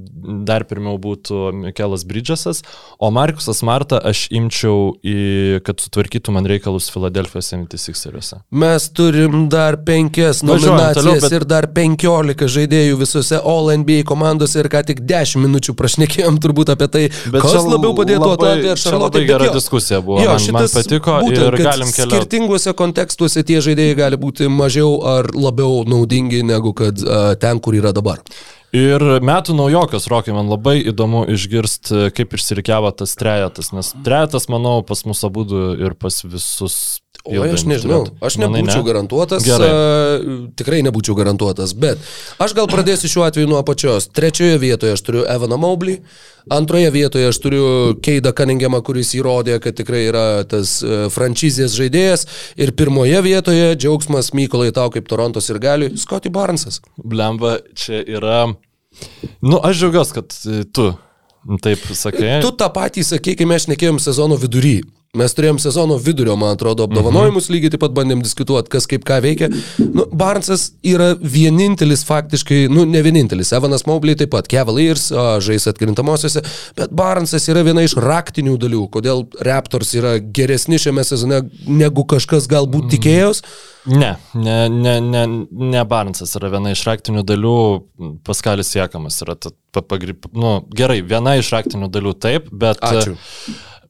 dar 0.48 0.64
pirmiau 0.68 0.98
būtų 1.00 1.50
Mikelas 1.56 2.04
Bridžasas, 2.08 2.62
o 3.00 3.10
Markusas 3.14 3.62
Marta 3.66 4.00
aš 4.10 4.26
imčiau, 4.34 4.92
į, 5.00 5.62
kad 5.66 5.80
sutvarkytų 5.82 6.34
man 6.36 6.48
reikalus 6.50 6.90
Filadelfijos 6.92 7.48
76eriuose. 7.54 8.42
Mes 8.50 8.88
turim 8.92 9.48
dar 9.52 9.78
penkias 9.86 10.42
nominacijas 10.44 11.00
toliau, 11.00 11.22
bet... 11.24 11.36
ir 11.38 11.48
dar 11.48 11.68
penkiolika 11.74 12.48
žaidėjų 12.50 13.00
visose 13.00 13.40
All 13.40 13.72
NBA 13.80 14.04
komandose 14.08 14.60
ir 14.60 14.70
ką 14.72 14.84
tik 14.92 15.02
dešimt 15.08 15.46
minučių 15.46 15.74
prašnekėjom 15.78 16.38
turbūt 16.44 16.74
apie 16.76 16.90
tai, 16.92 17.04
bet 17.32 17.42
kas 17.44 17.64
labiau 17.64 17.94
padėtų 17.96 18.30
Atlantijai 18.36 18.74
ar 18.74 18.82
Šarlotė. 18.84 19.18
Tai 19.18 19.26
gera 19.32 19.50
diskusija 19.54 20.02
buvo, 20.04 20.20
jo, 20.22 20.36
man, 20.36 20.60
man 20.60 20.70
patiko 20.76 21.18
būtent, 21.24 21.42
ir 21.46 21.58
galim 21.62 21.92
keliauti. 21.94 22.18
Skirtinguose 22.18 22.74
kontekstuose 22.78 23.44
tie 23.48 23.60
žaidėjai 23.64 23.77
žaidėjai 23.78 23.96
gali 23.98 24.18
būti 24.18 24.48
mažiau 24.50 24.98
ar 25.06 25.28
labiau 25.34 25.84
naudingi 25.86 26.42
negu 26.42 26.74
kad 26.74 26.98
uh, 26.98 27.34
ten, 27.38 27.60
kur 27.60 27.74
yra 27.78 27.92
dabar. 27.92 28.18
Ir 28.74 29.00
metų 29.24 29.54
naujokas, 29.56 30.08
Rokai, 30.10 30.34
man 30.34 30.50
labai 30.50 30.82
įdomu 30.90 31.24
išgirsti, 31.32 32.10
kaip 32.12 32.34
išsirikiavo 32.36 32.90
tas 32.92 33.14
trejetas, 33.16 33.70
nes 33.72 33.94
trejetas, 34.04 34.48
manau, 34.52 34.82
pas 34.84 35.04
mus 35.06 35.22
abu 35.24 35.46
ir 35.78 35.94
pas 35.96 36.12
visus 36.24 37.00
O 37.26 37.42
aš 37.42 37.64
nežinau, 37.68 38.04
aš 38.24 38.38
nebūčiau 38.40 38.80
ne? 38.80 38.86
garantuotas, 38.86 39.44
Gerai. 39.44 39.68
uh, 39.68 40.36
tikrai 40.56 40.78
nebūčiau 40.86 41.16
garantuotas, 41.18 41.74
bet 41.76 42.00
aš 42.40 42.54
gal 42.56 42.68
pradėsiu 42.70 43.10
šiuo 43.10 43.24
atveju 43.26 43.50
nuo 43.50 43.58
apačios. 43.60 44.06
Trečioje 44.14 44.56
vietoje 44.62 44.94
aš 44.94 45.02
turiu 45.04 45.24
Evaną 45.28 45.58
Maublį, 45.60 45.98
antroje 46.54 46.92
vietoje 46.94 47.28
aš 47.28 47.40
turiu 47.42 47.64
Keidą 48.04 48.32
Kaningiamą, 48.38 48.80
kuris 48.86 49.12
įrodė, 49.18 49.58
kad 49.64 49.76
tikrai 49.76 50.06
yra 50.08 50.24
tas 50.48 50.78
uh, 50.86 51.08
franšizės 51.12 51.74
žaidėjas, 51.76 52.24
ir 52.56 52.72
pirmoje 52.78 53.20
vietoje 53.26 53.74
džiaugsmas 53.74 54.30
Mykolai 54.38 54.70
tau 54.76 54.88
kaip 54.94 55.10
Torontos 55.10 55.50
ir 55.52 55.60
galiui, 55.62 55.98
Scotty 56.00 56.32
Barnesas. 56.32 56.80
Blemba, 56.96 57.58
čia 57.76 58.00
yra... 58.06 58.46
Nu, 59.44 59.58
aš 59.58 59.82
džiaugiuosi, 59.82 60.16
kad 60.16 60.38
tu 60.72 60.88
taip 61.62 61.82
sakai. 61.92 62.38
Tu 62.44 62.54
tą 62.56 62.70
patį 62.72 63.04
sakykime, 63.10 63.52
mes 63.52 63.68
nekėjom 63.70 64.00
sezono 64.02 64.38
vidury. 64.40 64.78
Mes 65.16 65.32
turėjom 65.32 65.56
sezono 65.56 65.94
vidurio, 65.96 66.34
man 66.36 66.50
atrodo, 66.52 66.84
apdovanojimus, 66.84 67.46
mhm. 67.48 67.54
lygiai 67.54 67.72
taip 67.72 67.80
pat 67.80 67.94
bandėm 67.96 68.20
diskutuoti, 68.20 68.68
kas 68.74 68.84
kaip 68.90 69.06
ką 69.08 69.16
veikia. 69.24 69.46
Nu, 69.80 70.04
Barnsas 70.12 70.66
yra 70.84 71.14
vienintelis 71.16 72.02
faktiškai, 72.04 72.66
nu, 72.68 72.84
ne 72.84 73.00
vienintelis, 73.06 73.54
Evanas 73.56 73.86
Maubliai 73.88 74.18
taip 74.20 74.34
pat, 74.34 74.50
Cavaliers 74.52 75.06
žais 75.46 75.64
atkrintamosiose, 75.70 76.42
bet 76.76 76.92
Barnsas 76.92 77.48
yra 77.48 77.62
viena 77.64 77.86
iš 77.86 77.96
raktinių 78.04 78.58
dalių, 78.60 78.82
kodėl 78.92 79.24
Raptors 79.48 79.94
yra 79.96 80.18
geresni 80.20 80.76
šiame 80.82 81.06
sezone 81.08 81.40
negu 81.64 82.04
kažkas 82.12 82.50
galbūt 82.52 82.84
mhm. 82.84 82.92
tikėjos. 82.98 83.40
Ne, 83.88 84.10
ne, 84.36 84.58
ne, 84.68 84.98
ne, 85.00 85.22
ne 85.72 85.86
Barnsas 85.88 86.36
yra 86.36 86.52
viena 86.52 86.74
iš 86.74 86.84
raktinių 86.84 87.24
dalių, 87.24 87.56
Paskalis 88.28 88.74
Siekamas 88.76 89.16
yra, 89.24 89.38
ta, 89.40 89.54
pa, 89.72 89.80
pagrip, 89.80 90.28
nu, 90.36 90.58
gerai, 90.76 91.00
viena 91.00 91.38
iš 91.40 91.48
raktinių 91.56 91.88
dalių 91.96 92.14
taip, 92.20 92.52
bet... 92.52 92.84
Ačiū. 92.84 93.16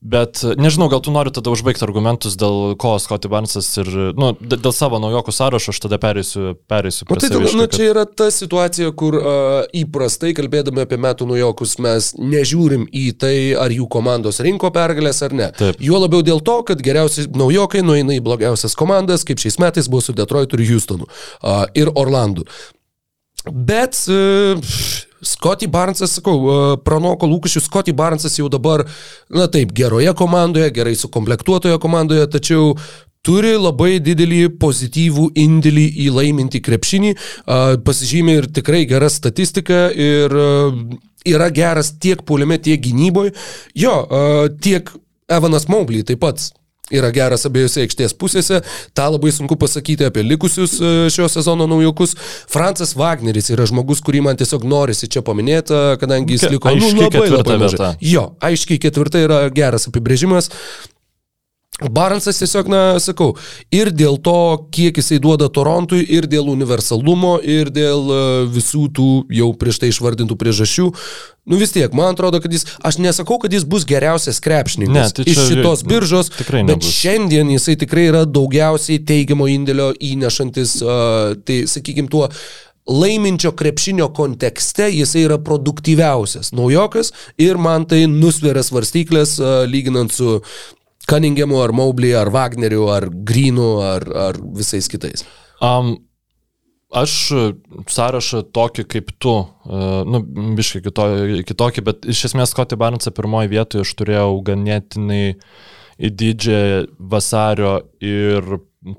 Bet 0.01 0.45
nežinau, 0.55 0.87
gal 0.93 1.01
tu 1.03 1.11
nori 1.11 1.33
tada 1.35 1.51
užbaigti 1.51 1.83
argumentus, 1.83 2.37
dėl 2.39 2.77
ko 2.79 2.93
Scotty 3.03 3.27
Barnesas 3.31 3.67
ir, 3.83 3.89
nu, 4.15 4.31
dėl 4.39 4.71
savo 4.75 5.01
naujokų 5.03 5.35
sąrašo 5.35 5.75
aš 5.75 5.81
tada 5.83 5.99
perėsiu, 5.99 6.53
perėsiu 6.71 7.09
prie 7.09 7.19
to. 7.19 7.33
Tai, 7.35 7.51
nu, 7.59 7.67
čia 7.67 7.89
yra 7.91 8.05
ta 8.07 8.29
situacija, 8.35 8.93
kur 8.99 9.19
uh, 9.19 9.33
įprastai, 9.75 10.31
kalbėdami 10.39 10.85
apie 10.85 11.01
metų 11.03 11.27
naujokus, 11.33 11.75
mes 11.83 12.13
nežiūrim 12.15 12.87
į 12.95 13.05
tai, 13.19 13.35
ar 13.59 13.75
jų 13.75 13.89
komandos 13.91 14.39
rinko 14.47 14.71
pergalės 14.75 15.19
ar 15.27 15.35
ne. 15.35 15.51
Taip. 15.59 15.83
Juo 15.83 15.99
labiau 16.05 16.23
dėl 16.23 16.45
to, 16.47 16.61
kad 16.71 16.85
geriausi 16.85 17.27
naujokai 17.35 17.83
nueina 17.83 18.15
į 18.15 18.23
blogiausias 18.23 18.79
komandas, 18.79 19.27
kaip 19.27 19.43
šiais 19.43 19.59
metais 19.59 19.91
buvo 19.91 20.07
su 20.07 20.15
Detroitu 20.15 20.61
ir 20.61 20.67
Houstonu 20.71 21.11
uh, 21.11 21.67
ir 21.75 21.91
Orlandu. 21.99 22.47
Bet 23.51 23.99
uh, 24.13 24.63
Scotty 25.23 25.67
Barnesas, 25.67 26.15
sakau, 26.19 26.39
e, 26.39 26.77
pranoko 26.85 27.29
lūkesčius, 27.31 27.67
Scotty 27.69 27.95
Barnesas 27.97 28.39
jau 28.39 28.49
dabar, 28.53 28.85
na 29.31 29.49
taip, 29.51 29.73
geroje 29.77 30.13
komandoje, 30.19 30.71
gerai 30.75 30.95
sukomplektuotoje 30.99 31.79
komandoje, 31.83 32.27
tačiau 32.33 32.75
turi 33.27 33.57
labai 33.59 33.99
didelį 34.01 34.45
pozityvų 34.63 35.31
indėlį 35.37 35.87
į 36.05 36.07
laimintį 36.15 36.61
krepšinį, 36.65 37.11
pasižymė 37.85 38.37
ir 38.39 38.49
tikrai 38.61 38.85
gerą 38.89 39.11
statistiką 39.13 39.83
ir 39.93 40.39
e, 40.39 40.47
yra 41.35 41.51
geras 41.53 41.93
tiek 42.01 42.23
puolime, 42.25 42.61
tiek 42.63 42.81
gynyboje. 42.81 43.35
Jo, 43.77 43.99
tiek 44.63 44.89
Evanas 45.29 45.69
Maublį 45.69 46.07
taip 46.09 46.23
pat 46.23 46.47
yra 46.95 47.11
geras 47.15 47.47
abiejose 47.49 47.85
aikštės 47.85 48.15
pusėse. 48.19 48.61
Ta 48.97 49.09
labai 49.13 49.33
sunku 49.35 49.59
pasakyti 49.61 50.07
apie 50.09 50.25
likusius 50.27 50.79
e, 50.81 50.93
šio 51.13 51.29
sezono 51.33 51.69
naujokus. 51.71 52.17
Francas 52.51 52.95
Wagneris 52.99 53.53
yra 53.55 53.69
žmogus, 53.69 54.03
kurį 54.05 54.25
man 54.29 54.39
tiesiog 54.41 54.67
norisi 54.69 55.11
čia 55.11 55.25
paminėti, 55.27 55.77
kadangi 56.01 56.39
jis 56.39 56.49
liko 56.53 56.73
nu, 56.75 56.93
labai, 57.01 57.27
labai 57.33 57.59
mažai. 57.65 57.95
Jo, 58.05 58.31
aiškiai 58.45 58.81
ketvirta 58.83 59.25
yra 59.25 59.43
geras 59.55 59.89
apibrėžimas. 59.91 60.53
Baransas 61.79 62.41
tiesiog, 62.41 62.67
na, 62.73 62.81
sakau, 62.99 63.37
ir 63.71 63.93
dėl 63.95 64.17
to, 64.19 64.67
kiek 64.75 64.99
jisai 64.99 65.21
duoda 65.23 65.47
Torontui, 65.47 66.01
ir 66.03 66.27
dėl 66.27 66.51
universalumo, 66.51 67.37
ir 67.39 67.71
dėl 67.71 68.11
e, 68.11 68.21
visų 68.51 68.89
tų 68.99 69.11
jau 69.31 69.53
prieš 69.59 69.79
tai 69.85 69.93
išvardintų 69.93 70.35
priežasčių, 70.41 70.89
nu 71.49 71.61
vis 71.61 71.73
tiek, 71.77 71.95
man 71.95 72.17
atrodo, 72.17 72.43
kad 72.43 72.53
jis, 72.53 72.67
aš 72.83 72.99
nesakau, 73.05 73.39
kad 73.39 73.55
jis 73.55 73.63
bus 73.63 73.87
geriausias 73.89 74.43
krepšininkas 74.43 75.15
ne, 75.15 75.19
tai 75.21 75.27
iš 75.31 75.43
šitos 75.53 75.85
biržos, 75.87 76.33
bet 76.41 76.67
nebus. 76.67 76.97
šiandien 76.99 77.55
jisai 77.55 77.79
tikrai 77.79 78.09
yra 78.11 78.25
daugiausiai 78.27 78.99
teigiamo 79.07 79.47
indėlio 79.47 79.93
įnešantis, 79.95 80.81
uh, 80.83 81.37
tai 81.47 81.63
sakykime, 81.71 82.11
tuo 82.11 82.27
laiminčio 82.89 83.53
krepšinio 83.53 84.09
kontekste 84.17 84.89
jisai 84.89 85.27
yra 85.27 85.37
produktyviausias 85.45 86.55
naujokas 86.57 87.13
ir 87.39 87.61
man 87.61 87.85
tai 87.89 88.07
nusveria 88.09 88.65
svarstyklės 88.65 89.37
lyginant 89.69 90.15
su 90.15 90.39
Cunninghamu, 91.09 91.57
ar 91.65 91.73
Maublį, 91.73 92.13
ar 92.21 92.29
Wagneriu, 92.33 92.89
ar 92.93 93.09
Grinu, 93.09 93.79
ar, 93.85 94.05
ar 94.29 94.43
visais 94.57 94.91
kitais? 94.91 95.25
Um, 95.65 95.97
Aš 96.89 97.13
sąrašą 97.93 98.47
tokį 98.57 98.87
kaip 98.89 99.11
tu, 99.21 99.35
uh, 99.45 100.07
nu, 100.09 100.23
biškai 100.57 100.81
kitokį, 100.87 101.43
kitokį, 101.45 101.83
bet 101.85 102.07
iš 102.09 102.23
esmės 102.31 102.55
Scotty 102.55 102.79
Barnesą 102.81 103.13
pirmoji 103.13 103.51
vietoje 103.53 103.85
aš 103.85 103.93
turėjau 103.99 104.39
ganėtinai 104.47 105.35
į 106.01 106.11
didžiąją 106.23 106.79
vasario 107.13 107.75
ir 108.01 108.49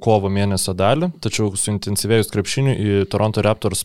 kovo 0.06 0.30
mėnesio 0.30 0.76
dalį, 0.78 1.10
tačiau 1.18 1.50
suintensyvėjus 1.58 2.30
krepšiniu 2.30 2.76
į 2.78 3.00
Toronto 3.10 3.42
Raptors 3.42 3.82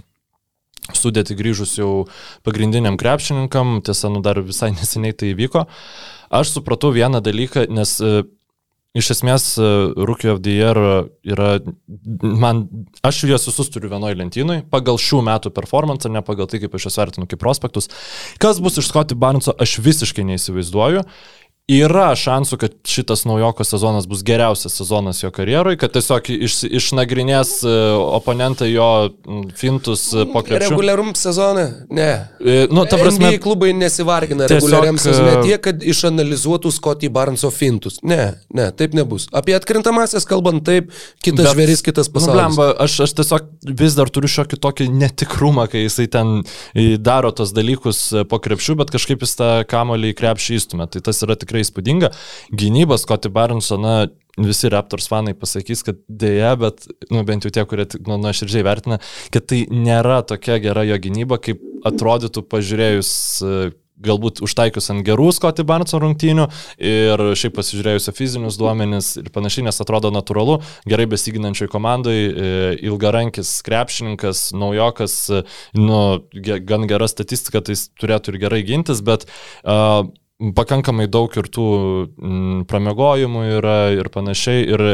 sudėti 0.92 1.32
grįžus 1.38 1.78
jau 1.78 2.04
pagrindiniam 2.44 3.00
krepšininkam, 3.00 3.78
tiesa, 3.88 4.12
nu 4.12 4.20
dar 4.20 4.42
visai 4.44 4.74
neseniai 4.76 5.16
tai 5.16 5.32
įvyko. 5.32 5.64
Uh, 5.64 6.23
Aš 6.34 6.56
supratau 6.56 6.90
vieną 6.94 7.20
dalyką, 7.24 7.68
nes 7.70 7.98
e, 8.02 8.24
Iš 8.94 9.08
esmės, 9.10 9.44
e, 9.58 9.68
Rookie 10.06 10.28
of 10.30 10.38
the 10.46 10.52
Year 10.54 10.78
yra, 11.26 11.56
man, 12.22 12.60
aš 13.02 13.24
juos 13.26 13.48
visus 13.48 13.70
turiu 13.74 13.88
vienoje 13.90 14.14
lentynoje, 14.20 14.62
pagal 14.70 15.00
šių 15.02 15.18
metų 15.26 15.50
performance, 15.56 16.06
ne 16.06 16.22
pagal 16.22 16.46
tai, 16.46 16.60
kaip 16.62 16.76
aš 16.78 16.86
juos 16.86 16.98
vertinu 17.00 17.26
kaip 17.26 17.42
prospektus. 17.42 17.90
Kas 18.38 18.62
bus 18.62 18.78
iš 18.78 18.92
Scotty 18.92 19.18
Barneso, 19.18 19.50
aš 19.58 19.80
visiškai 19.82 20.22
neįsivaizduoju. 20.28 21.02
Yra 21.64 22.10
šansų, 22.12 22.58
kad 22.60 22.74
šitas 22.84 23.22
naujoko 23.24 23.64
sezonas 23.64 24.04
bus 24.04 24.20
geriausias 24.20 24.74
sezonas 24.76 25.22
jo 25.22 25.30
karjeroje, 25.32 25.78
kad 25.80 25.94
tiesiog 25.94 26.26
iš, 26.28 26.58
išnagrinės 26.68 27.52
e, 27.64 27.76
oponentai 28.18 28.66
jo 28.68 28.88
fintus 29.56 30.02
e, 30.12 30.26
po 30.28 30.42
krepšio. 30.44 30.74
Reguliarum 30.74 31.14
sezonė? 31.16 31.62
Ne. 31.88 32.08
E, 32.44 32.56
nu, 32.68 32.84
ta 32.84 32.98
prasme, 33.00 33.30
NBA 33.30 33.40
klubai 33.40 33.70
nesivargina 33.72 34.44
tiesiog, 34.44 34.60
reguliariam 34.60 35.00
sezonė 35.00 35.38
tiek, 35.38 35.62
kad 35.64 35.86
išanalizuotų 35.94 36.74
Scotty 36.76 37.08
Barneso 37.08 37.48
fintus. 37.48 37.96
Ne, 38.04 38.34
ne, 38.52 38.68
taip 38.76 38.92
nebus. 38.92 39.30
Apie 39.32 39.56
atkrintamasias 39.56 40.28
kalbant 40.28 40.66
taip, 40.68 40.92
kitas 41.24 41.46
bet, 41.46 41.54
žvėris, 41.54 41.84
kitas 41.88 42.12
nu, 42.12 42.18
pasaulis. 42.18 42.42
Nu, 42.42 42.42
blemba, 42.42 42.68
aš, 42.84 42.98
aš 43.08 43.16
tiesiog 43.22 43.48
vis 43.80 43.96
dar 43.96 44.12
turiu 44.12 44.34
šiokį 44.34 44.60
tokį 44.68 44.90
netikrumą, 45.00 45.64
kai 45.72 45.86
jisai 45.86 46.10
ten 46.12 46.44
daro 47.00 47.32
tos 47.32 47.56
dalykus 47.56 48.04
po 48.28 48.42
krepšių, 48.44 48.76
bet 48.84 48.92
kažkaip 48.92 49.24
jis 49.24 49.36
tą 49.40 49.50
kamolį 49.72 50.12
į 50.12 50.20
krepšį 50.20 50.60
įstumė. 50.60 50.90
Tai 50.92 51.06
tas 51.08 51.24
yra 51.24 51.40
tikrai 51.40 51.53
tikrai 51.54 51.62
įspūdinga. 51.64 52.10
Gynybas 52.52 53.04
Scotty 53.06 53.30
Barneso, 53.30 53.78
na, 53.78 54.08
visi 54.36 54.68
Raptors 54.68 55.06
fanai 55.08 55.34
pasakys, 55.34 55.84
kad 55.86 56.00
dėja, 56.08 56.56
bet, 56.58 56.88
nu, 57.10 57.22
bent 57.24 57.44
jau 57.44 57.52
tie, 57.54 57.64
kurie 57.64 57.86
nu, 58.06 58.18
nuoširdžiai 58.18 58.66
vertina, 58.66 58.98
kad 59.30 59.46
tai 59.46 59.64
nėra 59.70 60.24
tokia 60.26 60.58
gera 60.58 60.84
jo 60.84 60.98
gynyba, 60.98 61.38
kaip 61.38 61.62
atrodytų 61.86 62.42
pažiūrėjus 62.50 63.14
galbūt 64.04 64.40
užtaikius 64.44 64.90
ant 64.90 65.04
gerų 65.06 65.28
Scotty 65.36 65.64
Barneso 65.66 66.00
rungtynių 66.02 66.48
ir 66.82 67.22
šiaip 67.38 67.54
pasižiūrėjus 67.54 68.10
fizinius 68.16 68.58
duomenis 68.58 69.12
ir 69.20 69.30
panašiai, 69.34 69.68
nes 69.68 69.78
atrodo 69.80 70.10
natūralu, 70.14 70.58
gerai 70.90 71.06
besiginančioj 71.12 71.70
komandai, 71.72 72.16
e, 72.16 72.50
ilgarankis 72.88 73.54
krepšininkas, 73.66 74.48
naujokas, 74.58 75.16
e, 75.30 75.44
nu, 75.78 76.02
gan 76.66 76.88
gera 76.90 77.08
statistika, 77.10 77.62
tai 77.62 77.78
jis 77.78 77.86
turėtų 78.00 78.34
ir 78.34 78.42
gerai 78.42 78.62
gintis, 78.66 79.02
bet 79.04 79.28
uh, 79.62 80.10
pakankamai 80.56 81.06
daug 81.10 81.34
ir 81.38 81.48
tų 81.52 81.66
mm, 82.06 82.64
pramegojimų 82.70 83.44
yra 83.58 83.78
ir 83.94 84.10
panašiai. 84.14 84.64
Ir 84.74 84.86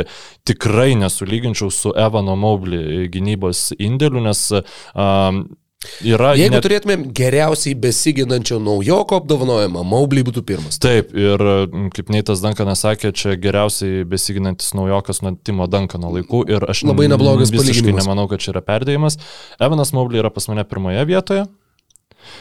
tikrai 0.48 0.92
nesulyginčiau 1.00 1.72
su 1.74 1.94
Evano 1.96 2.36
Maubli 2.38 3.08
gynybos 3.12 3.70
indėliu, 3.78 4.22
nes 4.24 4.46
um, 4.56 5.44
Yra 6.04 6.34
Jeigu 6.36 6.52
net... 6.52 6.64
turėtumėm 6.66 7.04
geriausiai 7.16 7.72
besiginančio 7.80 8.58
naujoko 8.60 9.16
apdovanojimą, 9.22 9.80
Maubly 9.88 10.20
būtų 10.26 10.42
pirmas. 10.44 10.76
Taip, 10.82 11.14
ir 11.16 11.40
kaip 11.96 12.12
Neitas 12.12 12.42
Dankanas 12.44 12.82
sakė, 12.84 13.14
čia 13.16 13.32
geriausiai 13.40 14.04
besiginantis 14.08 14.74
naujokas 14.76 15.22
nuo 15.24 15.32
Timo 15.40 15.64
Dankano 15.72 16.12
laikų 16.18 16.42
ir 16.52 16.68
aš 16.68 16.84
labai 16.84 17.08
neblogas 17.08 17.48
palyginimas. 17.54 18.04
Nemanau, 18.04 18.28
kad 18.28 18.44
čia 18.44 18.52
yra 18.52 18.60
perdėjimas. 18.66 19.16
Evanas 19.56 19.94
Maubly 19.96 20.20
yra 20.20 20.28
pas 20.34 20.50
mane 20.52 20.66
pirmoje 20.68 21.06
vietoje, 21.08 21.46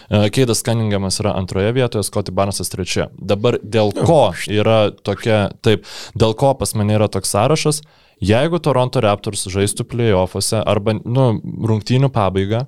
Keidas 0.09 0.63
Kaningiamas 0.65 1.19
yra 1.23 1.35
antroje 1.39 1.71
vietoje, 1.75 2.05
Scotty 2.07 2.33
Barnesas 2.35 2.71
trečioje. 2.71 3.09
Dabar 3.17 3.59
dėl 3.63 3.93
ko 3.95 4.31
yra 4.51 4.91
tokia, 4.91 5.49
taip, 5.65 5.87
dėl 6.17 6.35
ko 6.39 6.53
pas 6.59 6.75
mane 6.77 6.97
yra 6.97 7.09
toks 7.11 7.33
sąrašas, 7.35 7.81
jeigu 8.23 8.61
Toronto 8.63 9.03
Raptors 9.03 9.47
žaistų 9.51 9.87
playoffuose 9.89 10.63
arba, 10.63 10.97
nu, 11.03 11.31
rungtynių 11.41 12.11
pabaigą 12.13 12.65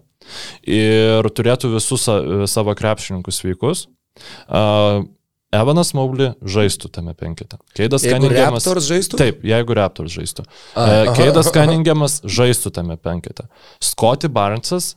ir 0.67 1.31
turėtų 1.33 1.73
visus 1.75 2.05
savo 2.51 2.75
krepšininkus 2.77 3.41
sveikus, 3.41 3.87
uh, 4.47 5.01
Evanas 5.51 5.89
Maubli 5.91 6.29
žaistų 6.47 6.87
tame 6.95 7.11
penkete. 7.17 7.57
Keidas 7.75 8.05
Kaningiamas. 8.07 8.63
Raptors 8.63 8.87
žaistų? 8.87 9.17
Taip, 9.19 9.41
jeigu 9.43 9.75
Raptors 9.75 10.13
žaistų. 10.15 10.45
A, 10.79 11.11
Keidas 11.17 11.49
Kaningiamas 11.51 12.21
žaistų 12.23 12.71
tame 12.77 12.95
penkete. 12.95 13.49
Scotty 13.83 14.31
Barnesas 14.31 14.93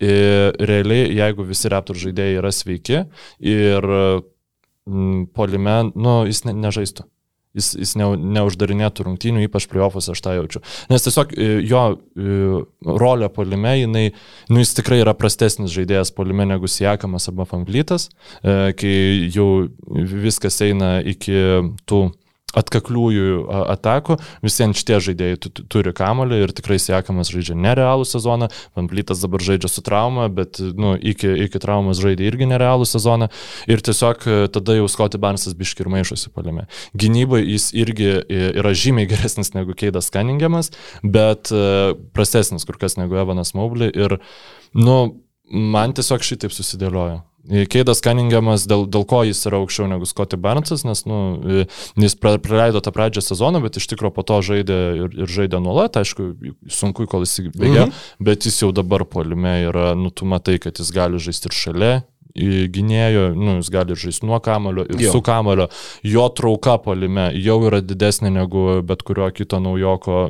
Ir 0.00 0.56
realiai, 0.56 1.10
jeigu 1.12 1.44
visi 1.44 1.68
Raptor 1.68 1.98
žaidėjai 2.00 2.38
yra 2.40 2.52
sveiki 2.54 3.02
ir 3.44 3.88
mm, 3.90 5.26
polime, 5.36 5.78
nu, 5.92 6.22
jis 6.28 6.46
ne, 6.48 6.54
nežaistų. 6.56 7.04
Jis, 7.50 7.72
jis 7.74 7.96
ne, 7.98 8.06
neuždarinėtų 8.36 9.08
rungtynių, 9.08 9.40
ypač 9.48 9.64
playoffuose 9.72 10.12
aš 10.12 10.20
tą 10.22 10.36
jaučiu. 10.36 10.60
Nes 10.90 11.02
tiesiog 11.02 11.32
e, 11.34 11.48
jo 11.66 11.80
e, 11.90 12.34
rolė 12.86 13.26
polime, 13.34 13.72
jinai, 13.80 14.04
nu, 14.52 14.60
jis 14.62 14.76
tikrai 14.78 15.00
yra 15.02 15.16
prastesnis 15.18 15.74
žaidėjas 15.74 16.14
polime 16.14 16.46
negu 16.46 16.70
Siekamas 16.70 17.26
arba 17.32 17.48
Fanklytas, 17.50 18.06
e, 18.40 18.70
kai 18.78 18.94
jau 19.34 19.48
viskas 20.22 20.60
eina 20.62 21.00
iki 21.02 21.34
tų 21.90 22.04
atkakliųjų 22.56 23.44
atakų, 23.74 24.16
visiems 24.44 24.80
šitie 24.80 24.98
žaidėjai 25.06 25.38
turi 25.70 25.92
kamolį 25.96 26.40
ir 26.44 26.54
tikrai 26.56 26.80
sekamas 26.82 27.30
žaidžia 27.30 27.56
nerealų 27.58 28.06
sezoną, 28.08 28.50
Van 28.76 28.90
Plytas 28.90 29.22
dabar 29.22 29.44
žaidžia 29.44 29.70
su 29.70 29.84
trauma, 29.86 30.26
bet 30.32 30.58
nu, 30.58 30.96
iki, 30.96 31.30
iki 31.46 31.62
traumas 31.62 32.00
žaidė 32.02 32.26
irgi 32.26 32.50
nerealų 32.50 32.88
sezoną 32.90 33.30
ir 33.70 33.84
tiesiog 33.86 34.26
e, 34.26 34.40
tada 34.52 34.76
jau 34.78 34.90
Scotty 34.90 35.20
Barnesas 35.22 35.56
biški 35.58 35.84
ir 35.84 35.92
maišosi 35.94 36.34
palime. 36.34 36.66
Gynybai 36.98 37.42
jis 37.44 37.70
irgi 37.76 38.12
yra 38.50 38.74
žymiai 38.74 39.08
geresnis 39.10 39.54
negu 39.54 39.76
Keidas 39.78 40.10
Cunningamas, 40.10 40.72
bet 41.02 41.52
e, 41.54 41.94
prastesnis 42.16 42.66
kur 42.66 42.80
kas 42.80 42.98
negu 42.98 43.18
Evanas 43.20 43.54
Mobley 43.54 43.94
ir, 43.94 44.18
nu, 44.74 45.00
man 45.50 45.94
tiesiog 45.96 46.24
šitaip 46.26 46.54
susidėliojo. 46.54 47.20
Keidas 47.70 48.02
Kaningiamas, 48.04 48.66
dėl, 48.70 48.86
dėl 48.90 49.04
ko 49.08 49.22
jis 49.26 49.42
yra 49.48 49.58
aukščiau 49.60 49.88
negu 49.90 50.06
Scotty 50.08 50.38
Barnesas, 50.40 50.84
nes 50.86 51.02
nu, 51.08 51.18
jis 51.98 52.16
praleido 52.20 52.82
tą 52.84 52.92
pradžią 52.94 53.24
sezoną, 53.26 53.62
bet 53.64 53.80
iš 53.80 53.88
tikrųjų 53.90 54.14
po 54.14 54.24
to 54.26 54.38
žaidė 54.46 54.78
ir, 55.00 55.18
ir 55.24 55.34
žaidė 55.34 55.62
nuolat, 55.62 55.98
aišku, 56.00 56.30
sunku, 56.70 57.08
kol 57.10 57.26
jis 57.26 57.40
įbėgė, 57.48 57.88
mhm. 57.88 57.98
bet 58.30 58.46
jis 58.46 58.62
jau 58.62 58.70
dabar 58.76 59.06
polime 59.08 59.58
yra, 59.66 59.92
nu 59.98 60.14
tu 60.14 60.28
matai, 60.28 60.60
kad 60.62 60.78
jis 60.78 60.94
gali 60.94 61.20
žaisti 61.22 61.50
ir 61.50 61.58
šalia, 61.58 61.92
gynėjo, 62.34 63.30
nu, 63.34 63.56
jis 63.58 63.70
gali 63.72 63.96
žaisti 63.98 64.26
nuo 64.26 64.38
kamulio 64.42 64.84
ir 64.86 65.00
jo. 65.00 65.12
su 65.12 65.22
kamulio, 65.22 65.68
jo 66.06 66.28
trauka 66.28 66.78
polime 66.78 67.30
jau 67.34 67.58
yra 67.66 67.80
didesnė 67.82 68.30
negu 68.30 68.82
bet 68.86 69.02
kurio 69.02 69.30
kito 69.34 69.60
naujoko 69.60 70.28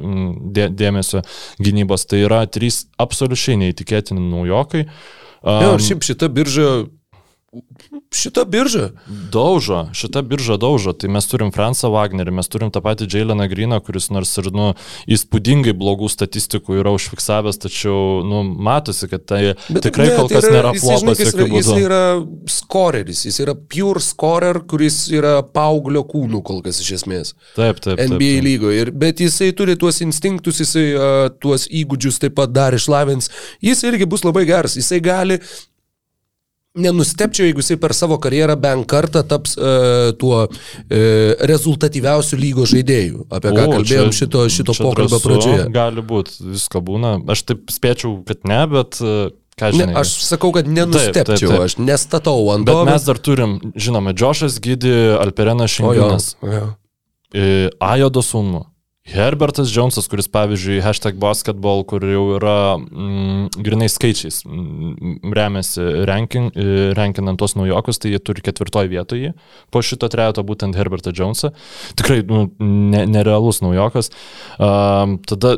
dė, 0.53 0.71
dėmesio 0.73 1.23
gynybos. 1.61 2.07
Tai 2.09 2.23
yra 2.25 2.45
trys 2.47 2.87
absoliučiai 3.01 3.59
neįtikėtini 3.61 4.23
naujokai. 4.31 4.87
Um, 5.41 5.63
jo, 5.65 5.77
šiaip 5.81 6.05
šita 6.05 6.29
birža 6.33 6.71
Šitą 8.15 8.45
biržą. 8.45 8.91
Daužo, 9.33 9.89
šitą 9.93 10.23
biržą 10.23 10.55
daužo. 10.59 10.93
Tai 10.93 11.09
mes 11.11 11.27
turim 11.27 11.49
Fransą 11.51 11.89
Wagnerį, 11.91 12.31
mes 12.39 12.47
turim 12.47 12.71
tą 12.71 12.79
patį 12.85 13.09
Jaileną 13.11 13.49
Griną, 13.51 13.81
kuris 13.83 14.07
nors 14.15 14.31
ir, 14.39 14.53
nu, 14.55 14.69
įspūdingai 15.11 15.75
blogų 15.75 16.07
statistikų 16.13 16.79
yra 16.79 16.93
užfiksavęs, 16.95 17.59
tačiau, 17.59 18.21
nu, 18.23 18.45
matosi, 18.47 19.09
kad 19.11 19.25
tai 19.27 19.41
Bet, 19.67 19.81
tikrai 19.89 20.07
ne, 20.13 20.19
kol 20.21 20.31
tai 20.31 20.37
kas 20.37 20.47
yra, 20.47 20.55
nėra 20.57 20.73
flopas. 20.77 21.23
Jis, 21.23 21.33
jis, 21.35 21.57
jis 21.57 21.71
yra 21.81 22.03
scoreris, 22.55 23.25
jis 23.27 23.41
yra 23.43 23.57
pure 23.75 24.05
scorer, 24.07 24.61
kuris 24.71 25.01
yra 25.11 25.41
paauglio 25.43 26.05
kūnų 26.07 26.45
kol 26.47 26.63
kas 26.67 26.79
iš 26.85 26.93
esmės. 27.01 27.35
Taip, 27.59 27.83
taip. 27.83 27.99
NBA 27.99 28.15
taip, 28.15 28.21
taip. 28.21 28.47
lygoje. 28.47 28.87
Bet 29.07 29.25
jisai 29.27 29.51
turi 29.59 29.75
tuos 29.81 29.99
instinktus, 30.07 30.63
jisai 30.63 30.87
uh, 30.95 31.19
tuos 31.43 31.67
įgūdžius 31.67 32.23
taip 32.23 32.39
pat 32.39 32.55
dar 32.55 32.79
išlavins. 32.79 33.33
Jis 33.59 33.83
irgi 33.91 34.07
bus 34.07 34.23
labai 34.23 34.47
geras. 34.47 34.79
Jisai 34.79 35.03
gali 35.03 35.41
Nenustepčiau, 36.79 37.49
jeigu 37.49 37.65
jisai 37.65 37.81
per 37.83 37.91
savo 37.99 38.15
karjerą 38.23 38.55
bent 38.63 38.87
kartą 38.91 39.25
taps 39.27 39.57
uh, 39.59 40.13
tuo 40.15 40.45
uh, 40.47 40.53
rezultatyviausiu 41.51 42.39
lygo 42.39 42.63
žaidėju, 42.71 43.25
apie 43.27 43.51
ką 43.57 43.65
o, 43.65 43.73
kalbėjom 43.73 44.13
čia, 44.13 44.21
šito, 44.21 44.45
šito 44.55 44.77
pokalbio 44.79 45.09
drąsu, 45.17 45.25
pradžioje. 45.25 45.65
Gali 45.75 46.05
būti, 46.13 46.39
visko 46.53 46.85
būna. 46.87 47.17
Aš 47.35 47.43
taip 47.49 47.75
spėčiau, 47.75 48.21
kad 48.29 48.47
ne, 48.47 48.61
bet 48.71 49.01
uh, 49.03 49.35
ką 49.59 49.73
žinai. 49.75 49.91
Ne, 49.91 49.99
aš 49.99 50.15
sakau, 50.29 50.53
kad 50.55 50.71
nenustepčiau, 50.71 51.27
taip, 51.27 51.43
taip, 51.43 51.57
taip. 51.57 51.67
aš 51.67 51.79
nestatau 51.83 52.39
ant 52.55 52.71
to. 52.71 52.79
Bet 52.79 52.93
mes 52.93 53.11
dar 53.11 53.19
turim, 53.19 53.59
žinoma, 53.75 54.15
Džošas 54.15 54.63
Gydį, 54.63 54.97
Alperenas 55.19 55.75
Šinginas. 55.75 56.37
Ajodo 57.91 58.23
sūnų. 58.23 58.63
Herbertas 59.09 59.71
Jonesas, 59.73 60.07
kuris 60.13 60.29
pavyzdžiui, 60.29 60.83
hashtag 60.85 61.17
basketball, 61.19 61.81
kur 61.89 62.05
jau 62.05 62.25
yra 62.37 62.77
mm, 62.77 63.63
grinai 63.65 63.89
skaičiais, 63.89 64.43
mm, 64.45 65.33
remiasi 65.35 65.87
ranking, 66.09 66.51
e, 66.53 66.91
rankinant 66.99 67.41
tuos 67.41 67.57
naujokus, 67.57 67.99
tai 67.99 68.13
jie 68.13 68.21
turi 68.21 68.45
ketvirtoj 68.45 68.91
vietoje 68.93 69.33
po 69.73 69.83
šito 69.83 70.11
trejato 70.13 70.45
būtent 70.47 70.77
Herbertą 70.77 71.15
Jonesą. 71.17 71.55
Tikrai 71.97 72.21
nu, 72.29 72.45
ne, 72.61 73.07
nerealus 73.09 73.63
naujokas. 73.65 74.13
Um, 74.61 75.17
tada 75.25 75.57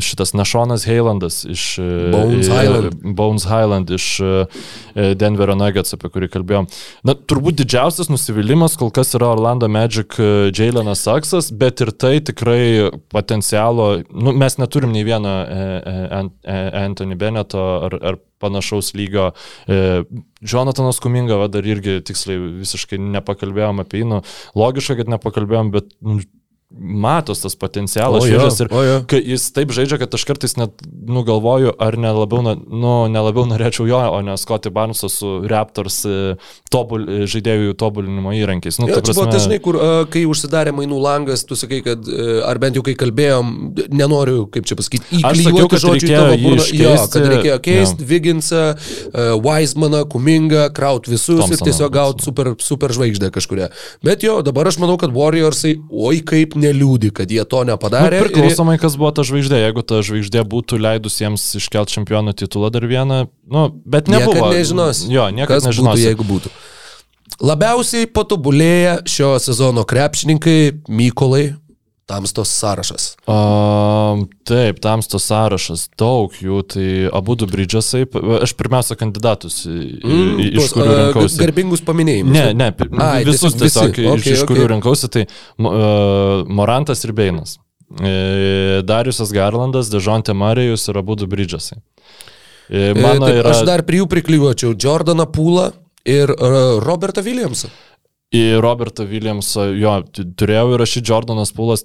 šitas 0.00 0.32
Našonas 0.34 0.86
Heilandas 0.86 1.44
iš 1.44 1.78
e, 1.78 1.82
Bones 2.12 2.46
Highland, 2.46 2.94
Bones 3.02 3.44
Highland 3.44 3.90
iš 3.90 4.20
e, 4.20 4.24
e, 4.94 5.14
Denverio 5.14 5.54
Nuggets, 5.54 5.94
apie 5.94 6.10
kurį 6.10 6.28
kalbėjom. 6.32 6.66
Na, 7.06 7.14
turbūt 7.14 7.60
didžiausias 7.60 8.10
nusivylimas 8.10 8.74
kol 8.80 8.90
kas 8.94 9.14
yra 9.14 9.30
Orlando 9.36 9.68
Magic 9.70 10.18
Jailenas 10.50 11.04
Saksas, 11.06 11.52
bet 11.54 11.84
ir 11.84 11.92
tai 11.94 12.18
tikrai 12.18 12.90
potencialo, 13.14 14.02
nu, 14.10 14.34
mes 14.34 14.58
neturim 14.58 14.90
nei 14.94 15.06
vieno 15.06 15.36
Anthony 16.82 17.14
Benneto 17.14 17.62
ar, 17.86 17.94
ar 18.02 18.18
panašaus 18.42 18.90
lygio. 18.98 19.30
Jonathanas 20.42 20.98
Kuminga, 21.00 21.38
va, 21.38 21.46
dar 21.48 21.64
irgi 21.64 22.00
tiksliai 22.10 22.42
visiškai 22.58 22.98
nepakalbėjom 23.14 23.86
apie 23.86 24.02
jį, 24.02 24.10
nu, 24.10 24.20
logiška, 24.58 24.98
kad 24.98 25.14
nepakalbėjom, 25.14 25.70
bet 25.78 25.94
nu, 26.02 26.18
matos 26.74 27.40
tas 27.40 27.54
potencialas 27.54 28.24
šviežias 28.26 28.58
ir 28.64 28.72
jo. 28.72 29.18
jis 29.30 29.44
taip 29.54 29.70
žaidžia, 29.74 30.00
kad 30.02 30.14
aš 30.18 30.24
kartais 30.26 30.56
net 30.58 30.82
nugalvoju, 31.06 31.70
ar 31.78 31.94
nelabiau, 32.00 32.42
nu, 32.42 32.94
nelabiau 33.12 33.46
norėčiau 33.46 33.86
jo, 33.86 34.00
o 34.16 34.18
ne 34.26 34.34
Scotty 34.40 34.72
Barnesą 34.74 35.08
su 35.12 35.30
Raptors 35.46 36.00
e, 36.08 36.16
tobul, 36.72 37.06
e, 37.06 37.28
žaidėjų 37.30 37.76
tobulinimo 37.78 38.34
įrankiais. 38.34 38.80
Nu, 38.82 38.88
jo, 38.90 38.98
prasme... 38.98 39.14
buvo 39.14 39.28
dažnai, 39.30 39.60
kur 39.62 39.78
kai 40.10 40.24
užsidarė 40.26 40.74
mainų 40.76 40.98
langas, 41.04 41.44
tu 41.46 41.58
sakai, 41.58 41.80
kad, 41.86 42.02
e, 42.02 42.40
ar 42.46 42.58
bent 42.62 42.78
jau 42.78 42.82
kai 42.86 42.96
kalbėjom, 42.98 43.54
nenoriu, 43.94 44.48
kaip 44.50 44.66
čia 44.66 44.78
pasakyti, 44.78 45.20
įklijuoti 45.22 45.82
žodžių 45.86 46.10
tavo 46.10 46.36
burną. 46.42 46.66
Jo, 46.76 46.96
kad 47.14 47.30
reikėjo 47.30 47.60
keisti 47.62 48.10
Viginsą, 48.10 48.64
Weismaną, 49.46 50.02
Kumingą, 50.10 50.66
kraut 50.76 51.06
visus 51.08 51.38
Thompsoną, 51.38 51.54
ir 51.54 51.70
tiesiog 51.70 51.94
gauti 51.94 52.26
super, 52.26 52.52
super 52.58 52.94
žvaigždę 52.96 53.30
kažkuria. 53.34 53.70
Bet 54.04 54.26
jo, 54.26 54.40
dabar 54.46 54.68
aš 54.68 54.80
manau, 54.82 54.98
kad 55.00 55.14
Warriorsai, 55.14 55.76
oi 55.94 56.20
kaip 56.26 56.56
neliūdi, 56.66 57.10
kad 57.16 57.32
jie 57.32 57.42
to 57.48 57.64
nepadarė. 57.68 58.20
Nu, 58.20 58.28
priklausomai, 58.28 58.76
kas 58.82 58.98
buvo 59.00 59.10
ta 59.16 59.24
žvaigždė. 59.26 59.62
Jeigu 59.64 59.84
ta 59.86 60.02
žvaigždė 60.06 60.44
būtų 60.46 60.80
leidus 60.82 61.20
jiems 61.22 61.44
iškelti 61.60 61.98
čempionų 61.98 62.36
titulą 62.38 62.70
dar 62.74 62.86
vieną, 62.86 63.26
nu, 63.50 63.68
bet 63.86 64.10
nebuvo. 64.12 64.34
Niekad 64.36 64.58
nežinos. 64.58 65.04
Jo, 65.10 65.28
niekada 65.34 65.70
nežinos. 65.70 65.94
Būtų, 65.94 66.08
jeigu 66.10 66.26
būtų. 66.26 66.54
Labiausiai 67.46 68.08
patobulėję 68.08 68.98
šio 69.12 69.34
sezono 69.42 69.84
krepšininkai 69.88 70.86
Mykolai 70.88 71.50
Tamstos 72.06 72.52
sąrašas. 72.54 73.16
Um, 73.26 74.28
taip, 74.46 74.78
Tamstos 74.84 75.26
sąrašas, 75.26 75.88
daug 75.98 76.34
jų, 76.38 76.60
tai 76.70 76.86
abu 77.10 77.34
du 77.34 77.48
bridžasai, 77.50 78.04
aš 78.46 78.54
pirmiausia 78.54 78.94
kandidatus, 79.00 79.64
mm, 79.66 80.38
iš 80.44 80.60
tos, 80.60 80.74
kurių 80.76 80.96
rinkausi. 81.00 81.40
Garbingus 81.42 81.82
paminėjimus. 81.86 82.30
Ne, 82.36 82.48
ne, 82.54 82.70
Ai, 83.02 83.24
visus 83.26 83.58
tiesiog, 83.58 83.90
visi. 83.90 84.06
iš, 84.06 84.22
okay, 84.22 84.36
iš 84.38 84.46
kurių 84.46 84.62
okay. 84.62 84.72
rinkausi, 84.76 85.10
tai 85.10 85.24
uh, 85.26 86.46
Morantas 86.46 87.02
ir 87.08 87.14
Beinas. 87.16 87.58
E, 87.86 88.82
Dariusas 88.82 89.30
Garlandas, 89.34 89.90
Dežontė 89.92 90.34
Marijus 90.34 90.88
ir 90.90 90.98
abu 90.98 91.14
du 91.18 91.28
bridžasai. 91.30 91.78
E, 92.66 92.94
mano 92.98 93.28
e, 93.30 93.36
yra... 93.38 93.52
Aš 93.54 93.62
dar 93.68 93.84
prie 93.86 94.00
jų 94.02 94.08
priklijuočiau 94.10 94.74
Jordaną 94.74 95.28
Pūlą 95.30 95.68
ir 96.06 96.30
Robertą 96.82 97.22
Williamsą 97.26 97.70
į 98.34 98.58
Robertą 98.62 99.06
Williamsą, 99.06 99.70
jo, 99.78 100.00
turėjau 100.10 100.74
įrašyti 100.74 101.12
Jordanas 101.12 101.52
Pulas, 101.54 101.84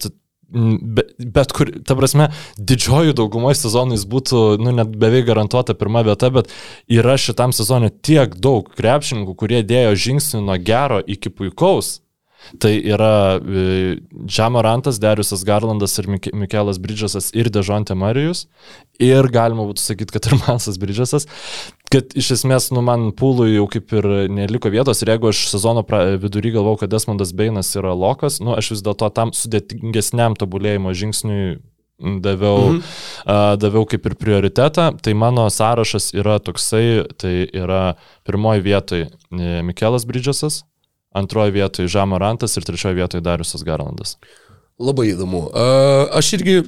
bet, 0.52 1.14
bet 1.20 1.54
kur, 1.56 1.72
ta 1.88 1.96
prasme, 1.98 2.30
didžioji 2.58 3.16
daugumoje 3.18 3.60
sezonais 3.62 4.06
būtų, 4.10 4.44
nu, 4.62 4.74
net 4.76 4.94
beveik 5.00 5.28
garantuota 5.30 5.76
pirma 5.78 6.04
vieta, 6.08 6.32
bet 6.34 6.52
yra 6.92 7.18
šitam 7.22 7.56
sezonui 7.56 7.92
tiek 8.04 8.36
daug 8.36 8.70
krepšininkų, 8.78 9.36
kurie 9.38 9.62
dėjo 9.64 9.98
žingsnį 10.08 10.46
nuo 10.48 10.58
gero 10.62 11.02
iki 11.06 11.34
puikaus. 11.34 12.00
Tai 12.58 12.72
yra 12.74 13.38
Džamorantas, 14.26 14.98
Dariusas 14.98 15.44
Garlandas 15.46 15.94
ir 16.02 16.08
Mikelas 16.10 16.80
Bridžasas 16.82 17.30
ir 17.38 17.52
Dežontė 17.54 17.94
Marijus. 17.94 18.48
Ir 19.02 19.30
galima 19.34 19.66
būtų 19.66 19.82
sakyti, 19.82 20.14
kad 20.16 20.30
ir 20.30 20.38
Mansas 20.44 20.78
Bridžasas 20.82 21.28
kad 21.92 22.14
iš 22.16 22.30
esmės, 22.38 22.70
nu, 22.72 22.80
man 22.86 23.10
pūlui 23.18 23.56
jau 23.56 23.66
kaip 23.72 23.92
ir 23.98 24.06
neliko 24.32 24.72
vietos 24.72 25.02
ir 25.04 25.12
jeigu 25.12 25.32
aš 25.32 25.44
sezono 25.52 25.84
vidury 26.22 26.54
galvau, 26.56 26.78
kad 26.80 26.92
Desmondas 26.92 27.34
Beinas 27.36 27.74
yra 27.76 27.92
lokas, 27.98 28.40
nu, 28.44 28.54
aš 28.56 28.74
vis 28.76 28.84
dėlto 28.86 29.10
tam 29.16 29.34
sudėtingesniam 29.36 30.38
tobulėjimo 30.40 30.94
žingsniui 30.96 31.60
daviau, 32.24 32.72
mhm. 32.72 32.80
uh, 33.26 33.54
daviau 33.62 33.86
kaip 33.90 34.08
ir 34.10 34.18
prioritetą, 34.18 34.88
tai 35.04 35.14
mano 35.18 35.46
sąrašas 35.54 36.12
yra 36.18 36.40
toksai, 36.42 37.04
tai 37.22 37.34
yra 37.46 37.96
pirmoji 38.26 38.64
vietoj 38.66 39.04
e, 39.06 39.12
Mikelas 39.68 40.08
Bridžasas, 40.10 40.64
antroji 41.14 41.60
vietoj 41.60 41.92
Žamorantas 41.92 42.58
ir 42.58 42.66
trečioji 42.66 42.98
vietoj 42.98 43.22
Dariusas 43.22 43.62
Garlandas. 43.68 44.16
Labai 44.82 45.12
įdomu. 45.12 45.44
Uh, 45.52 46.08
aš 46.18 46.32
irgi 46.40 46.64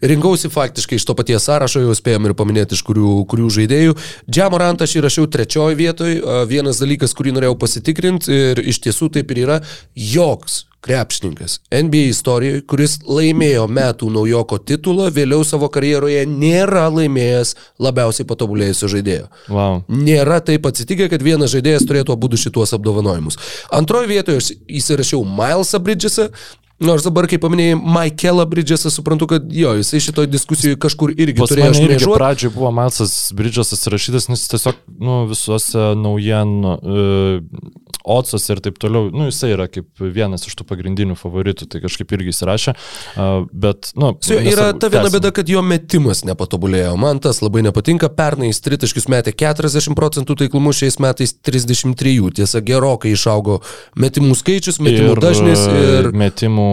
Rinkausi 0.00 0.48
faktiškai 0.52 0.96
iš 0.98 1.04
to 1.08 1.14
paties 1.18 1.44
sąrašo, 1.48 1.82
jau 1.84 1.96
spėjom 1.96 2.28
ir 2.28 2.36
paminėti, 2.38 2.78
iš 2.78 2.84
kurių, 2.86 3.12
kurių 3.30 3.50
žaidėjų. 3.58 3.98
Džamorantą 4.30 4.88
aš 4.88 4.96
įrašiau 5.00 5.28
trečiojo 5.30 5.76
vietoj. 5.78 6.22
Vienas 6.50 6.80
dalykas, 6.82 7.14
kurį 7.18 7.36
norėjau 7.36 7.58
pasitikrinti 7.60 8.40
ir 8.52 8.62
iš 8.64 8.80
tiesų 8.86 9.12
taip 9.18 9.34
ir 9.34 9.44
yra, 9.44 9.60
joks 9.94 10.64
krepšininkas 10.80 11.56
NBA 11.74 12.12
istorijoje, 12.12 12.60
kuris 12.70 13.00
laimėjo 13.02 13.64
metų 13.66 14.12
naujoko 14.14 14.60
titulą, 14.62 15.08
vėliau 15.14 15.42
savo 15.44 15.66
karjeroje 15.74 16.22
nėra 16.30 16.84
laimėjęs 16.94 17.56
labiausiai 17.82 18.26
patobulėjusio 18.28 18.90
žaidėjo. 18.94 19.26
Wow. 19.50 19.82
Nėra 19.90 20.38
taip 20.46 20.70
atsitikę, 20.70 21.10
kad 21.10 21.24
vienas 21.26 21.50
žaidėjas 21.56 21.86
turėtų 21.88 22.14
abu 22.14 22.30
šituos 22.38 22.76
apdovanojimus. 22.78 23.40
Antroje 23.74 24.06
vietoje 24.14 24.44
aš 24.44 24.52
įsirašiau 24.70 25.26
Milesą 25.26 25.82
Bridgesą, 25.82 26.30
Nors 26.78 27.02
dabar, 27.02 27.26
kai 27.26 27.40
paminėjai 27.42 27.74
Michaelą 27.82 28.44
Bridgesą, 28.46 28.92
suprantu, 28.94 29.26
kad 29.32 29.48
jo, 29.50 29.72
jisai 29.80 29.98
šitoje 30.04 30.30
diskusijoje 30.30 30.78
kažkur 30.78 31.10
irgi 31.10 31.42
Pas 31.42 31.50
turėjo 31.50 31.72
šmėžuoti. 31.74 32.18
Pradžioje 32.20 32.54
buvo 32.54 32.70
Milesas 32.76 33.16
Bridgesas 33.34 33.82
įrašytas, 33.90 34.28
nes 34.30 34.44
tiesiog 34.52 34.78
nu, 35.02 35.24
visuose 35.30 35.90
naujienų, 35.98 36.76
uh, 36.78 37.86
Otsos 38.08 38.46
ir 38.48 38.62
taip 38.64 38.78
toliau, 38.80 39.10
nu, 39.12 39.26
jisai 39.28 39.50
yra 39.52 39.66
kaip 39.68 40.00
vienas 40.00 40.46
iš 40.48 40.54
tų 40.56 40.64
pagrindinių 40.70 41.16
favoritų, 41.18 41.66
tai 41.68 41.82
kažkaip 41.82 42.14
irgi 42.16 42.30
įsirašė. 42.32 42.72
Uh, 43.18 43.42
bet, 43.52 43.90
nu, 43.98 44.14
Su, 44.24 44.38
yra 44.38 44.70
ta 44.78 44.88
viena 44.92 45.10
bėda, 45.12 45.32
kad 45.34 45.50
jo 45.50 45.60
metimas 45.66 46.22
nepatobulėjo. 46.24 46.94
Man 47.00 47.20
tas 47.24 47.42
labai 47.44 47.64
nepatinka. 47.66 48.08
Pernai 48.08 48.48
jis 48.52 48.62
tritaškius 48.64 49.10
metė 49.12 49.34
40 49.36 49.98
procentų 49.98 50.38
taiklumu, 50.44 50.72
šiais 50.72 50.96
metais 51.02 51.34
33. 51.36 52.16
Tiesa, 52.38 52.62
gerokai 52.64 53.12
išaugo 53.12 53.58
metimų 53.98 54.38
skaičius, 54.38 54.80
metimų 54.80 55.12
ir, 55.12 55.22
dažnis 55.26 55.66
ir 55.68 56.10
metimų 56.16 56.67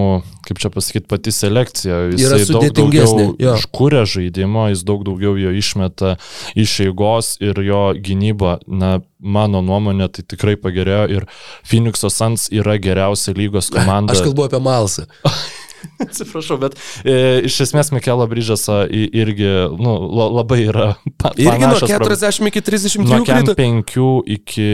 kaip 0.46 0.62
čia 0.62 0.70
pasakyti, 0.74 1.08
pati 1.10 1.34
selekcija. 1.34 2.00
Jis 2.14 2.52
daug 2.54 2.68
daugiau 2.78 3.34
iškūrė 3.56 4.06
žaidimo, 4.10 4.68
jis 4.72 4.86
daug 4.88 5.04
daugiau 5.08 5.36
jo 5.40 5.54
išmeta 5.56 6.16
iš 6.58 6.78
eigos 6.88 7.36
ir 7.44 7.60
jo 7.66 7.84
gynyba, 7.98 8.60
na, 8.68 9.00
mano 9.20 9.64
nuomonė, 9.66 10.10
tai 10.14 10.26
tikrai 10.36 10.56
pagerėjo 10.62 11.06
ir 11.18 11.30
Phoenix'o 11.66 12.12
Suns 12.14 12.50
yra 12.54 12.78
geriausia 12.82 13.36
lygos 13.38 13.72
komanda. 13.74 14.14
Aš 14.14 14.26
kalbu 14.30 14.50
apie 14.50 14.62
Malsą. 14.64 15.10
Atsiprašau, 16.06 16.58
bet 16.62 16.78
e, 17.04 17.42
iš 17.48 17.60
esmės 17.68 17.92
Mikelo 17.96 18.28
Bryžasą 18.30 18.84
irgi 18.92 19.50
nu, 19.80 19.96
labai 20.40 20.60
yra 20.66 20.88
pa, 21.22 21.32
irgi 21.40 21.70
nuo 21.70 21.80
40 21.80 22.50
iki 22.52 22.64
33 22.66 23.06
nuo 23.06 23.22
kem 23.28 23.52
5 23.56 23.98
iki, 24.38 24.68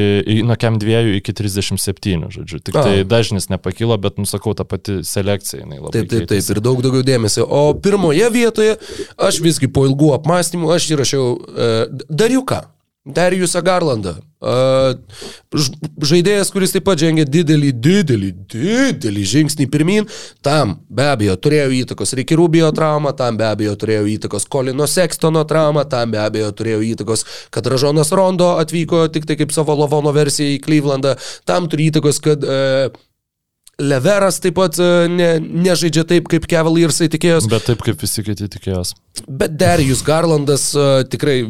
nuo 0.47 0.57
kem 0.59 0.79
2 0.81 1.03
iki 1.19 1.35
37, 1.37 2.29
žodžiu. 2.33 2.61
Tik 2.61 2.77
A. 2.77 2.85
tai 2.87 2.95
dažnis 3.07 3.49
nepakilo, 3.51 3.97
bet 4.01 4.19
nusakau, 4.21 4.55
ta 4.57 4.65
pati 4.67 5.01
selekcija. 5.07 5.67
Taip, 5.91 6.09
taip, 6.11 6.27
taip, 6.29 6.51
ir 6.55 6.61
daug 6.63 6.81
daugiau 6.83 7.05
dėmesio. 7.05 7.45
O 7.47 7.73
pirmoje 7.77 8.27
vietoje 8.33 8.77
aš 9.21 9.41
visgi 9.43 9.71
po 9.71 9.85
ilgų 9.89 10.13
apmąstymų 10.19 10.75
aš 10.75 10.91
įrašiau 10.95 11.25
e, 11.31 11.73
Dariuką. 12.09 12.63
Dariusą 13.01 13.63
Garlandą. 13.65 14.13
Žaidėjas, 16.05 16.51
kuris 16.53 16.73
taip 16.73 16.85
pat 16.85 17.01
žengė 17.01 17.25
didelį, 17.25 17.71
didelį, 17.81 18.29
didelį 18.53 19.23
žingsnį 19.31 19.65
pirmin, 19.73 20.05
tam 20.45 20.75
be 20.85 21.07
abejo 21.09 21.33
turėjo 21.41 21.71
įtakos 21.79 22.13
Ricky 22.17 22.37
Rubio 22.37 22.69
trauma, 22.77 23.13
tam 23.17 23.37
be 23.41 23.47
abejo 23.49 23.73
turėjo 23.81 24.05
įtakos 24.15 24.45
Kolino 24.49 24.85
Sextono 24.89 25.41
trauma, 25.49 25.85
tam 25.89 26.13
be 26.13 26.21
abejo 26.21 26.51
turėjo 26.57 26.81
įtakos, 26.91 27.25
kad 27.53 27.69
Ražonas 27.73 28.13
Rondo 28.13 28.55
atvyko 28.61 29.07
tik 29.13 29.25
tai 29.29 29.37
kaip 29.39 29.53
savo 29.53 29.77
Lavono 29.81 30.13
versiją 30.13 30.53
į 30.53 30.61
Clevelandą, 30.61 31.17
tam 31.49 31.69
turi 31.69 31.89
įtakos, 31.89 32.21
kad 32.21 32.45
e, 32.45 32.89
Leveras 33.81 34.37
taip 34.41 34.55
pat 34.59 34.77
e, 34.79 34.89
ne, 35.09 35.29
nežaidžia 35.41 36.03
taip, 36.07 36.27
kaip 36.31 36.45
Cavaliersai 36.49 37.07
tikėjosi. 37.11 37.49
Bet 37.51 37.65
taip, 37.69 37.81
kaip 37.85 38.01
visi 38.03 38.23
kiti 38.25 38.49
tikėjosi. 38.53 38.95
Bet 39.27 39.55
Darius 39.59 40.03
Garlandas 40.05 40.69
uh, 40.77 41.01
tikrai 41.09 41.41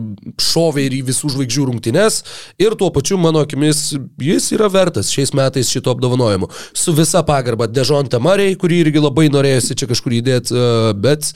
šovė 0.41 0.87
ir 0.87 0.95
į 0.97 1.01
visų 1.11 1.33
žvaigždžių 1.35 1.65
rungtynes 1.69 2.21
ir 2.61 2.75
tuo 2.79 2.89
pačiu, 2.95 3.19
mano 3.21 3.43
akimis, 3.45 3.91
jis 4.21 4.49
yra 4.55 4.69
vertas 4.71 5.11
šiais 5.13 5.33
metais 5.37 5.69
šito 5.71 5.93
apdovanojimo. 5.93 6.49
Su 6.77 6.95
visa 6.97 7.21
pagarba 7.27 7.69
Dežonte 7.69 8.19
Mariai, 8.23 8.57
kurį 8.59 8.81
irgi 8.87 9.03
labai 9.03 9.27
norėjusi 9.33 9.77
čia 9.77 9.91
kažkur 9.91 10.17
įdėti, 10.21 10.55
uh, 10.55 10.89
bet 10.97 11.33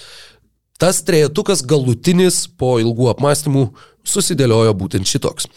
tas 0.81 1.03
trejetukas 1.07 1.63
galutinis 1.67 2.45
po 2.59 2.75
ilgų 2.83 3.13
apmąstymų 3.13 3.69
susidėliojo 4.07 4.75
būtent 4.79 5.09
šitoks. 5.09 5.49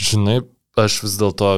Žinai, 0.00 0.40
aš 0.80 1.00
vis 1.04 1.16
dėlto 1.20 1.56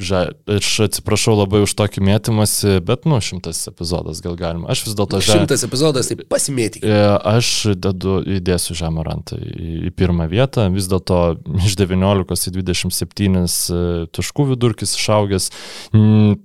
Ža, 0.00 0.30
aš 0.48 0.68
atsiprašau 0.86 1.34
labai 1.36 1.58
už 1.66 1.74
tokį 1.76 2.00
mėtymąsi, 2.06 2.78
bet, 2.80 3.02
nu, 3.04 3.18
šimtas 3.20 3.58
epizodas 3.68 4.22
gal 4.24 4.38
galima. 4.40 4.70
Aš 4.72 4.86
vis 4.86 4.94
dėlto 4.96 5.18
žemę. 5.20 5.42
Šimtas 5.42 5.64
epizodas, 5.66 6.08
tai 6.08 6.16
pasimėtik. 6.32 6.80
E, 6.80 7.00
aš 7.28 7.74
dedu, 7.76 8.14
įdėsiu 8.38 8.72
žemą 8.78 9.04
rantą 9.04 9.36
į, 9.36 9.90
į 9.90 9.92
pirmą 9.92 10.30
vietą. 10.32 10.64
Vis 10.72 10.88
dėlto 10.88 11.18
iš 11.60 11.76
19 11.76 12.48
į 12.48 12.52
27 12.56 13.36
e, 13.36 13.82
taškų 14.16 14.46
vidurkis 14.54 14.96
išaugęs, 14.96 15.50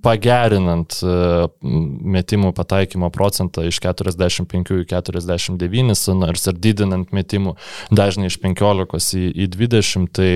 pagerinant 0.04 1.00
e, 1.00 1.16
metimų 2.18 2.52
pataikymo 2.60 3.14
procentą 3.16 3.64
iš 3.72 3.80
45 3.80 4.76
į 4.82 4.90
49, 4.92 6.04
nors 6.20 6.52
ir 6.52 6.60
didinant 6.68 7.16
metimų 7.16 7.56
dažnai 7.96 8.28
iš 8.28 8.42
15 8.44 9.16
į, 9.24 9.32
į 9.48 9.50
20, 9.56 10.12
tai 10.12 10.30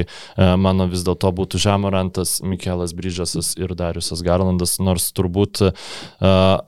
mano 0.55 0.87
vis 0.87 1.03
dėlto 1.03 1.35
būtų 1.35 1.59
žemą 1.59 1.91
rantas 1.91 2.39
Mikelas 2.39 2.95
Bryžasas 3.01 3.55
ir 3.57 3.73
Dariusas 3.77 4.21
Garlandas, 4.25 4.77
nors 4.83 5.09
turbūt 5.17 5.65
uh, 5.65 5.73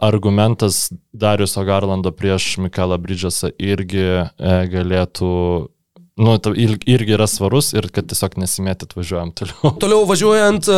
argumentas 0.02 0.88
Dariuso 1.14 1.64
Garlando 1.68 2.12
prieš 2.16 2.58
Mikelą 2.66 2.98
Bryžasą 3.06 3.54
irgi 3.62 4.10
uh, 4.26 4.66
galėtų 4.74 5.32
nu, 6.16 6.38
irgi 6.86 7.16
yra 7.16 7.28
svarus 7.28 7.72
ir 7.74 7.88
kad 7.94 8.06
tiesiog 8.10 8.38
nesimėtit 8.42 8.94
važiuojam 8.98 9.32
toliau. 9.38 9.72
Toliau 9.82 10.06
važiuojant, 10.10 10.70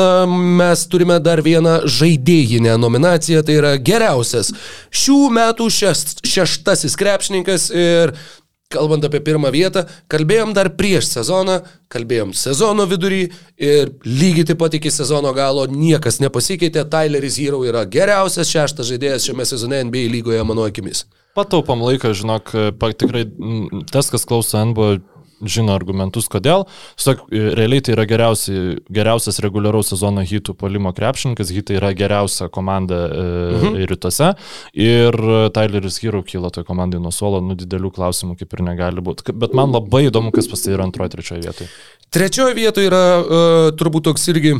mes 0.61 0.85
turime 0.91 1.19
dar 1.23 1.43
vieną 1.45 1.81
žaidėjinę 1.91 2.77
nominaciją, 2.79 3.43
tai 3.45 3.59
yra 3.59 3.75
geriausias 3.75 4.53
šių 4.95 5.19
metų 5.35 5.69
šest, 5.73 6.23
šeštasis 6.27 6.95
krepšininkas 6.99 7.69
ir 7.75 8.15
kalbant 8.73 9.05
apie 9.05 9.21
pirmą 9.23 9.51
vietą, 9.53 9.85
kalbėjom 10.11 10.53
dar 10.57 10.71
prieš 10.77 11.09
sezoną, 11.13 11.59
kalbėjom 11.91 12.33
sezono 12.37 12.87
vidury 12.89 13.27
ir 13.61 13.91
lygiai 14.05 14.47
taip 14.49 14.59
pat 14.61 14.77
iki 14.77 14.91
sezono 14.93 15.33
galo 15.37 15.67
niekas 15.69 16.19
nepasikeitė. 16.23 16.87
Tyleris 16.91 17.37
Hero 17.41 17.61
yra 17.67 17.85
geriausias 17.85 18.51
šeštas 18.51 18.89
žaidėjas 18.89 19.29
šiame 19.29 19.45
sezone 19.47 19.83
NBA 19.89 20.09
lygoje, 20.17 20.41
mano 20.47 20.65
akimis. 20.67 21.05
Pataupam 21.35 21.81
laiką, 21.83 22.13
žinok, 22.15 22.53
tikrai 22.95 23.25
tas, 23.91 24.09
kas 24.13 24.23
klauso 24.27 24.61
NBA 24.71 25.01
žino 25.43 25.75
argumentus, 25.75 26.27
kodėl. 26.31 26.65
Sak, 26.99 27.25
realiai 27.31 27.83
tai 27.83 27.95
yra 27.95 28.05
geriausi, 28.09 28.77
geriausias 28.93 29.39
reguliaraus 29.43 29.91
sezono 29.91 30.23
hitų 30.25 30.55
polimo 30.59 30.93
krepšininkas, 30.95 31.51
hitai 31.55 31.79
yra 31.79 31.91
geriausia 31.97 32.47
komanda 32.53 33.01
e, 33.05 33.25
mhm. 33.57 33.81
rytuose 33.91 34.31
ir 34.71 35.17
Tyleris 35.55 35.99
Hero 36.03 36.23
kyla 36.25 36.51
toje 36.53 36.67
komandai 36.67 37.01
nuo 37.03 37.13
suolo, 37.15 37.41
nu 37.43 37.57
didelių 37.59 37.91
klausimų 37.95 38.37
kaip 38.39 38.55
ir 38.55 38.65
negali 38.69 39.03
būti. 39.05 39.35
Bet 39.35 39.55
man 39.57 39.75
labai 39.75 40.05
įdomu, 40.09 40.33
kas 40.35 40.49
pas 40.51 40.63
tai 40.63 40.75
yra 40.77 40.87
antroje, 40.87 41.15
trečioje 41.17 41.43
vietoje. 41.45 41.69
Trečioje 42.15 42.55
vietoje 42.55 42.87
yra 42.87 43.03
uh, 43.19 43.69
turbūt 43.75 44.07
toks 44.07 44.29
irgi 44.31 44.55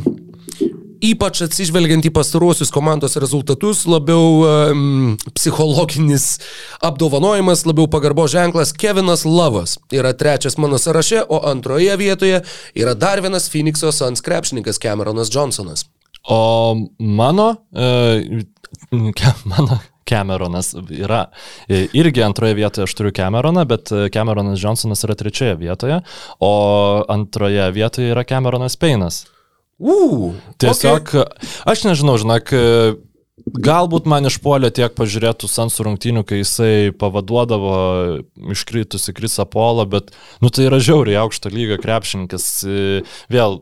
ypač 1.06 1.42
atsižvelgiant 1.46 2.06
į 2.08 2.12
pastaruosius 2.14 2.72
komandos 2.74 3.16
rezultatus, 3.20 3.84
labiau 3.90 4.42
um, 4.42 5.16
psichologinis 5.36 6.36
apdovanojimas, 6.84 7.66
labiau 7.68 7.88
pagarbo 7.90 8.26
ženklas 8.30 8.72
Kevinas 8.76 9.26
Lavas 9.28 9.76
yra 9.94 10.14
trečias 10.16 10.58
mano 10.58 10.80
sąraše, 10.82 11.22
o 11.28 11.42
antroje 11.50 11.96
vietoje 12.00 12.42
yra 12.74 12.94
dar 12.94 13.22
vienas 13.22 13.50
Phoenix'o 13.52 13.92
Suns 13.92 14.24
krepšininkas 14.24 14.80
Cameronas 14.82 15.30
Johnsonas. 15.32 15.86
O 16.28 16.74
mano, 16.98 17.54
e, 17.72 18.42
mano 19.52 19.78
Cameronas 20.06 20.74
yra 20.90 21.24
irgi 21.68 22.22
antroje 22.22 22.54
vietoje 22.54 22.86
aš 22.86 22.94
turiu 22.94 23.14
Cameroną, 23.14 23.64
bet 23.66 23.90
Cameronas 24.14 24.58
Johnsonas 24.62 25.02
yra 25.06 25.14
trečioje 25.18 25.54
vietoje, 25.58 26.00
o 26.40 26.52
antroje 27.08 27.70
vietoje 27.74 28.14
yra 28.14 28.24
Cameronas 28.24 28.76
Peinas. 28.76 29.24
Uu, 29.76 30.32
tiesiog, 30.62 31.10
okay. 31.12 31.50
aš 31.68 31.84
nežinau, 31.88 32.16
žinok, 32.20 32.54
Galbūt 33.46 34.08
man 34.10 34.26
išpuolė 34.26 34.72
tiek 34.74 34.94
pažiūrėtų 34.96 35.46
Sansų 35.46 35.84
rungtynių, 35.86 36.22
kai 36.26 36.40
jisai 36.40 36.90
pavaduodavo 36.98 37.74
iškritusi 38.50 39.12
Krisa 39.14 39.44
Polą, 39.46 39.84
bet, 39.92 40.10
nu, 40.42 40.50
tai 40.50 40.66
yra 40.66 40.80
žiauriai 40.82 41.20
aukšto 41.20 41.52
lygio 41.52 41.76
krepšininkas. 41.78 42.48
Vėl 43.30 43.58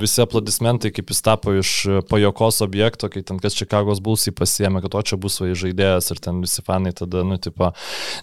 visi 0.00 0.22
aplodismentai, 0.24 0.92
kaip 0.94 1.12
jis 1.12 1.20
tapo 1.26 1.52
iš 1.58 1.74
pajokos 2.08 2.62
objekto, 2.64 3.10
kai 3.12 3.26
ten 3.26 3.42
kas 3.42 3.58
Čikagos 3.58 4.00
Bulsai 4.00 4.32
pasiemė, 4.32 4.80
kad 4.86 4.96
o 4.96 5.04
čia 5.04 5.20
bus 5.20 5.36
vai 5.42 5.52
žaidėjas 5.52 6.14
ir 6.14 6.22
ten 6.24 6.40
visi 6.46 6.64
fanai 6.64 6.94
tada, 6.96 7.26
nu, 7.26 7.36
tipo, 7.36 7.74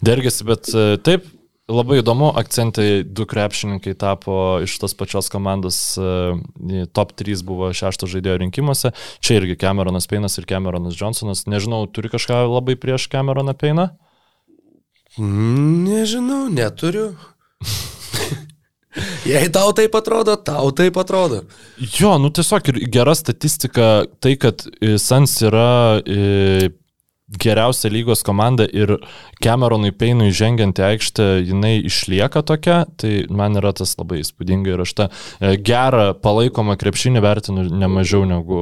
dergėsi, 0.02 0.48
bet 0.50 0.72
taip, 1.06 1.30
Labai 1.72 2.02
įdomu, 2.02 2.28
akcentai 2.36 3.06
du 3.08 3.24
krepšininkai 3.24 3.94
tapo 3.96 4.34
iš 4.66 4.74
tos 4.82 4.92
pačios 5.00 5.30
komandos, 5.32 5.78
e, 5.96 6.82
top 6.92 7.14
3 7.16 7.40
buvo 7.48 7.70
šešto 7.72 8.10
žaidėjo 8.12 8.42
rinkimuose. 8.42 8.92
Čia 9.24 9.38
irgi 9.40 9.56
Cameronas 9.62 10.10
Peinas 10.12 10.36
ir 10.42 10.48
Cameronas 10.50 10.98
Johnsonas. 11.00 11.46
Nežinau, 11.48 11.86
turi 11.88 12.12
kažką 12.12 12.42
labai 12.52 12.76
prieš 12.76 13.08
Cameroną 13.14 13.56
Peiną? 13.56 13.88
Nežinau, 15.16 16.50
neturiu. 16.52 17.14
Jei 19.32 19.48
tau 19.48 19.72
taip 19.72 19.96
atrodo, 19.96 20.36
tau 20.36 20.68
taip 20.76 21.00
atrodo. 21.00 21.46
Jo, 21.80 22.18
nu 22.20 22.28
tiesiog 22.28 22.74
ir 22.74 22.84
gera 22.92 23.16
statistika, 23.16 24.04
tai 24.20 24.36
kad 24.36 24.68
Sans 25.00 25.40
yra 25.48 26.04
e, 26.04 26.74
geriausia 27.32 27.90
lygos 27.90 28.24
komanda 28.24 28.66
ir 28.68 28.98
Cameronui 29.44 29.94
Peinui 29.96 30.32
žengiant 30.36 30.78
į 30.80 30.84
aikštę 30.90 31.28
jinai 31.48 31.78
išlieka 31.88 32.44
tokia, 32.46 32.84
tai 33.00 33.24
man 33.32 33.56
yra 33.60 33.72
tas 33.76 33.96
labai 34.00 34.20
įspūdinga 34.22 34.74
ir 34.74 34.84
aš 34.84 34.94
tą 34.98 35.08
e, 35.08 35.54
gerą 35.56 36.14
palaikomą 36.20 36.76
krepšinį 36.80 37.24
vertinu 37.24 37.66
ne 37.72 37.90
mažiau 37.92 38.28
negu 38.28 38.60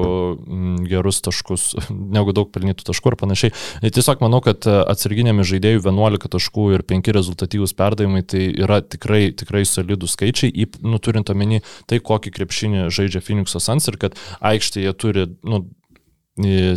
gerus 0.90 1.22
taškus, 1.26 1.72
negu 2.18 2.36
daug 2.38 2.52
pelnytų 2.54 2.86
taškų 2.92 3.14
ir 3.14 3.18
panašiai. 3.24 3.56
Tai 3.82 3.94
tiesiog 3.98 4.24
manau, 4.24 4.44
kad 4.46 4.70
e, 4.70 4.78
atsarginėmi 4.94 5.46
žaidėjų 5.48 5.84
11 5.88 6.32
taškų 6.38 6.70
ir 6.78 6.86
5 6.94 7.12
rezultatyvūs 7.18 7.76
perdavimai 7.78 8.24
tai 8.24 8.46
yra 8.54 8.82
tikrai, 8.86 9.32
tikrai 9.38 9.66
solidų 9.68 10.10
skaičiai, 10.12 10.70
nu, 10.86 11.02
turint 11.02 11.34
omeny 11.34 11.64
tai, 11.90 11.98
kokį 11.98 12.34
krepšinį 12.38 12.90
žaidžia 12.94 13.26
Phoenix'o 13.26 13.62
Sans 13.62 13.90
ir 13.90 13.98
kad 14.02 14.18
aikštėje 14.54 14.94
turi 15.02 15.30
nu, 15.42 15.66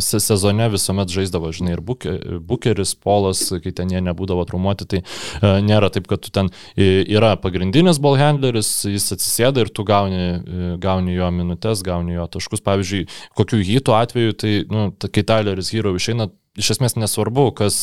sezone 0.03 0.67
visuomet 0.69 1.09
žaisdavo, 1.09 1.51
žinai, 1.55 1.77
ir 1.77 1.81
Bukeris, 2.43 2.95
Polas, 2.99 3.47
kai 3.63 3.71
ten 3.71 3.89
jie 3.89 4.01
nebūdavo 4.03 4.43
trumuoti, 4.49 4.85
tai 4.85 4.99
e, 4.99 5.61
nėra 5.63 5.89
taip, 5.89 6.09
kad 6.11 6.19
tu 6.25 6.31
ten 6.35 6.51
yra 6.75 7.35
pagrindinis 7.39 8.01
ballhandleris, 8.03 8.85
jis 8.91 9.15
atsisėda 9.15 9.63
ir 9.63 9.71
tu 9.71 9.85
gauni, 9.87 10.25
e, 10.43 10.71
gauni 10.81 11.15
jo 11.15 11.31
minutės, 11.31 11.85
gauni 11.87 12.17
jo 12.17 12.27
taškus. 12.27 12.63
Pavyzdžiui, 12.65 13.05
kokių 13.39 13.61
hytų 13.63 13.95
atveju, 13.95 14.35
tai, 14.43 14.55
nu, 14.71 14.89
kai 14.99 15.23
Tyleris 15.23 15.71
Hero 15.71 15.95
išeina, 15.95 16.27
iš 16.59 16.75
esmės 16.75 16.95
nesvarbu, 16.97 17.49
kas 17.59 17.77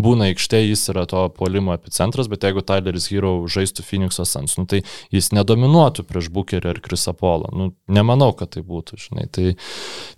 būna 0.00 0.30
aikštė, 0.30 0.62
jis 0.64 0.86
yra 0.92 1.04
to 1.10 1.24
polimo 1.36 1.74
epicentras, 1.76 2.30
bet 2.30 2.46
jeigu 2.46 2.64
Tyleris 2.66 3.08
Hero 3.12 3.34
žaistų 3.50 3.84
Phoenix'o 3.86 4.26
Sans, 4.28 4.56
nu, 4.58 4.66
tai 4.70 4.82
jis 5.14 5.32
nedominuotų 5.36 6.06
prieš 6.08 6.30
Bukerį 6.34 6.72
ar 6.72 6.80
Krisapolą. 6.84 7.52
Nu, 7.56 7.70
nemanau, 7.90 8.32
kad 8.38 8.54
tai 8.54 8.64
būtų, 8.66 9.00
žinai. 9.06 9.28
Tai 9.32 9.54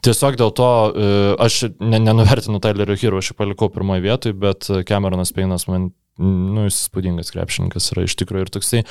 tiesiog 0.04 0.38
dėl 0.40 0.54
to 0.56 0.70
e, 0.70 1.10
aš 1.44 1.60
ne, 1.80 2.00
nenuvertinu 2.02 2.60
Tylerio 2.62 2.98
Hero, 3.00 3.20
aš 3.20 3.32
jį 3.32 3.38
palikau 3.40 3.70
pirmoje 3.72 4.04
vietoje, 4.04 4.38
bet 4.38 4.68
Cameronas 4.88 5.34
Peinas 5.34 5.68
man 5.70 5.92
nu, 6.18 6.66
jis 6.68 6.76
įspūdingas 6.84 7.32
krepšininkas 7.34 7.90
yra 7.90 8.04
iš 8.06 8.14
tikrųjų 8.20 8.46
ir 8.46 8.50
toksai 8.54 8.82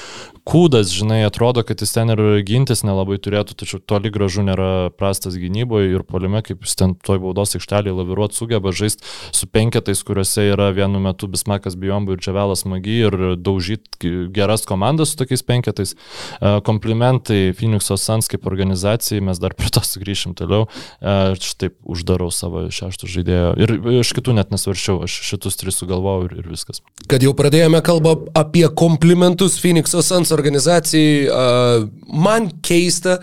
kūdas, 0.49 0.91
žinai, 0.91 1.21
atrodo, 1.23 1.63
kad 1.63 1.79
jis 1.79 1.93
ten 1.95 2.11
ir 2.11 2.21
gintis 2.43 2.83
nelabai 2.83 3.15
turėtų, 3.23 3.55
tačiau 3.61 3.79
toli 3.79 4.11
gražu 4.11 4.43
nėra 4.43 4.91
prastas 4.99 5.37
gynyboje 5.39 5.93
ir 5.93 6.03
polime, 6.07 6.41
kaip 6.43 6.65
jis 6.67 6.75
ten 6.79 6.95
toj 6.99 7.21
baudos 7.23 7.55
aikštelėje 7.55 7.95
laviruot 7.95 8.35
sugeba 8.35 8.73
žaisti 8.75 9.07
su 9.31 9.47
penketais, 9.47 10.03
kuriuose 10.03 10.49
yra 10.51 10.69
vienu 10.75 10.99
metu 11.03 11.29
Bismakas 11.31 11.77
Bijombu 11.79 12.17
ir 12.17 12.23
Čiavelas 12.23 12.65
Magi 12.67 12.99
ir 13.07 13.17
daužyti 13.39 14.11
geras 14.35 14.67
komandas 14.67 15.13
su 15.13 15.21
tokiais 15.21 15.45
penketais. 15.47 15.95
E, 15.95 16.53
komplimentai 16.67 17.53
Phoenix'o 17.55 17.95
Sans 17.99 18.27
kaip 18.27 18.47
organizacijai, 18.49 19.23
mes 19.23 19.39
dar 19.39 19.55
prie 19.55 19.71
to 19.71 19.83
sugrįšim 19.87 20.35
toliau. 20.39 20.67
E, 20.99 21.15
aš 21.37 21.55
taip 21.61 21.79
uždarau 21.87 22.27
savo 22.35 22.65
šešto 22.67 23.07
žaidėjo 23.07 23.55
ir 23.63 23.75
iš 24.03 24.11
kitų 24.17 24.35
net 24.35 24.51
nesvaršiau, 24.51 25.05
aš 25.07 25.21
šitus 25.31 25.59
tris 25.61 25.79
sugalvojau 25.79 26.27
ir, 26.27 26.37
ir 26.43 26.51
viskas 26.51 26.83
kad 27.13 27.21
jau 27.21 27.33
pradėjome 27.37 27.81
kalbą 27.85 28.15
apie 28.37 28.65
komplimentus 28.73 29.59
Phoenix'o 29.61 30.01
Suns 30.01 30.33
organizacijai, 30.33 31.27
uh, 31.29 31.85
man 32.09 32.49
keista, 32.65 33.19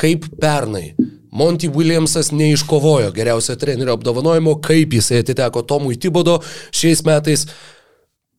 kaip 0.00 0.30
pernai. 0.40 0.94
Monty 1.34 1.68
Williamsas 1.68 2.30
neiškovojo 2.32 3.10
geriausio 3.14 3.56
trenerio 3.58 3.96
apdovanojimo, 3.98 4.56
kaip 4.64 4.94
jisai 4.94 5.20
atiteko 5.24 5.64
Tomui 5.66 5.98
Tibodo 6.00 6.38
šiais 6.70 7.02
metais. 7.04 7.48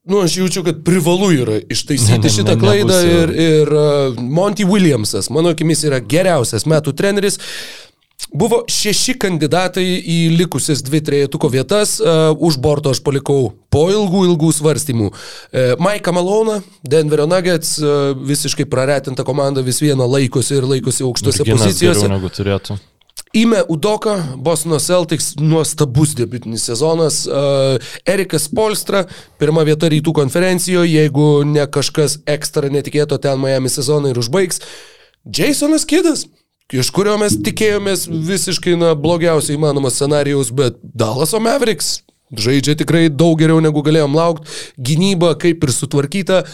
Nu, 0.08 0.22
aš 0.24 0.38
jaučiu, 0.40 0.64
kad 0.64 0.84
privalu 0.86 1.32
yra 1.36 1.60
ištaisyti 1.60 2.18
ne, 2.22 2.24
ne, 2.24 2.34
šitą 2.38 2.56
ne, 2.56 2.60
klaidą 2.62 3.00
ir, 3.10 3.34
ir 3.46 3.74
Monty 4.22 4.66
Williamsas, 4.66 5.30
mano 5.34 5.52
akimis, 5.54 5.84
yra 5.86 6.00
geriausias 6.02 6.66
metų 6.72 6.96
treneris. 6.98 7.38
Uh, 7.38 7.85
Buvo 8.36 8.62
šeši 8.72 9.14
kandidatai 9.20 9.84
į 9.84 10.18
likusias 10.36 10.82
dvi 10.84 11.00
trejetuko 11.06 11.48
vietas, 11.52 11.98
uh, 12.02 12.32
už 12.36 12.58
borto 12.64 12.92
aš 12.92 13.00
palikau 13.06 13.54
po 13.72 13.86
ilgų, 13.92 14.26
ilgų 14.32 14.50
svarstymų. 14.56 15.12
Uh, 15.12 15.76
Mike 15.80 16.12
Malona, 16.16 16.58
Denverio 16.84 17.28
Nuggets, 17.30 17.78
uh, 17.80 18.16
visiškai 18.18 18.66
praretinta 18.72 19.24
komanda 19.28 19.64
vis 19.64 19.80
viena 19.84 20.08
laikosi 20.10 20.58
ir 20.58 20.68
laikosi 20.68 21.06
aukštose 21.08 21.48
pozicijose. 21.48 22.10
Negu 22.12 22.32
turėtų. 22.34 22.80
Ime 23.36 23.62
Udoka, 23.68 24.16
Bostono 24.40 24.80
Celtics, 24.80 25.34
nuostabus 25.36 26.14
debutinis 26.16 26.64
sezonas. 26.70 27.26
Erikas 28.08 28.46
Polstra, 28.48 29.02
pirma 29.40 29.66
vieta 29.68 29.90
rytų 29.92 30.14
konferencijoje, 30.16 30.94
jeigu 31.02 31.44
ne 31.44 31.66
kažkas 31.68 32.22
ekstra 32.32 32.72
netikėto 32.72 33.20
ten 33.20 33.42
Miami 33.42 33.72
sezoną 33.72 34.14
ir 34.14 34.22
užbaigs. 34.24 34.64
Jasonas 35.28 35.84
Kidas, 35.90 36.24
iš 36.74 36.90
kurio 36.96 37.18
mes 37.22 37.38
tikėjomės 37.46 38.08
visiškai 38.10 38.76
na, 38.80 38.94
blogiausio 38.98 39.54
įmanomo 39.58 39.92
scenarijaus, 39.94 40.52
bet 40.56 40.80
Dallaso 40.82 41.42
Mavericks 41.44 42.00
žaidžia 42.34 42.78
tikrai 42.80 43.08
daug 43.10 43.38
geriau 43.40 43.62
negu 43.62 43.84
galėjom 43.86 44.16
laukti, 44.18 44.50
gynyba 44.82 45.36
kaip 45.42 45.64
ir 45.64 45.74
sutvarkyta. 45.74 46.46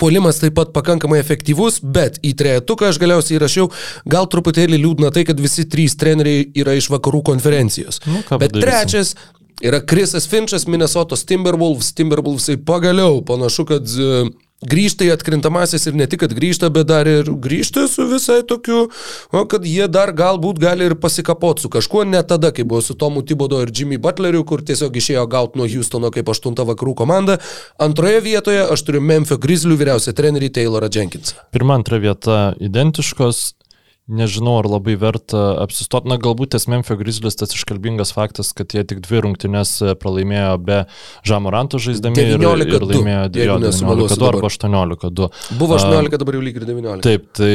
Polimas 0.00 0.40
taip 0.42 0.56
pat 0.56 0.72
pakankamai 0.74 1.20
efektyvus, 1.22 1.78
bet 1.78 2.16
į 2.26 2.32
trejetuką 2.40 2.88
aš 2.90 2.98
galiausiai 2.98 3.36
įrašiau, 3.36 3.68
gal 4.10 4.26
truputėlį 4.26 4.80
liūdna 4.82 5.12
tai, 5.14 5.22
kad 5.28 5.38
visi 5.38 5.62
trys 5.70 5.94
treneriai 6.00 6.48
yra 6.58 6.74
iš 6.74 6.88
vakarų 6.90 7.20
konferencijos. 7.28 8.00
Nu, 8.08 8.24
bet 8.32 8.50
padarysim? 8.50 8.64
trečias 8.64 9.12
yra 9.62 9.78
Krisas 9.86 10.26
Finčas, 10.26 10.66
Minnesotos 10.66 11.22
Timberwolves. 11.28 11.92
Timberwolvesai 11.94 12.58
pagaliau 12.66 13.20
panašu, 13.28 13.68
kad 13.70 13.94
uh, 13.94 14.26
grįžta 14.64 15.04
į 15.04 15.12
atkrintamasis 15.14 15.86
ir 15.88 15.96
ne 15.98 16.06
tik, 16.08 16.22
kad 16.24 16.32
grįžta, 16.36 16.70
bet 16.72 16.88
dar 16.88 17.08
ir 17.10 17.28
grįžta 17.28 17.86
su 17.90 18.06
visai 18.08 18.40
tokiu, 18.48 18.86
o 19.32 19.44
kad 19.50 19.66
jie 19.68 19.88
dar 19.92 20.14
galbūt 20.16 20.60
gali 20.62 20.86
ir 20.88 20.96
pasikapot 21.00 21.60
su 21.60 21.70
kažkuo, 21.72 22.06
ne 22.08 22.22
tada, 22.24 22.52
kai 22.56 22.64
buvo 22.64 22.80
su 22.84 22.96
Tomu 22.96 23.22
Tibodo 23.26 23.60
ir 23.62 23.72
Jimmy 23.74 24.00
Butleriu, 24.00 24.44
kur 24.48 24.64
tiesiog 24.64 24.96
išėjo 24.96 25.26
gauti 25.28 25.60
nuo 25.60 25.68
Houstono 25.68 26.12
kaip 26.14 26.30
aštunta 26.32 26.64
vakarų 26.68 26.96
komanda. 27.02 27.38
Antroje 27.82 28.22
vietoje 28.24 28.64
aš 28.72 28.86
turiu 28.86 29.04
Memphis 29.04 29.40
Grizzlių 29.42 29.76
vyriausią 29.82 30.16
trenerį 30.16 30.52
Taylorą 30.56 30.88
Jenkinsą. 30.92 31.46
Pirma, 31.52 31.76
antra 31.76 32.00
vieta 32.00 32.54
identiškos, 32.62 33.55
Nežinau, 34.06 34.60
ar 34.60 34.68
labai 34.70 34.94
verta 34.94 35.56
apsistoti. 35.64 36.06
Na, 36.06 36.14
galbūt 36.22 36.52
tas 36.54 36.68
Memphis 36.70 36.94
Grizzlies 37.00 37.34
tas 37.34 37.50
iškalbingas 37.56 38.12
faktas, 38.14 38.52
kad 38.54 38.70
jie 38.70 38.84
tik 38.86 39.00
dvi 39.02 39.24
rungtynes 39.24 39.72
e, 39.82 39.96
pralaimėjo 39.98 40.52
be 40.62 40.76
Žamoranto 41.26 41.80
žaisdami 41.82 42.22
ir, 42.22 42.36
ir 42.38 42.86
laimėjo 42.86 43.24
19-2 43.34 44.28
arba 44.28 44.46
18-2. 44.46 45.28
Buvo 45.58 45.78
18, 45.80 46.20
dabar 46.22 46.38
jau 46.38 46.44
lyg 46.46 46.60
ir 46.60 46.68
19. 46.68 47.02
Taip, 47.02 47.26
tai 47.34 47.50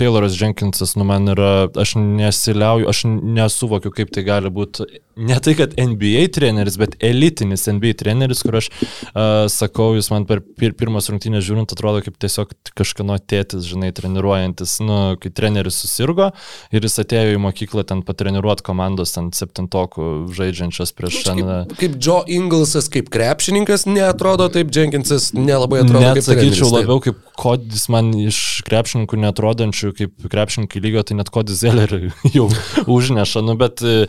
Tayloras 0.00 0.38
Jenkinsas, 0.40 0.96
nu 0.96 1.04
man 1.10 1.28
yra, 1.34 1.52
aš 1.76 1.98
nesiliauju, 2.00 2.88
aš 2.88 3.04
nesuvokiu, 3.10 3.92
kaip 3.92 4.16
tai 4.16 4.24
gali 4.24 4.54
būti 4.56 4.88
ne 5.20 5.36
tai, 5.40 5.54
kad 5.58 5.76
NBA 5.78 6.24
treneris, 6.34 6.78
bet 6.80 6.96
elitinis 7.04 7.68
NBA 7.70 7.92
treneris, 8.00 8.42
kur 8.46 8.58
aš 8.58 8.70
uh, 8.72 9.44
sakau, 9.52 9.92
jūs 9.98 10.08
man 10.10 10.26
per 10.26 10.40
pir 10.58 10.74
pirmas 10.78 11.12
rungtynės 11.12 11.44
žiūrint 11.46 11.76
atrodo 11.76 12.02
kaip 12.04 12.16
tiesiog 12.22 12.56
kažkieno 12.74 13.20
tėtis, 13.22 13.68
žinai, 13.68 13.92
treniruojantis, 13.94 14.78
nu, 14.82 14.98
kai 15.22 15.30
treneris 15.34 15.73
susirgo 15.76 16.30
ir 16.74 16.86
jis 16.86 16.98
atėjo 17.04 17.36
į 17.36 17.42
mokyklą 17.44 17.86
ten 17.88 18.02
patreniruoti 18.06 18.66
komandos 18.66 19.14
ten 19.14 19.30
septintokų 19.36 20.10
žaidžiančias 20.34 20.94
prieš 20.96 21.20
šiandien. 21.22 21.70
Kaip, 21.70 21.78
kaip 21.80 21.96
Joe 22.02 22.24
Inglesas, 22.34 22.90
kaip 22.92 23.10
krepšininkas, 23.14 23.86
neatrodo 23.90 24.50
taip, 24.52 24.74
Jenkinsas 24.74 25.30
nelabai 25.36 25.84
atrodo 25.84 26.04
net. 26.10 26.24
Sakyčiau 26.26 26.72
labiau 26.72 27.00
kaip 27.04 27.22
kodis 27.38 27.86
man 27.92 28.12
iš 28.18 28.40
krepšininkų 28.66 29.18
netrodančių 29.24 29.94
kaip 29.98 30.28
krepšininkai 30.30 30.82
lygio, 30.84 31.06
tai 31.06 31.18
net 31.18 31.30
kodis 31.34 31.62
Zellerį 31.62 32.12
jau 32.36 32.48
užneša, 32.90 33.42
nu, 33.46 33.56
bet 33.60 33.82
e, 33.84 34.04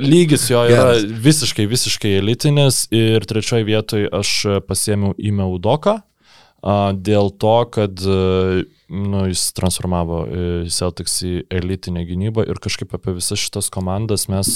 lygiai 0.00 0.24
lygis 0.24 0.50
jo 0.50 0.64
yra 0.64 0.94
Geras. 0.94 1.04
visiškai, 1.24 1.66
visiškai 1.66 2.16
elitinis 2.20 2.84
ir 2.94 3.24
trečioje 3.28 3.66
vietoje 3.68 4.10
aš 4.12 4.34
pasėmiau 4.68 5.14
į 5.18 5.34
Meudoką 5.36 6.00
dėl 7.04 7.28
to, 7.36 7.56
kad 7.74 8.04
nu, 8.94 9.24
jis 9.30 9.48
transformavo 9.56 10.20
Celtics 10.72 11.18
į 11.26 11.32
elitinę 11.52 12.04
gynybą 12.08 12.44
ir 12.48 12.60
kažkaip 12.62 12.94
apie 12.96 13.16
visas 13.16 13.40
šitas 13.42 13.70
komandas 13.74 14.28
mes 14.32 14.50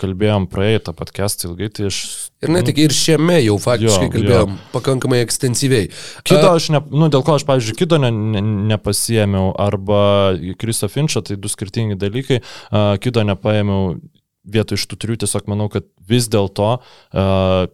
kalbėjom 0.00 0.48
praeitą 0.52 0.94
podcast'ą 0.96 1.50
ilgai, 1.50 1.70
tai 1.74 1.88
aš... 1.90 1.98
Ir 2.42 2.54
ne 2.54 2.62
tik 2.66 2.80
ir 2.82 2.94
šiame 2.96 3.38
jau 3.42 3.58
faktiškai 3.62 4.08
jo, 4.08 4.14
kalbėjom 4.16 4.54
jo. 4.54 4.60
pakankamai 4.72 5.20
ekstensyviai. 5.24 5.90
Kito 6.26 6.54
aš, 6.54 6.70
ne, 6.74 6.82
nu, 6.90 7.10
dėl 7.12 7.26
ko 7.26 7.36
aš, 7.38 7.46
pavyzdžiui, 7.48 7.78
kito 7.82 8.00
ne, 8.02 8.10
ne, 8.10 8.42
nepasiemiau, 8.72 9.52
arba 9.62 10.00
Kristo 10.60 10.90
Finčio, 10.92 11.22
tai 11.26 11.38
du 11.40 11.50
skirtingi 11.52 11.98
dalykai, 12.00 12.42
kito 13.02 13.26
nepaėmiau 13.28 13.94
vietoj 14.42 14.80
iš 14.80 14.88
tų 14.90 14.98
trijų 15.04 15.22
tiesiog 15.22 15.46
manau, 15.50 15.68
kad 15.70 15.86
vis 16.08 16.26
dėlto 16.32 16.74
uh, 16.78 17.70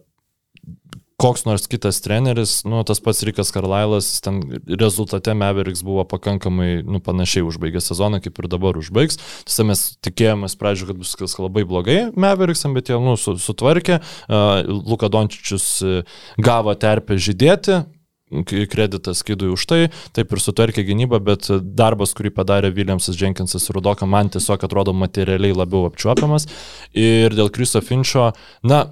koks 1.19 1.43
nors 1.45 1.67
kitas 1.67 1.99
treneris, 2.03 2.61
nu, 2.63 2.79
tas 2.87 3.01
pats 3.03 3.21
Rikas 3.27 3.51
Karlailas, 3.51 4.07
ten 4.23 4.39
rezultate 4.79 5.33
Mavericks 5.35 5.83
buvo 5.83 6.05
pakankamai, 6.07 6.79
nu, 6.87 7.01
panašiai 7.03 7.43
užbaigė 7.47 7.81
sezoną, 7.83 8.21
kaip 8.23 8.39
ir 8.39 8.47
dabar 8.51 8.79
užbaigs. 8.79 9.19
Tiesa, 9.43 9.65
mes 9.67 9.83
tikėjomės 10.05 10.55
pradžio, 10.59 10.87
kad 10.89 10.99
bus 11.01 11.11
viskas 11.11 11.35
labai 11.41 11.65
blogai 11.67 11.99
Mavericksam, 12.15 12.75
bet 12.77 12.91
jie, 12.91 12.99
nu, 13.03 13.17
sutvarkė. 13.19 13.99
Luka 14.69 15.09
Dončičius 15.11 15.67
gavo 16.39 16.75
terpę 16.79 17.19
žydėti, 17.19 17.81
kreditas 18.69 19.23
skydui 19.23 19.49
už 19.51 19.65
tai, 19.65 19.81
taip 20.15 20.31
ir 20.31 20.41
sutvarkė 20.43 20.85
gynybą, 20.87 21.19
bet 21.25 21.49
darbas, 21.65 22.13
kurį 22.17 22.31
padarė 22.37 22.71
Williamsas 22.75 23.17
Jenkinsas 23.19 23.67
ir 23.67 23.79
Rudoka, 23.79 24.07
man 24.07 24.29
tiesiog 24.31 24.63
atrodo 24.65 24.93
materialiai 24.95 25.57
labiau 25.57 25.89
apčiuopiamas. 25.89 26.47
Ir 26.93 27.35
dėl 27.35 27.51
Kriso 27.53 27.81
Finčio, 27.83 28.29
na, 28.63 28.83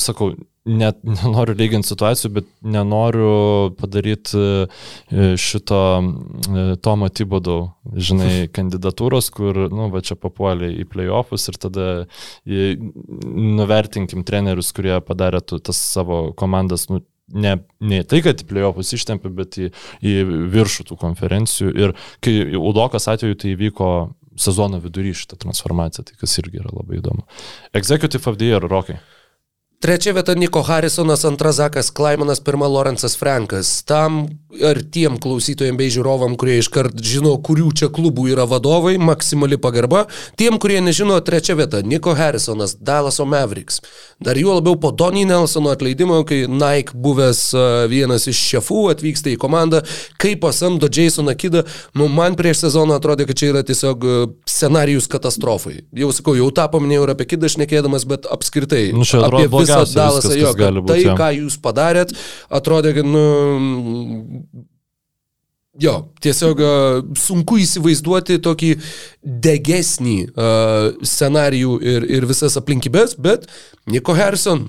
sakau, 0.00 0.32
net 0.66 1.00
nenoriu 1.20 1.56
lyginti 1.56 1.90
situacijų, 1.92 2.32
bet 2.40 2.50
nenoriu 2.66 3.72
padaryti 3.78 4.36
e, 4.36 5.32
šito 5.40 5.80
e, 6.02 6.66
Tomo 6.82 7.08
Tibodau, 7.08 7.70
žinai, 7.94 8.46
kandidatūros, 8.56 9.30
kur, 9.34 9.66
nu, 9.72 9.88
va 9.94 10.02
čia 10.04 10.18
papuolė 10.20 10.72
į 10.82 10.86
playoffus 10.92 11.48
ir 11.50 11.60
tada 11.62 11.88
nuvertinkim 12.46 14.24
trenerius, 14.26 14.72
kurie 14.76 14.98
padarė 15.04 15.42
tas 15.46 15.78
savo 15.78 16.30
komandas, 16.38 16.88
nu, 16.90 17.00
ne, 17.32 17.56
ne 17.80 18.02
tai, 18.06 18.22
kad 18.24 18.42
į 18.42 18.46
playoffus 18.50 18.94
ištempė, 18.96 19.32
bet 19.34 19.58
į, 19.60 19.72
į 20.02 20.14
viršų 20.52 20.90
tų 20.90 21.00
konferencijų. 21.00 21.72
Ir 21.74 21.96
kai 22.24 22.38
Udokas 22.58 23.08
atveju 23.12 23.38
tai 23.42 23.54
įvyko 23.54 23.90
sezono 24.36 24.80
vidury 24.82 25.14
šitą 25.16 25.38
transformaciją, 25.40 26.06
tai 26.06 26.16
kas 26.20 26.36
irgi 26.42 26.60
yra 26.60 26.72
labai 26.74 27.00
įdomu. 27.00 27.24
Executive 27.76 28.28
of 28.30 28.38
the 28.40 28.52
Year, 28.52 28.62
Rokai. 28.62 28.98
Trečia 29.76 30.14
vieta 30.16 30.32
Niko 30.34 30.62
Harrisonas, 30.64 31.24
antra 31.28 31.52
Zakas 31.52 31.90
Klaimanas, 31.92 32.40
pirma 32.40 32.66
Lorenzas 32.66 33.16
Frankas. 33.16 33.82
Tam 33.84 34.24
ir 34.56 34.80
tiem 34.88 35.18
klausytojams 35.20 35.76
bei 35.76 35.92
žiūrovam, 35.92 36.32
kurie 36.40 36.54
iškart 36.62 36.96
žino, 37.04 37.34
kurių 37.44 37.68
čia 37.76 37.90
klubų 37.92 38.30
yra 38.32 38.46
vadovai, 38.48 38.94
maksimali 38.96 39.58
pagarba. 39.60 40.06
Tiem, 40.40 40.56
kurie 40.56 40.80
nežino, 40.80 41.18
trečia 41.20 41.58
vieta 41.58 41.82
Niko 41.84 42.14
Harrisonas, 42.16 42.72
Dallaso 42.80 43.26
Mavericks. 43.28 43.82
Dar 44.16 44.40
juo 44.40 44.54
labiau 44.56 44.78
po 44.80 44.94
Donny 44.96 45.26
Nelsono 45.28 45.74
atleidimo, 45.74 46.22
kai 46.24 46.46
Nike 46.48 46.96
buvęs 46.96 47.42
vienas 47.92 48.24
iš 48.32 48.40
šefų 48.54 48.86
atvyksta 48.94 49.34
į 49.34 49.36
komandą, 49.44 49.82
kaip 50.16 50.40
pasamdo 50.46 50.88
Jasoną 50.88 51.36
Kidą, 51.36 51.66
nu 52.00 52.08
man 52.08 52.38
prieš 52.40 52.64
sezoną 52.64 52.96
atrodė, 52.96 53.28
kad 53.28 53.36
čia 53.36 53.52
yra 53.52 53.64
tiesiog 53.66 54.08
scenarijus 54.48 55.10
katastrofai. 55.12 55.82
Jau 55.92 56.08
sakau, 56.16 56.32
jau 56.40 56.48
tą 56.48 56.64
paminėjau 56.72 57.04
ir 57.04 57.12
apie 57.12 57.28
Kidą 57.34 57.52
šnekėdamas, 57.52 58.08
bet 58.08 58.24
apskritai. 58.32 58.86
Nu, 58.96 59.04
apie 59.04 59.52
visą 59.66 59.98
Dalasą, 59.98 60.32
jo, 60.38 60.54
būt, 60.54 60.88
tai, 60.92 61.02
jam. 61.02 61.18
ką 61.18 61.28
jūs 61.40 61.58
padarėt, 61.62 62.14
atrodė, 62.60 62.94
kad, 62.96 63.10
nu, 63.10 63.26
jo, 65.82 65.96
tiesiog 66.24 66.62
sunku 67.20 67.60
įsivaizduoti 67.64 68.40
tokį 68.44 68.72
degesnį 69.46 70.16
uh, 70.30 70.88
scenarijų 71.04 71.78
ir, 71.84 72.08
ir 72.18 72.28
visas 72.28 72.56
aplinkybės, 72.60 73.18
bet 73.20 73.48
Niko 73.90 74.16
Harrison 74.16 74.68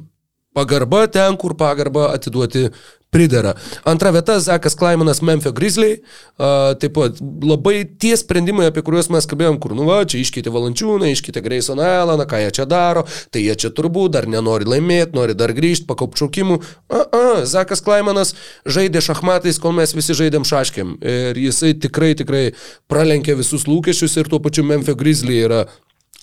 pagarba 0.57 1.05
ten, 1.07 1.37
kur 1.37 1.53
pagarba 1.57 2.11
atiduoti 2.15 2.67
pridara. 3.11 3.53
Antra 3.83 4.11
vieta- 4.11 4.39
Zakas 4.47 4.75
Klaimanas 4.75 5.21
Memphis 5.21 5.51
Grizzly. 5.51 6.01
Uh, 6.37 6.75
taip 6.79 6.93
pat 6.93 7.17
labai 7.21 7.87
tie 7.99 8.17
sprendimai, 8.17 8.67
apie 8.67 8.83
kuriuos 8.85 9.09
mes 9.09 9.25
kalbėjom, 9.25 9.59
kur, 9.59 9.73
nu 9.73 9.87
va, 9.87 10.03
čia 10.05 10.19
iškeitė 10.21 10.51
Valančiūną, 10.53 11.09
iškeitė 11.11 11.41
Grayson 11.41 11.79
Allaną, 11.79 12.27
ką 12.29 12.43
jie 12.43 12.51
čia 12.51 12.65
daro, 12.65 13.05
tai 13.31 13.41
jie 13.41 13.55
čia 13.55 13.71
turbūt 13.73 14.11
dar 14.11 14.27
nenori 14.27 14.65
laimėti, 14.65 15.15
nori 15.17 15.33
dar 15.33 15.53
grįžti, 15.57 15.87
pakopčiaukimų. 15.87 16.59
A, 16.89 17.01
a, 17.01 17.45
Zakas 17.45 17.81
Klaimanas 17.81 18.35
žaidė 18.65 19.01
šachmatais, 19.01 19.59
kol 19.59 19.73
mes 19.73 19.95
visi 19.95 20.13
žaidėm 20.13 20.45
šaškiam. 20.45 20.97
Ir 21.01 21.41
jisai 21.47 21.73
tikrai, 21.73 22.13
tikrai 22.19 22.45
pralenkė 22.91 23.37
visus 23.39 23.65
lūkesčius 23.65 24.19
ir 24.19 24.29
tuo 24.29 24.39
pačiu 24.43 24.67
Memphis 24.67 24.95
Grizzly 24.99 25.41
yra 25.47 25.65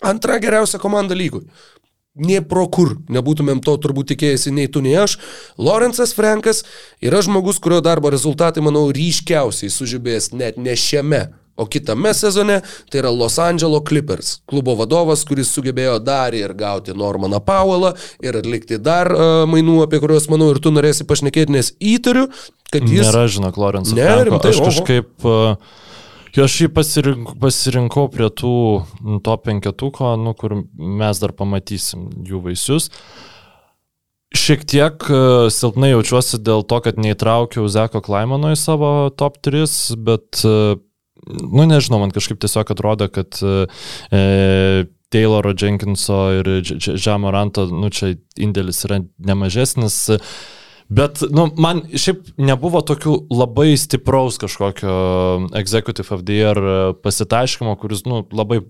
antra 0.05 0.39
geriausia 0.43 0.78
komanda 0.78 1.16
lygui 1.16 1.47
nie 2.15 2.41
pro 2.47 2.67
kur 2.71 2.95
nebūtumėm 3.11 3.61
to 3.65 3.75
turbūt 3.83 4.12
tikėjęsi 4.12 4.53
nei 4.55 4.71
tu, 4.71 4.83
nei 4.85 4.95
aš. 4.99 5.19
Lorenzas 5.59 6.15
Frankas 6.15 6.62
yra 7.03 7.23
žmogus, 7.27 7.59
kurio 7.62 7.81
darbo 7.85 8.12
rezultatai, 8.15 8.62
manau, 8.65 8.87
ryškiausiai 8.95 9.73
sužibės 9.73 10.31
net 10.35 10.61
ne 10.61 10.77
šiame, 10.79 11.27
o 11.59 11.67
kitame 11.71 12.15
sezone 12.15 12.61
tai 12.91 13.03
yra 13.03 13.11
Los 13.15 13.39
Angeles 13.43 13.83
Clippers, 13.87 14.33
klubo 14.51 14.77
vadovas, 14.79 15.25
kuris 15.27 15.51
sugebėjo 15.55 15.99
dar 16.03 16.35
ir 16.39 16.55
gauti 16.59 16.95
Normaną 16.95 17.43
Powellą 17.43 17.95
ir 18.23 18.39
atlikti 18.39 18.79
dar 18.79 19.11
uh, 19.11 19.43
mainų, 19.51 19.81
apie 19.87 20.03
kuriuos, 20.03 20.31
manau, 20.31 20.53
ir 20.55 20.62
tu 20.62 20.75
norėsi 20.75 21.07
pašnekėti, 21.07 21.55
nes 21.55 21.75
įtariu, 21.83 22.29
kad 22.71 22.87
jis... 22.87 23.09
Nėra, 23.09 23.27
žinok, 23.31 23.59
Lorenzas. 23.59 23.97
Ne, 23.99 24.11
rimtai, 24.31 24.55
aš 24.55 24.62
kažkaip... 24.71 25.17
Uh 25.27 25.83
Jo 26.35 26.49
aš 26.49 26.55
jį 26.64 26.68
pasirink, 26.74 27.37
pasirinkau 27.39 28.09
prie 28.11 28.26
tų 28.26 28.55
top 29.26 29.45
penketuko, 29.47 30.16
nu, 30.18 30.32
kur 30.35 30.57
mes 30.74 31.20
dar 31.22 31.35
pamatysim 31.37 32.09
jų 32.26 32.41
vaisius. 32.49 32.89
Šiek 34.35 34.64
tiek 34.66 35.05
e, 35.07 35.18
silpnai 35.55 35.93
jaučiuosi 35.93 36.41
dėl 36.43 36.64
to, 36.66 36.80
kad 36.82 36.99
neįtraukiau 36.99 37.68
Zeko 37.70 38.03
Klaimono 38.03 38.51
į 38.51 38.59
savo 38.59 38.91
top 39.14 39.39
3, 39.47 39.95
bet, 40.09 40.43
e, 40.43 40.74
nu 41.30 41.68
nežinau, 41.70 42.01
man 42.03 42.11
kažkaip 42.14 42.43
tiesiog 42.43 42.74
atrodo, 42.74 43.07
kad 43.14 43.39
e, 43.39 44.89
Tayloro 45.14 45.55
Jenkinso 45.55 46.18
ir 46.41 46.51
Žemoranto, 46.66 47.68
nu 47.70 47.95
čia 47.95 48.16
indėlis 48.35 48.82
yra 48.89 49.05
nemažesnis. 49.22 50.01
E, 50.16 50.20
Bet, 50.95 51.22
nu, 51.34 51.49
man 51.59 51.82
šiaip 51.90 52.34
nebuvo 52.38 52.82
tokių 52.86 53.14
labai 53.32 53.72
stipraus 53.80 54.38
kažkokio 54.42 54.95
Executive 55.59 56.14
of 56.14 56.22
the 56.28 56.36
Year 56.38 56.61
e, 56.61 56.76
pasitaškymo, 57.03 57.74
kuris, 57.80 58.05
nu, 58.07 58.22
labai 58.34 58.61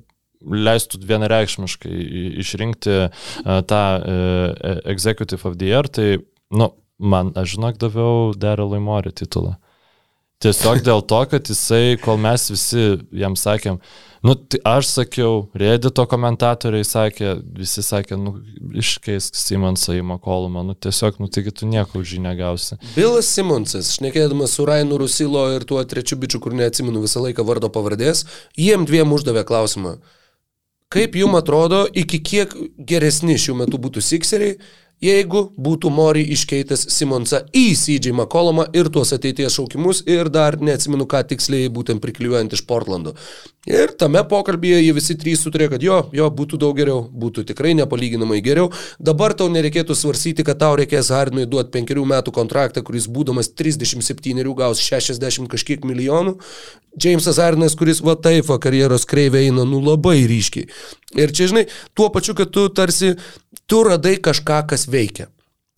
leistų 0.44 1.00
vienareikšmiškai 1.08 1.98
išrinkti 2.44 2.94
e, 2.94 3.10
tą 3.68 3.82
e, 3.98 4.78
Executive 4.94 5.44
of 5.48 5.58
the 5.60 5.68
Year, 5.72 5.90
tai, 5.90 6.08
nu, 6.54 6.70
man, 6.98 7.34
aš 7.36 7.56
žinok, 7.56 7.80
daviau 7.82 8.32
Darylui 8.38 8.80
Mori 8.84 9.12
titulą. 9.12 9.56
Tiesiog 10.44 10.82
dėl 10.84 11.00
to, 11.08 11.22
kad 11.30 11.48
jisai, 11.48 11.96
kol 12.02 12.20
mes 12.20 12.50
visi 12.52 12.90
jam 13.16 13.36
sakėm, 13.38 13.80
Nu, 14.24 14.32
tai 14.34 14.58
aš 14.64 14.86
sakiau, 14.88 15.42
Reddito 15.52 16.06
komentatoriai 16.08 16.84
sakė, 16.88 17.34
visi 17.58 17.82
sakė, 17.84 18.16
nu, 18.16 18.38
iškeisk 18.80 19.36
Simonsą 19.36 19.98
į 19.98 20.04
Makolumą, 20.08 20.62
nu, 20.64 20.72
tiesiog, 20.72 21.18
nu, 21.20 21.28
taigi 21.28 21.52
tu 21.52 21.68
nieko 21.68 22.00
už 22.00 22.14
jį 22.16 22.22
negausi. 22.24 22.78
Bilas 22.94 23.28
Simonsas, 23.28 23.90
šnekėdamas 23.98 24.56
su 24.56 24.64
Rainu 24.64 24.96
Rusilo 25.02 25.44
ir 25.52 25.66
tuo 25.68 25.82
trečiu 25.84 26.16
bičiu, 26.22 26.40
kur 26.40 26.56
neatsimenu 26.56 27.04
visą 27.04 27.20
laiką 27.20 27.44
vardo 27.44 27.68
pavardės, 27.74 28.24
jiem 28.56 28.88
dviem 28.88 29.12
uždavė 29.12 29.44
klausimą. 29.44 29.98
Kaip 30.94 31.20
jums 31.20 31.42
atrodo, 31.42 31.84
iki 31.92 32.22
kiek 32.24 32.56
geresni 32.80 33.36
šiuo 33.36 33.58
metu 33.60 33.76
būtų 33.82 34.00
Sikseriai, 34.08 34.56
jeigu 35.04 35.46
būtų 35.60 35.90
Mori 35.92 36.24
iškeitęs 36.34 36.86
Simonsą 36.94 37.42
į 37.52 37.66
CJ 37.78 38.14
McCollumą 38.14 38.68
ir 38.76 38.88
tuos 38.92 39.12
ateities 39.16 39.56
šaukimus 39.58 40.04
ir 40.10 40.30
dar 40.32 40.56
neatsimenu, 40.60 41.06
ką 41.10 41.24
tiksliai 41.30 41.72
būtent 41.72 42.02
priklijuojant 42.04 42.56
iš 42.56 42.64
Portlando. 42.68 43.14
Ir 43.64 43.94
tame 43.96 44.20
pokalbėje 44.28 44.82
jie 44.82 44.92
visi 44.92 45.14
trys 45.16 45.40
sutarė, 45.44 45.70
kad 45.72 45.84
jo, 45.84 46.02
jo, 46.12 46.26
būtų 46.28 46.58
daug 46.60 46.76
geriau, 46.76 47.06
būtų 47.08 47.46
tikrai 47.48 47.72
nepalyginamai 47.78 48.42
geriau. 48.44 48.68
Dabar 49.00 49.32
tau 49.36 49.48
nereikėtų 49.52 49.96
svarsyti, 49.96 50.44
kad 50.44 50.60
tau 50.60 50.74
reikės 50.76 51.08
Hardinui 51.14 51.46
duoti 51.48 51.72
penkerių 51.72 52.04
metų 52.12 52.34
kontraktą, 52.36 52.84
kuris 52.84 53.08
būdamas 53.08 53.48
37 53.56 54.44
gaus 54.58 54.84
60 54.84 55.48
kažkiek 55.52 55.88
milijonų. 55.88 56.36
Jamesas 57.00 57.40
Hardinas, 57.42 57.74
kuris 57.74 58.02
va 58.04 58.14
taip, 58.20 58.52
karjeros 58.62 59.08
kreivė 59.08 59.46
eina, 59.48 59.64
nu 59.66 59.80
labai 59.82 60.20
ryškiai. 60.30 60.68
Ir 61.18 61.32
čia, 61.34 61.48
žinai, 61.50 61.64
tuo 61.96 62.10
pačiu, 62.14 62.36
kad 62.38 62.52
tu 62.54 62.68
tarsi, 62.68 63.14
tu 63.66 63.80
radai 63.86 64.14
kažką, 64.22 64.60
kas 64.70 64.86
veikia. 64.94 65.28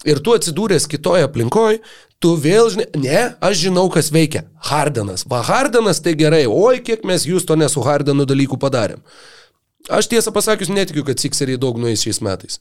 Ir 0.07 0.21
tu 0.23 0.35
atsidūręs 0.37 0.85
kitoje 0.93 1.25
aplinkoje, 1.25 1.81
tu 2.23 2.35
vėl 2.41 2.69
žinai, 2.73 2.87
ne, 3.01 3.23
aš 3.45 3.63
žinau, 3.65 3.87
kas 3.93 4.13
veikia. 4.13 4.45
Hardenas. 4.69 5.25
Va, 5.29 5.41
Hardenas 5.47 6.03
tai 6.05 6.15
gerai, 6.19 6.45
oi, 6.47 6.83
kiek 6.85 7.05
mes 7.09 7.25
jūs 7.29 7.49
to 7.49 7.57
nesu 7.59 7.83
Hardenu 7.85 8.29
dalykų 8.29 8.61
padarėm. 8.61 9.01
Aš 9.93 10.11
tiesą 10.11 10.33
pasakius 10.35 10.71
netikiu, 10.73 11.05
kad 11.07 11.21
Sikseriai 11.23 11.61
daug 11.63 11.79
nueis 11.81 12.03
šiais 12.05 12.21
metais. 12.25 12.61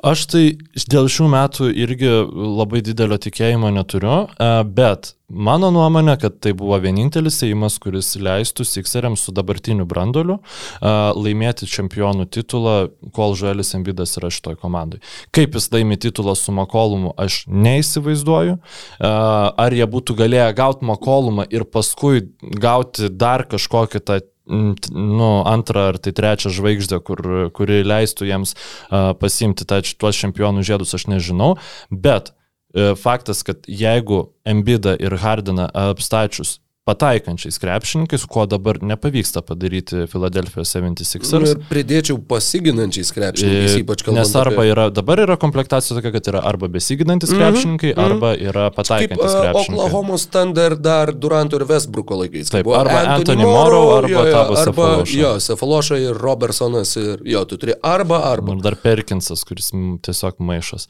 Aš 0.00 0.24
tai 0.32 0.44
dėl 0.88 1.10
šių 1.12 1.26
metų 1.28 1.70
irgi 1.76 2.10
labai 2.32 2.80
didelio 2.84 3.18
tikėjimo 3.20 3.68
neturiu, 3.74 4.22
e, 4.32 4.48
bet 4.64 5.12
mano 5.28 5.68
nuomonė, 5.74 6.14
kad 6.22 6.38
tai 6.40 6.54
buvo 6.56 6.78
vienintelis 6.80 7.42
įimas, 7.44 7.76
kuris 7.82 8.14
leistų 8.16 8.64
Sikseriams 8.64 9.26
su 9.26 9.34
dabartiniu 9.36 9.84
brandoliu 9.88 10.38
e, 10.38 10.94
laimėti 11.20 11.68
čempionų 11.68 12.30
titulą, 12.32 12.88
kol 13.16 13.36
Žuelis 13.36 13.74
Embidas 13.76 14.16
yra 14.16 14.32
šitoj 14.32 14.56
komandai. 14.62 15.02
Kaip 15.36 15.58
jis 15.58 15.68
laimi 15.74 16.00
titulą 16.00 16.32
su 16.38 16.54
Makolumu, 16.56 17.12
aš 17.20 17.42
neįsivaizduoju. 17.52 18.56
E, 18.56 19.12
ar 19.12 19.76
jie 19.76 19.84
būtų 19.84 20.16
galėję 20.22 20.48
gauti 20.56 20.88
Makolumą 20.88 21.44
ir 21.52 21.68
paskui 21.68 22.24
gauti 22.40 23.12
dar 23.12 23.44
kažkokį 23.52 24.04
tą 24.08 24.22
nu, 24.46 25.30
antrą 25.46 25.88
ar 25.92 25.98
tai 26.02 26.12
trečią 26.16 26.52
žvaigždę, 26.54 27.00
kur, 27.04 27.22
kuri 27.56 27.82
leistų 27.86 28.28
jiems 28.30 28.54
uh, 28.56 29.12
pasimti 29.20 29.66
tą, 29.68 29.82
tuos 30.00 30.18
čempionų 30.18 30.64
žiedus, 30.66 30.94
aš 30.96 31.06
nežinau, 31.12 31.54
bet 31.90 32.32
uh, 32.32 32.94
faktas, 32.98 33.44
kad 33.46 33.68
jeigu 33.68 34.30
Embidą 34.48 34.96
ir 34.98 35.18
Hardiną 35.20 35.68
apstačius 35.70 36.58
pataikančiais 36.90 37.58
krepšininkais, 37.62 38.26
ko 38.30 38.46
dabar 38.50 38.80
nepavyksta 38.82 39.42
padaryti 39.46 40.04
Filadelfijos 40.10 40.74
76ers. 40.74 41.32
Nu, 41.38 41.52
ir 41.54 41.62
pridėčiau 41.70 42.18
pasiginančiais 42.30 43.12
krepšininkais, 43.14 43.76
e, 43.76 43.82
ypač 43.84 44.04
kalbant. 44.06 44.20
Nes 44.20 44.34
arba 44.40 44.66
yra, 44.68 44.88
dabar 44.94 45.22
yra 45.22 45.36
komplektacija 45.40 45.96
tokia, 45.98 46.12
kad 46.16 46.30
yra 46.32 46.42
arba 46.50 46.70
besiginantis 46.72 47.30
-hmm, 47.30 47.42
krepšininkai, 47.42 47.92
mm 47.94 48.00
-hmm. 48.00 48.10
arba 48.10 48.34
yra 48.34 48.70
pataikantis 48.74 49.32
Kaip, 49.32 49.42
krepšininkai. 49.42 49.84
Oklahoma 49.86 50.18
standard 50.18 50.80
dar 50.80 51.14
Duranto 51.14 51.56
ir 51.56 51.64
Westbrooko 51.68 52.20
laikais. 52.22 52.50
Taip, 52.50 52.66
arba 52.66 53.04
Anthony, 53.16 53.44
Morrow, 53.44 53.96
arba 53.96 54.08
jo, 54.08 54.26
jo, 54.26 54.38
arba, 54.38 54.64
Sefaloša. 54.64 55.18
Jo, 55.20 55.40
Sefaloša 55.40 55.98
ir 55.98 56.16
Robertsonas 56.16 56.96
ir 56.96 57.22
jo, 57.24 57.44
tu 57.44 57.56
turi 57.56 57.72
arba 57.82 58.22
arba. 58.32 58.52
Ir 58.52 58.62
dar 58.62 58.76
Perkinsas, 58.76 59.44
kuris 59.44 59.70
tiesiog 60.02 60.34
maišas. 60.38 60.88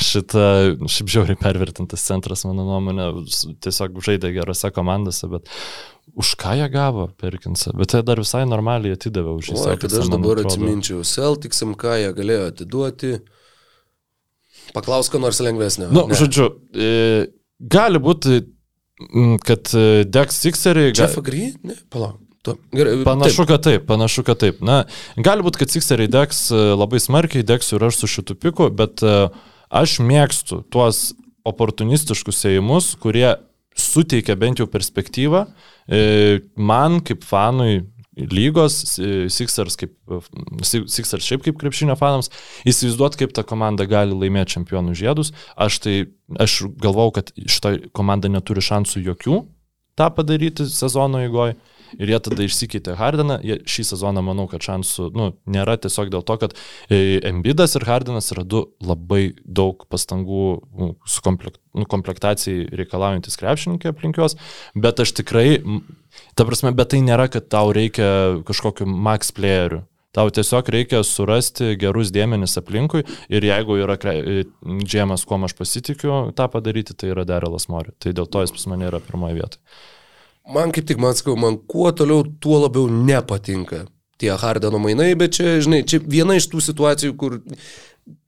Šitą, 0.00 0.42
šiaip 0.88 1.10
žiauriai 1.12 1.38
pervertintas 1.40 2.04
centras, 2.06 2.46
mano 2.48 2.64
nuomonė, 2.64 3.08
tiesiog 3.60 3.98
žaidė 4.04 4.30
gerose 4.36 4.70
komandose 4.72 5.28
bet 5.28 5.50
už 6.16 6.34
ką 6.40 6.54
jie 6.58 6.68
gavo 6.72 7.08
Perkinsą? 7.20 7.74
Bet 7.78 7.94
jie 7.94 8.02
dar 8.06 8.20
visai 8.22 8.46
normaliai 8.48 8.96
atidavė 8.96 9.34
už 9.38 9.52
jį. 9.52 9.58
Kad 9.82 9.98
aš 10.00 10.08
dabar 10.12 10.40
atsiminčiau, 10.44 11.04
Celticsim, 11.06 11.76
ką 11.78 11.98
jie 12.00 12.14
galėjo 12.16 12.48
atiduoti. 12.50 13.12
Paklausk, 14.74 15.12
ko 15.14 15.20
nors 15.22 15.40
lengvesnio. 15.42 15.90
Na, 15.90 16.06
nu, 16.06 16.16
žodžiu, 16.16 16.48
e, 16.74 17.28
gali 17.60 18.00
būti, 18.02 18.42
kad 19.46 19.70
e, 19.74 19.86
Dex 20.06 20.42
Sixeriai... 20.44 20.92
Jeff 20.94 21.18
Agree? 21.18 21.52
Ne, 21.66 21.78
palauk. 21.90 22.20
Tu, 22.40 22.54
gerai, 22.72 22.94
panašu, 23.04 23.42
taip. 23.42 23.48
kad 23.50 23.64
taip, 23.66 23.82
panašu, 23.84 24.22
kad 24.24 24.38
taip. 24.40 24.60
Na, 24.64 24.82
gali 25.20 25.44
būti, 25.44 25.60
kad 25.60 25.72
Sixeriai 25.74 26.08
degs 26.08 26.46
e, 26.54 26.60
labai 26.72 27.02
smarkiai, 27.02 27.44
degsiu 27.44 27.76
ir 27.76 27.90
aš 27.90 28.00
su 28.00 28.08
šitu 28.14 28.36
piku, 28.40 28.70
bet 28.72 29.04
uh, 29.04 29.28
aš 29.70 30.00
mėgstu 30.04 30.62
tuos 30.72 31.10
oportunistiškus 31.46 32.44
ėjimus, 32.50 32.92
kurie 33.00 33.28
suteikia 33.78 34.36
bent 34.36 34.60
jau 34.60 34.68
perspektyvą. 34.70 35.46
E, 35.88 36.40
man 36.58 37.00
kaip 37.06 37.24
fanui 37.26 37.86
lygos, 38.20 38.74
Sixers, 39.32 39.78
kaip, 39.80 39.94
Sixers 40.66 41.24
šiaip 41.24 41.44
kaip 41.46 41.56
krepšinio 41.60 41.94
fanams, 41.96 42.28
įsivaizduot, 42.68 43.16
kaip 43.16 43.32
ta 43.36 43.44
komanda 43.46 43.86
gali 43.88 44.16
laimėti 44.16 44.58
čempionų 44.58 44.96
žiedus. 44.98 45.32
Aš 45.56 45.78
tai, 45.86 45.94
aš 46.42 46.60
galvau, 46.82 47.08
kad 47.16 47.32
šitą 47.38 47.76
komandą 47.96 48.28
neturi 48.32 48.64
šansų 48.66 49.06
jokių 49.06 49.40
tą 50.00 50.08
padaryti 50.16 50.66
sezono 50.70 51.20
įgoje 51.26 51.56
ir 51.98 52.12
jie 52.12 52.20
tada 52.26 52.46
išsikeitė 52.46 52.96
Hardiną. 52.98 53.38
Jie 53.46 53.60
šį 53.68 53.86
sezoną 53.92 54.22
manau, 54.24 54.46
kad 54.50 54.64
šansų 54.64 55.10
nu, 55.16 55.30
nėra 55.50 55.76
tiesiog 55.80 56.12
dėl 56.12 56.24
to, 56.26 56.36
kad 56.42 56.56
e, 56.88 57.20
Embidas 57.30 57.76
ir 57.78 57.86
Hardinas 57.88 58.30
yra 58.34 58.44
du 58.44 58.66
labai 58.84 59.32
daug 59.44 59.86
pastangų 59.90 60.46
nu, 60.78 60.92
nu, 60.94 61.86
komplektacijai 61.90 62.68
reikalaujantis 62.80 63.38
krepšininkai 63.40 63.92
aplinkios, 63.94 64.36
bet 64.74 65.02
aš 65.02 65.14
tikrai, 65.20 65.60
ta 66.38 66.46
prasme, 66.48 66.74
bet 66.76 66.92
tai 66.94 67.02
nėra, 67.06 67.30
kad 67.32 67.48
tau 67.52 67.74
reikia 67.76 68.42
kažkokiu 68.48 68.88
max 68.90 69.34
playeriu. 69.36 69.84
Tau 70.10 70.26
tiesiog 70.34 70.66
reikia 70.74 71.04
surasti 71.06 71.76
gerus 71.78 72.10
dėmenis 72.10 72.56
aplinkui 72.58 73.04
ir 73.30 73.44
jeigu 73.46 73.76
yra 73.78 73.94
e, 74.10 74.42
džiemas, 74.82 75.22
kuo 75.22 75.38
aš 75.46 75.54
pasitikiu, 75.54 76.10
tą 76.34 76.48
padaryti, 76.50 76.96
tai 76.98 77.12
yra 77.12 77.22
Derelas 77.28 77.68
Mori. 77.70 77.94
Tai 78.02 78.10
dėl 78.18 78.26
to 78.26 78.42
jis 78.42 78.50
pas 78.56 78.66
mane 78.72 78.88
yra 78.90 78.98
pirmoje 79.04 79.38
vietoje. 79.38 79.62
Man 80.48 80.72
kaip 80.74 80.88
tik, 80.88 81.00
man 81.02 81.16
sakau, 81.18 81.36
man 81.38 81.60
kuo 81.68 81.90
toliau, 81.92 82.24
tuo 82.40 82.62
labiau 82.64 82.88
nepatinka 82.88 83.84
tie 84.20 84.34
Hardeno 84.36 84.80
mainai, 84.82 85.14
bet 85.16 85.38
čia, 85.38 85.60
žinai, 85.64 85.80
čia 85.88 86.00
viena 86.04 86.36
iš 86.36 86.50
tų 86.52 86.60
situacijų, 86.64 87.14
kur 87.16 87.38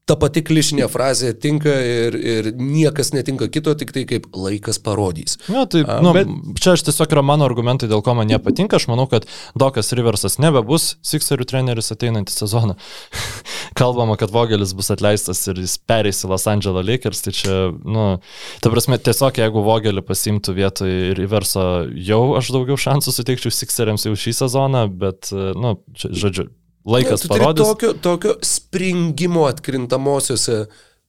ta 0.09 0.17
pati 0.19 0.43
klišinė 0.43 0.89
frazė 0.91 1.31
tinka 1.39 1.73
ir, 1.87 2.17
ir 2.17 2.49
niekas 2.59 3.13
netinka 3.15 3.47
kito, 3.53 3.75
tik 3.79 3.93
tai 3.95 4.03
kaip 4.09 4.27
laikas 4.35 4.81
parodys. 4.83 5.39
Na, 5.47 5.63
tai, 5.71 5.85
A, 5.87 6.01
nu, 6.03 6.15
bet... 6.17 6.31
Čia 6.59 6.75
aš 6.75 6.85
tiesiog 6.89 7.15
yra 7.15 7.23
mano 7.27 7.47
argumentai, 7.47 7.91
dėl 7.91 8.03
ko 8.05 8.17
man 8.19 8.31
nepatinka. 8.31 8.81
Aš 8.81 8.89
manau, 8.91 9.07
kad 9.11 9.29
Dokas 9.59 9.93
Riversas 9.95 10.41
nebebus 10.43 10.97
Sixerių 11.07 11.47
treneris 11.49 11.95
ateinantį 11.95 12.35
sezoną. 12.35 12.77
Kalbama, 13.79 14.17
kad 14.21 14.33
Vogelis 14.35 14.75
bus 14.77 14.91
atleistas 14.95 15.41
ir 15.51 15.61
jis 15.63 15.79
pereis 15.89 16.23
į 16.25 16.33
Los 16.33 16.47
Angeles 16.51 16.87
Lakers. 16.87 17.23
Tai 17.25 17.35
čia, 17.37 17.59
nu, 17.73 18.07
ta 18.63 18.73
prasme, 18.73 18.99
tiesiog 19.01 19.43
jeigu 19.43 19.65
Vogelį 19.67 20.05
pasimtų 20.07 20.57
vietoj 20.59 20.97
Riverso, 21.19 21.67
jau 21.97 22.23
aš 22.41 22.53
daugiau 22.55 22.81
šansų 22.81 23.15
suteikčiau 23.17 23.55
Sixeriams 23.55 24.09
jau 24.09 24.17
šį 24.19 24.37
sezoną, 24.43 24.87
bet, 25.03 25.33
nu, 25.33 25.77
čia, 25.97 26.13
žodžiu, 26.25 26.49
Laikas 26.83 27.23
nu, 27.23 27.29
parodys. 27.31 27.67
Tokio, 27.67 27.93
tokio 28.03 28.33
springimo 28.43 29.45
atkrintamosiose 29.47 30.65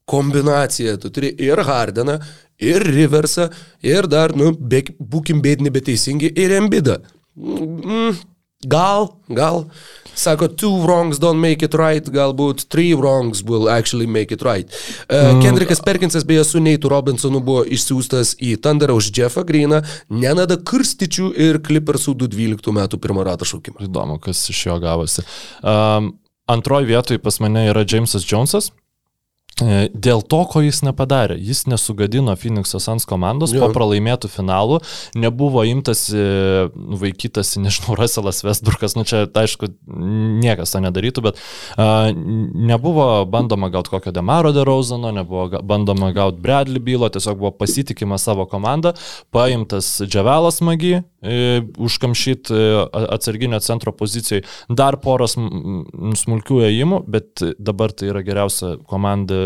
kombinacija. 0.06 0.98
Tu 1.02 1.10
turi 1.10 1.31
ir 1.41 1.61
Hardeną, 1.65 2.19
ir 2.61 2.84
Riversą, 2.85 3.49
ir 3.81 4.07
dar, 4.11 4.35
nu, 4.38 4.52
be, 4.53 4.84
būkim 4.99 5.41
bėdini, 5.44 5.73
bet 5.73 5.88
teisingi, 5.90 6.30
ir 6.30 6.53
Embidą. 6.60 6.99
Mm, 7.34 8.19
gal, 8.69 9.14
gal. 9.27 9.65
Sako, 10.14 10.48
two 10.48 10.85
wrongs 10.85 11.18
don't 11.18 11.41
make 11.41 11.65
it 11.65 11.73
right, 11.73 12.06
galbūt 12.06 12.68
three 12.69 12.94
wrongs 12.94 13.41
will 13.44 13.69
actually 13.69 14.06
make 14.06 14.31
it 14.31 14.44
right. 14.45 14.69
Uh, 15.10 15.34
mm. 15.34 15.41
Kendrikas 15.41 15.81
Perkinsas 15.81 16.26
beje 16.26 16.44
su 16.45 16.61
Neitu 16.61 16.91
Robinsonu 16.91 17.41
buvo 17.41 17.64
išsiųstas 17.65 18.35
į 18.38 18.56
Thunderą 18.61 18.99
už 18.99 19.10
Jeffą 19.18 19.41
Greeną, 19.48 19.81
Nenadą 20.14 20.60
Kurstičių 20.61 21.31
ir 21.34 21.61
Clippersų 21.65 22.14
2012 22.27 22.76
metų 22.77 23.02
pirmą 23.02 23.26
ratą 23.26 23.49
šaukimą. 23.49 23.88
Įdomu, 23.88 24.19
kas 24.22 24.45
iš 24.53 24.68
jo 24.69 24.77
gavosi. 24.84 25.26
Um, 25.64 26.14
Antroji 26.48 26.90
vietoje 26.91 27.23
pas 27.23 27.40
mane 27.40 27.69
yra 27.72 27.85
Jamesas 27.88 28.26
Jonesas. 28.27 28.69
E, 29.61 29.85
dėl 29.93 30.23
to, 30.25 30.39
ko 30.49 30.63
jis 30.65 30.80
nepadarė, 30.81 31.35
jis 31.38 31.67
nesugadino 31.69 32.34
Phoenix'o 32.39 32.80
Sans 32.81 33.05
komandos 33.05 33.51
jo. 33.53 33.61
po 33.61 33.69
pralaimėtų 33.75 34.31
finalų, 34.34 34.80
nebuvo 35.13 35.61
imtas, 35.69 36.07
nu, 36.09 36.97
vaikytas, 36.97 37.53
nežinau, 37.61 37.93
Russellas 37.99 38.41
Westbrookas, 38.45 38.97
nu 38.97 39.05
čia, 39.05 39.27
aišku, 39.30 39.69
niekas 40.41 40.73
to 40.73 40.81
nedarytų, 40.81 41.25
bet 41.27 41.38
uh, 41.38 42.09
nebuvo 42.13 43.05
bandoma 43.30 43.69
gauti 43.73 43.93
kokio 43.93 44.13
Demaro 44.15 44.55
de 44.55 44.63
Rozano, 44.65 45.13
nebuvo 45.13 45.61
bandoma 45.61 46.09
gauti 46.15 46.41
Bradley 46.41 46.81
bylo, 46.81 47.11
tiesiog 47.13 47.38
buvo 47.38 47.53
pasitikima 47.59 48.17
savo 48.17 48.47
komanda, 48.49 48.95
paimtas 49.34 49.99
Dževelas 50.01 50.63
Magi, 50.65 50.95
e, 51.21 51.61
užkamšyti 51.77 52.57
atsarginio 52.89 53.61
centro 53.63 53.93
pozicijai, 53.95 54.41
dar 54.69 54.97
poras 55.03 55.38
smulkių 55.38 56.59
ėjimų, 56.71 57.03
bet 57.05 57.45
dabar 57.61 57.93
tai 57.93 58.09
yra 58.09 58.25
geriausia 58.25 58.75
komanda 58.89 59.43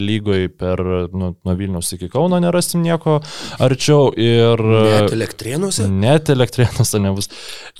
lygoje 0.00 0.50
per 0.54 0.82
nu, 1.12 1.32
nuo 1.34 1.56
Vilnius 1.58 1.92
iki 1.96 2.10
Kauno 2.12 2.40
nerasim 2.42 2.82
nieko 2.84 3.18
arčiau. 3.62 4.10
Ir, 4.20 4.60
net 4.60 5.16
elektrienuose? 5.16 5.88
Net 5.90 6.32
elektrienuose 6.32 7.02
nebus. 7.02 7.30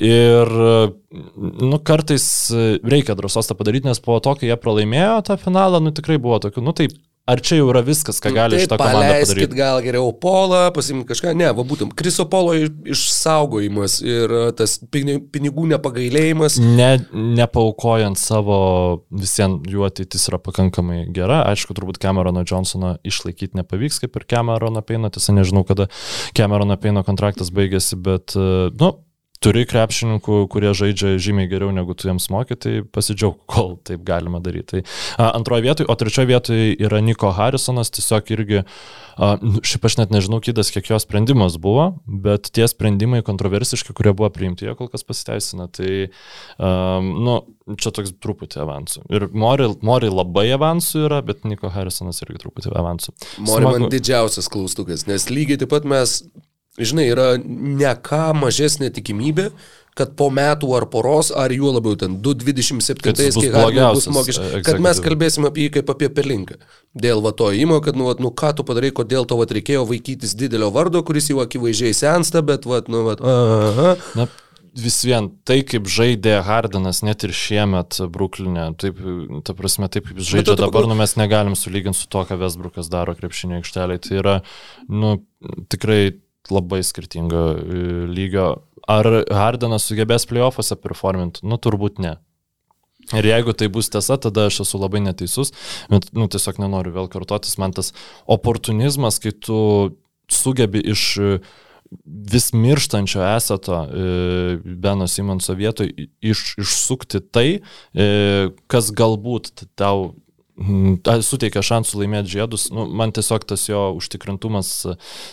Ir 0.05 0.51
nu, 1.11 1.81
kartais 1.85 2.27
reikia 2.87 3.17
drąsos 3.19 3.51
tą 3.51 3.59
padaryti, 3.59 3.89
nes 3.91 4.03
po 4.03 4.19
to, 4.23 4.37
kai 4.39 4.51
jie 4.51 4.59
pralaimėjo 4.61 5.21
tą 5.27 5.39
finalą, 5.41 5.83
nu 5.83 5.95
tikrai 5.95 6.21
buvo 6.23 6.39
tokių, 6.45 6.65
nu 6.65 6.77
taip 6.77 6.95
Ar 7.31 7.41
čia 7.45 7.61
jau 7.61 7.69
yra 7.71 7.83
viskas, 7.87 8.19
ką 8.23 8.33
gali 8.35 8.59
šitą 8.59 8.79
komandą 8.81 9.21
padaryti? 9.23 9.57
gal 9.59 9.81
geriau 9.85 10.11
polą, 10.19 10.63
pasimti 10.75 11.07
kažką, 11.11 11.35
ne, 11.39 11.51
va 11.55 11.65
būtum, 11.67 11.93
Kriso 11.97 12.27
polo 12.31 12.57
išsaugojimas 12.57 13.99
ir 14.03 14.35
e, 14.35 14.41
tas 14.59 14.79
pinigų 14.91 15.69
nepagailėjimas. 15.75 16.59
Ne, 16.63 16.91
nepaukojant 17.13 18.19
savo, 18.19 18.59
visiems 19.15 19.69
jų 19.71 19.87
ateitis 19.87 20.27
yra 20.31 20.41
pakankamai 20.43 21.05
gera. 21.15 21.45
Aišku, 21.53 21.77
turbūt 21.77 22.01
Camerono 22.03 22.43
Johnsono 22.43 22.97
išlaikyti 23.07 23.61
nepavyks, 23.61 24.03
kaip 24.05 24.19
ir 24.19 24.27
Camerono 24.35 24.83
Peino, 24.87 25.13
tiesa 25.13 25.37
nežinau, 25.37 25.63
kada 25.69 25.87
Camerono 26.37 26.79
Peino 26.83 27.05
kontraktas 27.07 27.53
baigėsi, 27.55 28.01
bet, 28.01 28.35
e, 28.35 28.73
nu, 28.81 28.95
turi 29.41 29.65
krepšininkų, 29.69 30.43
kurie 30.53 30.73
žaidžia 30.77 31.15
žymiai 31.21 31.49
geriau 31.49 31.73
negu 31.73 31.95
tu 31.97 32.11
jiems 32.11 32.29
moki, 32.33 32.57
tai 32.61 32.73
pasidžiaug, 32.85 33.39
kol 33.49 33.79
taip 33.89 34.03
galima 34.05 34.41
daryti. 34.45 34.83
Tai 34.83 35.31
antroje 35.31 35.65
vietoje, 35.65 35.89
o 35.89 35.97
trečioje 35.97 36.29
vietoje 36.29 36.75
yra 36.77 37.01
Niko 37.05 37.31
Harrisonas, 37.37 37.89
tiesiog 37.97 38.33
irgi, 38.37 38.61
nu, 39.41 39.63
šiaip 39.65 39.87
aš 39.89 39.97
net 40.03 40.13
nežinau, 40.13 40.43
kitas, 40.45 40.69
kiek 40.75 40.93
jo 40.93 40.99
sprendimas 41.01 41.57
buvo, 41.61 41.89
bet 42.05 42.53
tie 42.53 42.69
sprendimai 42.69 43.23
kontroversiški, 43.25 43.97
kurie 43.97 44.13
buvo 44.17 44.29
priimti, 44.35 44.69
jie 44.69 44.77
kol 44.77 44.93
kas 44.93 45.07
pasiteisina. 45.09 45.71
Tai, 45.73 46.11
a, 46.61 46.75
nu, 47.01 47.41
čia 47.81 47.95
toks 47.97 48.13
truputį 48.21 48.61
avansų. 48.67 49.07
Ir 49.09 49.29
Mori, 49.33 49.71
Mori 49.87 50.13
labai 50.13 50.51
avansų 50.57 51.07
yra, 51.09 51.23
bet 51.25 51.49
Niko 51.49 51.73
Harrisonas 51.73 52.21
irgi 52.27 52.43
truputį 52.45 52.77
avansų. 52.77 53.17
Mori 53.41 53.65
Smagu... 53.65 53.73
man 53.73 53.93
didžiausias 53.97 54.53
klaustukas, 54.53 55.09
nes 55.09 55.31
lygiai 55.33 55.63
taip 55.63 55.73
pat 55.73 55.89
mes 55.89 56.21
žinai, 56.89 57.11
yra 57.13 57.29
ne 57.41 57.93
ką 58.07 58.31
mažesnė 58.39 58.91
tikimybė, 58.97 59.51
kad 59.99 60.13
po 60.17 60.29
metų 60.33 60.71
ar 60.79 60.87
poros, 60.91 61.31
ar 61.35 61.53
juo 61.53 61.73
labiau 61.75 61.97
ten 61.99 62.19
2.27, 62.25 63.01
kiek 63.03 63.55
galima 63.55 63.91
bus 63.97 64.07
mokesčiai, 64.13 64.63
kad 64.67 64.83
mes 64.83 65.01
kalbėsime 65.03 65.51
apie 65.51 65.67
jį 65.67 65.73
kaip 65.79 65.91
apie 65.93 66.11
pelinką. 66.15 66.61
Dėl 66.95 67.23
va 67.25 67.35
to 67.37 67.51
įmo, 67.55 67.81
kad, 67.85 67.99
nu, 67.99 68.07
va, 68.09 68.15
nu 68.23 68.31
ką 68.31 68.55
tu 68.57 68.67
padarai, 68.67 68.93
kodėl 68.97 69.27
to 69.29 69.39
va 69.41 69.49
reikėjo 69.51 69.83
vaikytis 69.91 70.37
didelio 70.39 70.71
vardo, 70.75 71.03
kuris 71.07 71.31
jau 71.33 71.43
akivaizdžiai 71.43 71.97
sensta, 71.97 72.45
bet, 72.47 72.69
va, 72.71 72.81
nu, 72.91 73.03
va, 73.09 73.19
aha. 73.19 73.97
Na, 74.19 74.29
vis 74.79 75.01
vien 75.05 75.29
tai, 75.47 75.61
kaip 75.67 75.89
žaidė 75.91 76.39
Hardinas 76.47 77.03
net 77.07 77.25
ir 77.27 77.35
šiemet 77.35 78.01
Bruklinė, 78.15 78.71
taip, 78.81 79.01
ta 79.47 79.55
prasme, 79.59 79.91
taip 79.93 80.09
kaip 80.09 80.23
žaidžia 80.23 80.57
dabar, 80.61 80.87
nu, 80.91 80.97
mes 80.99 81.17
negalim 81.19 81.59
sulyginti 81.59 81.99
su 81.99 82.09
to, 82.11 82.25
ką 82.29 82.39
Vesbrukas 82.41 82.91
daro 82.93 83.17
krepšinio 83.19 83.61
aikštelėje. 83.61 84.05
Tai 84.07 84.19
yra, 84.23 84.37
nu, 84.89 85.17
tikrai 85.73 86.03
labai 86.51 86.81
skirtingo 86.87 87.45
e, 87.59 87.85
lygio. 88.11 88.49
Ar 88.91 89.07
Hardenas 89.31 89.85
sugebės 89.87 90.27
playoffuose 90.27 90.79
performinti? 90.81 91.45
Nu, 91.47 91.61
turbūt 91.61 92.01
ne. 92.03 92.17
Ir 93.17 93.27
jeigu 93.27 93.53
tai 93.59 93.69
bus 93.73 93.91
tiesa, 93.91 94.17
tada 94.23 94.47
aš 94.49 94.63
esu 94.65 94.79
labai 94.79 95.01
neteisus, 95.03 95.51
bet, 95.91 96.09
nu, 96.15 96.29
tiesiog 96.31 96.61
nenoriu 96.63 96.95
vėl 96.95 97.09
kartotis, 97.11 97.57
man 97.59 97.75
tas 97.75 97.91
oportunizmas, 98.31 99.19
kai 99.23 99.33
tu 99.35 99.59
sugebi 100.31 100.83
iš 100.93 101.05
vis 102.31 102.53
mirštančio 102.55 103.23
esato 103.35 103.81
e, 103.83 104.59
Beno 104.63 105.09
Simonso 105.11 105.57
vietoje 105.59 106.07
iš, 106.23 106.55
išsukti 106.63 107.21
tai, 107.35 107.49
e, 107.95 108.07
kas 108.71 108.93
galbūt 108.95 109.67
tau. 109.79 110.13
Suteikia 111.25 111.63
šansų 111.65 112.03
laimėti 112.03 112.35
žiedus, 112.37 112.69
nu, 112.75 112.85
man 112.87 113.15
tiesiog 113.17 113.47
tas 113.49 113.65
jo 113.69 113.87
užtikrintumas 113.97 114.73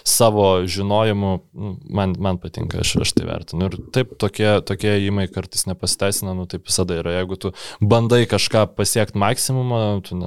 savo 0.08 0.48
žinojimu, 0.64 1.32
nu, 1.54 1.74
man, 1.90 2.16
man 2.24 2.40
patinka, 2.42 2.82
aš, 2.84 2.96
aš 3.04 3.14
tai 3.18 3.28
vertinu. 3.28 3.68
Ir 3.68 3.78
taip, 3.96 4.16
tokie, 4.22 4.50
tokie 4.68 4.96
įmai 5.08 5.28
kartais 5.32 5.68
nepasiteisina, 5.70 6.36
nu 6.38 6.48
taip 6.50 6.68
visada 6.70 7.00
yra. 7.02 7.18
Jeigu 7.20 7.40
tu 7.44 7.54
bandai 7.82 8.24
kažką 8.30 8.68
pasiekti 8.78 9.20
maksimumą, 9.20 9.82
tu 10.08 10.20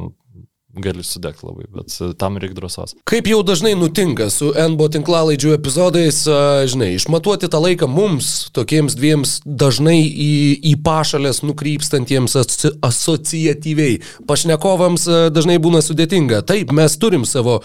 gali 0.79 1.03
sudegti 1.05 1.47
labai, 1.47 1.67
bet 1.75 1.95
tam 2.19 2.39
reikia 2.39 2.55
drąsos. 2.55 2.95
Kaip 3.09 3.27
jau 3.31 3.41
dažnai 3.47 3.73
nutinka 3.79 4.29
su 4.31 4.53
NBO 4.55 4.87
tinklalaidžių 4.95 5.55
epizodais, 5.57 6.23
žinai, 6.71 6.93
išmatuoti 6.99 7.51
tą 7.51 7.63
laiką 7.65 7.89
mums, 7.91 8.51
tokiems 8.57 8.95
dviems 8.99 9.39
dažnai 9.45 9.99
į, 10.07 10.33
į 10.73 10.77
pašalės 10.87 11.43
nukrypstantiems 11.47 12.39
aso 12.39 12.75
asociatyviai 12.87 13.99
pašnekovams 14.29 15.09
dažnai 15.35 15.59
būna 15.63 15.83
sudėtinga. 15.85 16.45
Taip, 16.47 16.75
mes 16.77 16.97
turim 17.01 17.27
savo 17.29 17.61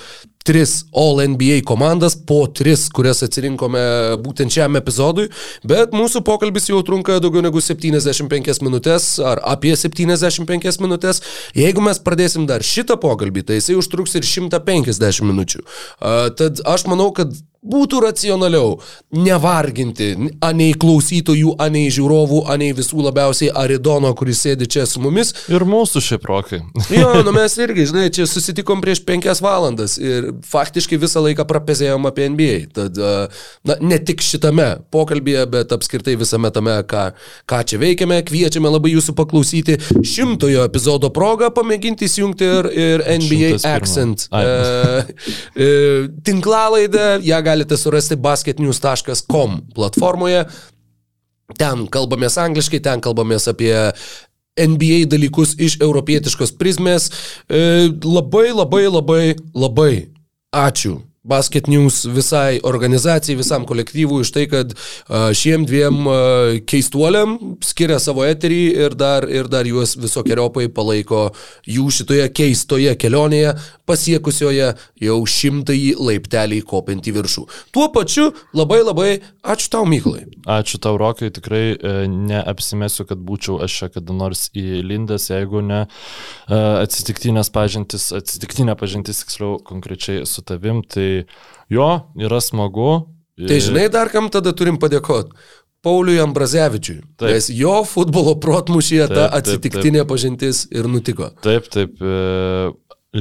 tris 0.45 0.83
All 0.93 1.21
NBA 1.25 1.63
komandas, 1.65 2.15
po 2.15 2.45
tris, 2.47 2.85
kurias 2.93 3.23
atsirinkome 3.25 3.81
būtent 4.21 4.53
šiam 4.53 4.77
epizodui, 4.77 5.27
bet 5.65 5.95
mūsų 5.95 6.21
pokalbis 6.27 6.69
jau 6.69 6.83
trunka 6.85 7.17
daugiau 7.23 7.41
negu 7.45 7.63
75 7.63 8.61
minutės 8.65 9.09
ar 9.25 9.41
apie 9.55 9.73
75 9.73 10.79
minutės. 10.85 11.23
Jeigu 11.57 11.83
mes 11.85 12.01
pradėsim 12.05 12.45
dar 12.49 12.65
šitą 12.65 12.99
pokalbį, 13.01 13.47
tai 13.49 13.59
jisai 13.59 13.79
užtruks 13.81 14.15
ir 14.19 14.29
150 14.29 15.25
minučių. 15.25 15.65
Tad 16.37 16.61
aš 16.69 16.85
manau, 16.91 17.09
kad 17.15 17.33
būtų 17.65 18.01
racionaliau 18.05 18.77
nevarginti 19.15 20.11
anei 20.45 20.73
klausytojų, 20.77 21.55
anei 21.61 21.89
žiūrovų, 21.93 22.43
anei 22.51 22.71
visų 22.75 23.03
labiausiai 23.07 23.51
Aridono, 23.55 24.11
kuris 24.17 24.43
sėdi 24.45 24.67
čia 24.69 24.85
su 24.89 25.01
mumis. 25.03 25.33
Ir 25.51 25.65
mūsų 25.67 26.01
šiaip 26.03 26.27
rokai. 26.29 26.61
jo, 26.99 27.11
nu 27.25 27.33
mes 27.35 27.57
irgi, 27.61 27.87
žinai, 27.91 28.07
čia 28.15 28.27
susitikom 28.29 28.83
prieš 28.83 29.01
penkias 29.07 29.41
valandas 29.43 29.97
ir 30.01 30.31
faktiškai 30.45 30.99
visą 31.01 31.23
laiką 31.25 31.47
prapezėjom 31.49 32.09
apie 32.09 32.29
NBA. 32.33 32.57
Tad, 32.75 32.99
na, 33.67 33.77
ne 33.81 33.99
tik 33.99 34.23
šitame 34.25 34.67
pokalbėje, 34.93 35.45
bet 35.53 35.75
apskritai 35.75 36.17
visame 36.19 36.51
tame, 36.53 36.77
ką, 36.89 37.07
ką 37.49 37.61
čia 37.71 37.81
veikiame, 37.81 38.21
kviečiame 38.27 38.71
labai 38.71 38.93
jūsų 38.95 39.15
paklausyti 39.17 39.79
šimtojo 40.05 40.65
epizodo 40.69 41.11
progą, 41.15 41.51
pamėginti 41.55 42.09
įsijungti 42.09 42.49
ir, 42.59 42.71
ir 42.85 43.05
NBA 43.23 43.51
Accent 43.71 44.27
e, 44.29 44.45
e, 45.55 45.69
tinklalaidę, 46.25 47.07
ją 47.25 47.41
galite 47.45 47.54
galite 47.55 47.77
surasti 47.79 48.15
basketnews.com 48.19 49.59
platformoje. 49.75 50.43
Ten 51.55 51.85
kalbamės 51.87 52.35
angliškai, 52.41 52.81
ten 52.83 53.03
kalbamės 53.05 53.47
apie 53.47 53.71
NBA 54.59 55.05
dalykus 55.11 55.55
iš 55.61 55.77
europietiškos 55.83 56.55
prizmės. 56.59 57.09
E, 57.47 57.87
labai, 58.03 58.49
labai, 58.51 58.85
labai, 58.91 59.23
labai 59.55 59.91
ačiū 60.51 60.99
Basket 61.25 61.69
News 61.71 62.03
visai 62.13 62.59
organizacijai, 62.63 63.39
visam 63.39 63.65
kolektyvui 63.67 64.21
už 64.25 64.31
tai, 64.35 64.45
kad 64.51 64.75
šiem 65.35 65.65
dviem 65.67 66.05
keistuoliam 66.69 67.37
skiria 67.65 67.97
savo 68.01 68.25
eterį 68.27 68.61
ir 68.85 68.97
dar, 68.97 69.25
ir 69.29 69.49
dar 69.51 69.67
juos 69.67 69.95
visokiojopai 69.99 70.67
palaiko 70.75 71.27
jų 71.69 71.87
šitoje 71.99 72.27
keistoje 72.35 72.93
kelionėje, 73.01 73.55
pasiekusioje 73.89 74.71
jau 75.01 75.17
šimtąjį 75.29 75.95
laiptelį 76.01 76.61
kopinti 76.67 77.13
viršų. 77.15 77.45
Tuo 77.73 77.87
pačiu 77.93 78.31
labai 78.55 78.81
labai 78.83 79.09
ačiū 79.45 79.69
tau, 79.73 79.85
Myklai. 79.89 80.25
Ačiū 80.49 80.79
tau, 80.81 80.97
Rokai, 80.99 81.29
tikrai 81.33 81.63
e, 81.73 81.93
neapsimesiu, 82.09 83.05
kad 83.09 83.21
būčiau 83.21 83.59
aš 83.65 83.79
čia 83.79 83.89
kada 83.93 84.15
nors 84.15 84.47
įlindęs, 84.57 85.29
jeigu 85.31 85.61
ne 85.65 85.83
e, 85.85 85.87
atsitiktinės 86.57 87.51
pažintis, 87.53 88.09
atsitiktinė 88.15 88.77
pažintis, 88.79 89.23
tiksliau, 89.23 89.59
konkrečiai 89.65 90.25
su 90.29 90.43
tavim. 90.45 90.81
Tai 90.85 91.07
jo, 91.71 91.89
yra 92.21 92.41
smagu. 92.43 93.05
Tai 93.35 93.59
žinai, 93.59 93.87
dar 93.91 94.11
kam 94.13 94.29
tada 94.31 94.53
turim 94.55 94.79
padėkoti. 94.79 95.35
Pauliui 95.85 96.17
Ambrazevičiui. 96.23 97.01
Taip. 97.19 97.29
Nes 97.35 97.49
jo 97.53 97.75
futbolo 97.85 98.33
protmušyje 98.41 99.09
ta 99.11 99.27
atsitiktinė 99.37 100.01
taip, 100.01 100.05
taip. 100.05 100.13
pažintis 100.13 100.63
ir 100.73 100.87
nutiko. 100.89 101.29
Taip, 101.45 101.67
taip, 101.73 101.99
e, 102.01 102.71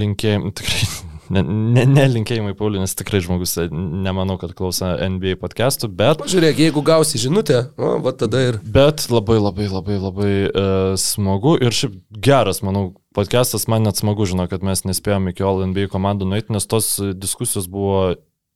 linkėjim, 0.00 0.48
tikrai 0.56 1.12
ne, 1.32 1.42
ne, 1.44 1.84
ne 1.88 2.04
linkėjimai 2.16 2.54
Pauliui, 2.58 2.82
nes 2.82 2.96
tikrai 2.98 3.20
žmogus 3.24 3.56
e, 3.62 3.68
nemanau, 3.72 4.36
kad 4.40 4.52
klauso 4.58 4.90
NBA 4.90 5.38
podcastų, 5.40 5.88
bet... 5.94 6.20
Pažiūrėk, 6.24 6.60
jeigu 6.66 6.82
gausi 6.84 7.20
žinutę, 7.22 7.62
o, 7.78 7.94
va 8.04 8.12
tada 8.16 8.42
ir... 8.50 8.60
Bet 8.64 9.06
labai, 9.12 9.38
labai, 9.40 9.70
labai, 9.72 9.98
labai 10.02 10.34
uh, 10.50 10.92
smagu 11.00 11.56
ir 11.62 11.74
šiaip 11.76 11.96
geras, 12.24 12.60
manau, 12.66 12.90
podcastas 13.16 13.68
man 13.70 13.86
net 13.86 14.00
smagu 14.00 14.28
žino, 14.28 14.48
kad 14.50 14.66
mes 14.66 14.84
nespėjome 14.88 15.34
iki 15.34 15.46
All 15.46 15.64
NBA 15.70 15.88
komandų 15.92 16.28
nueiti, 16.30 16.54
nes 16.54 16.68
tos 16.70 16.96
diskusijos 17.18 17.70
buvo 17.70 18.14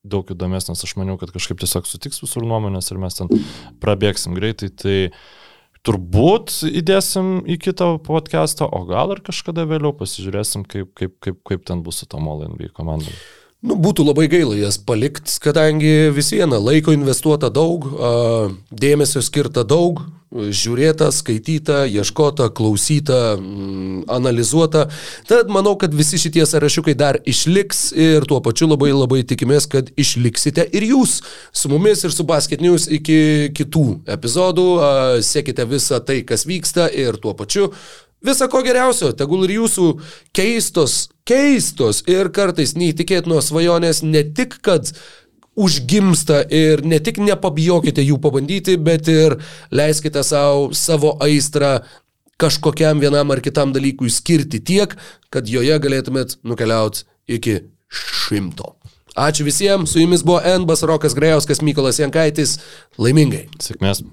daug 0.08 0.30
įdomesnės, 0.32 0.84
aš 0.84 0.94
maniau, 0.98 1.18
kad 1.20 1.32
kažkaip 1.34 1.58
tiesiog 1.60 1.88
sutiks 1.88 2.22
visur 2.22 2.46
nuomonės 2.46 2.90
ir 2.92 3.00
mes 3.02 3.18
ten 3.18 3.30
prabėgsim 3.82 4.36
greitai. 4.38 4.70
Tai 4.70 4.96
turbūt 5.86 6.54
įdėsim 6.68 7.42
į 7.48 7.58
kitą 7.68 7.90
podcastą, 8.04 8.68
o 8.68 8.84
gal 8.88 9.14
ir 9.14 9.22
kažkada 9.26 9.66
vėliau 9.68 9.94
pasižiūrėsim, 9.98 10.66
kaip, 10.68 10.94
kaip, 10.98 11.18
kaip, 11.24 11.42
kaip 11.46 11.68
ten 11.68 11.84
bus 11.86 12.02
su 12.02 12.08
tom 12.10 12.30
LNB 12.32 12.72
komandom. 12.76 13.14
Nu, 13.58 13.74
būtų 13.74 14.04
labai 14.06 14.28
gaila 14.30 14.54
jas 14.54 14.76
palikti, 14.78 15.32
kadangi 15.42 16.12
vis 16.14 16.30
viena 16.30 16.60
laiko 16.62 16.92
investuota 16.94 17.50
daug, 17.50 17.88
dėmesio 18.70 19.18
skirta 19.26 19.64
daug, 19.66 20.04
žiūrėta, 20.30 21.08
skaityta, 21.10 21.80
ieškota, 21.88 22.50
klausyta, 22.54 23.34
mm, 23.34 24.04
analizuota. 24.12 24.86
Tad 25.26 25.50
manau, 25.50 25.74
kad 25.80 25.94
visi 25.94 26.20
šitie 26.20 26.44
sąrašiukai 26.46 26.94
dar 26.94 27.18
išliks 27.24 27.92
ir 27.96 28.28
tuo 28.28 28.38
pačiu 28.44 28.68
labai 28.68 28.92
labai 28.92 29.22
tikimės, 29.26 29.66
kad 29.66 29.90
išliksite 29.96 30.68
ir 30.70 30.84
jūs 30.92 31.22
su 31.50 31.68
mumis 31.72 32.04
ir 32.04 32.12
su 32.12 32.28
Basket 32.28 32.60
News 32.60 32.86
iki 32.86 33.50
kitų 33.56 34.04
epizodų. 34.06 34.68
Sekite 35.24 35.64
visą 35.66 35.98
tai, 36.04 36.22
kas 36.22 36.46
vyksta 36.46 36.92
ir 36.92 37.16
tuo 37.16 37.34
pačiu 37.34 37.72
Visa 38.24 38.48
ko 38.50 38.64
geriausio, 38.66 39.12
tegul 39.14 39.44
ir 39.46 39.54
jūsų 39.60 39.92
keistos, 40.34 41.06
keistos 41.28 42.02
ir 42.10 42.32
kartais 42.34 42.74
neįtikėtinos 42.78 43.52
svajonės 43.52 44.02
ne 44.02 44.24
tik, 44.34 44.58
kad 44.64 44.90
užgimsta 45.58 46.42
ir 46.54 46.82
ne 46.86 46.98
tik 47.02 47.20
nepabijokite 47.22 48.02
jų 48.02 48.18
pabandyti, 48.22 48.76
bet 48.78 49.10
ir 49.10 49.38
leiskite 49.74 50.22
savo 50.26 50.70
savo 50.74 51.16
aistrą 51.24 51.78
kažkokiam 52.38 53.02
vienam 53.02 53.30
ar 53.34 53.42
kitam 53.42 53.74
dalykui 53.74 54.10
skirti 54.14 54.62
tiek, 54.62 54.94
kad 55.30 55.50
joje 55.50 55.78
galėtumėt 55.82 56.38
nukeliauti 56.46 57.06
iki 57.38 57.60
šimto. 57.90 58.76
Ačiū 59.18 59.46
visiems, 59.46 59.90
su 59.90 60.02
jumis 60.02 60.22
buvo 60.22 60.38
N. 60.46 60.66
Basarokas 60.66 61.16
Grejauskas, 61.18 61.62
Mykolas 61.66 61.98
Jankaitis, 61.98 62.60
laimingai. 63.02 63.48
Sėkmės. 63.62 64.04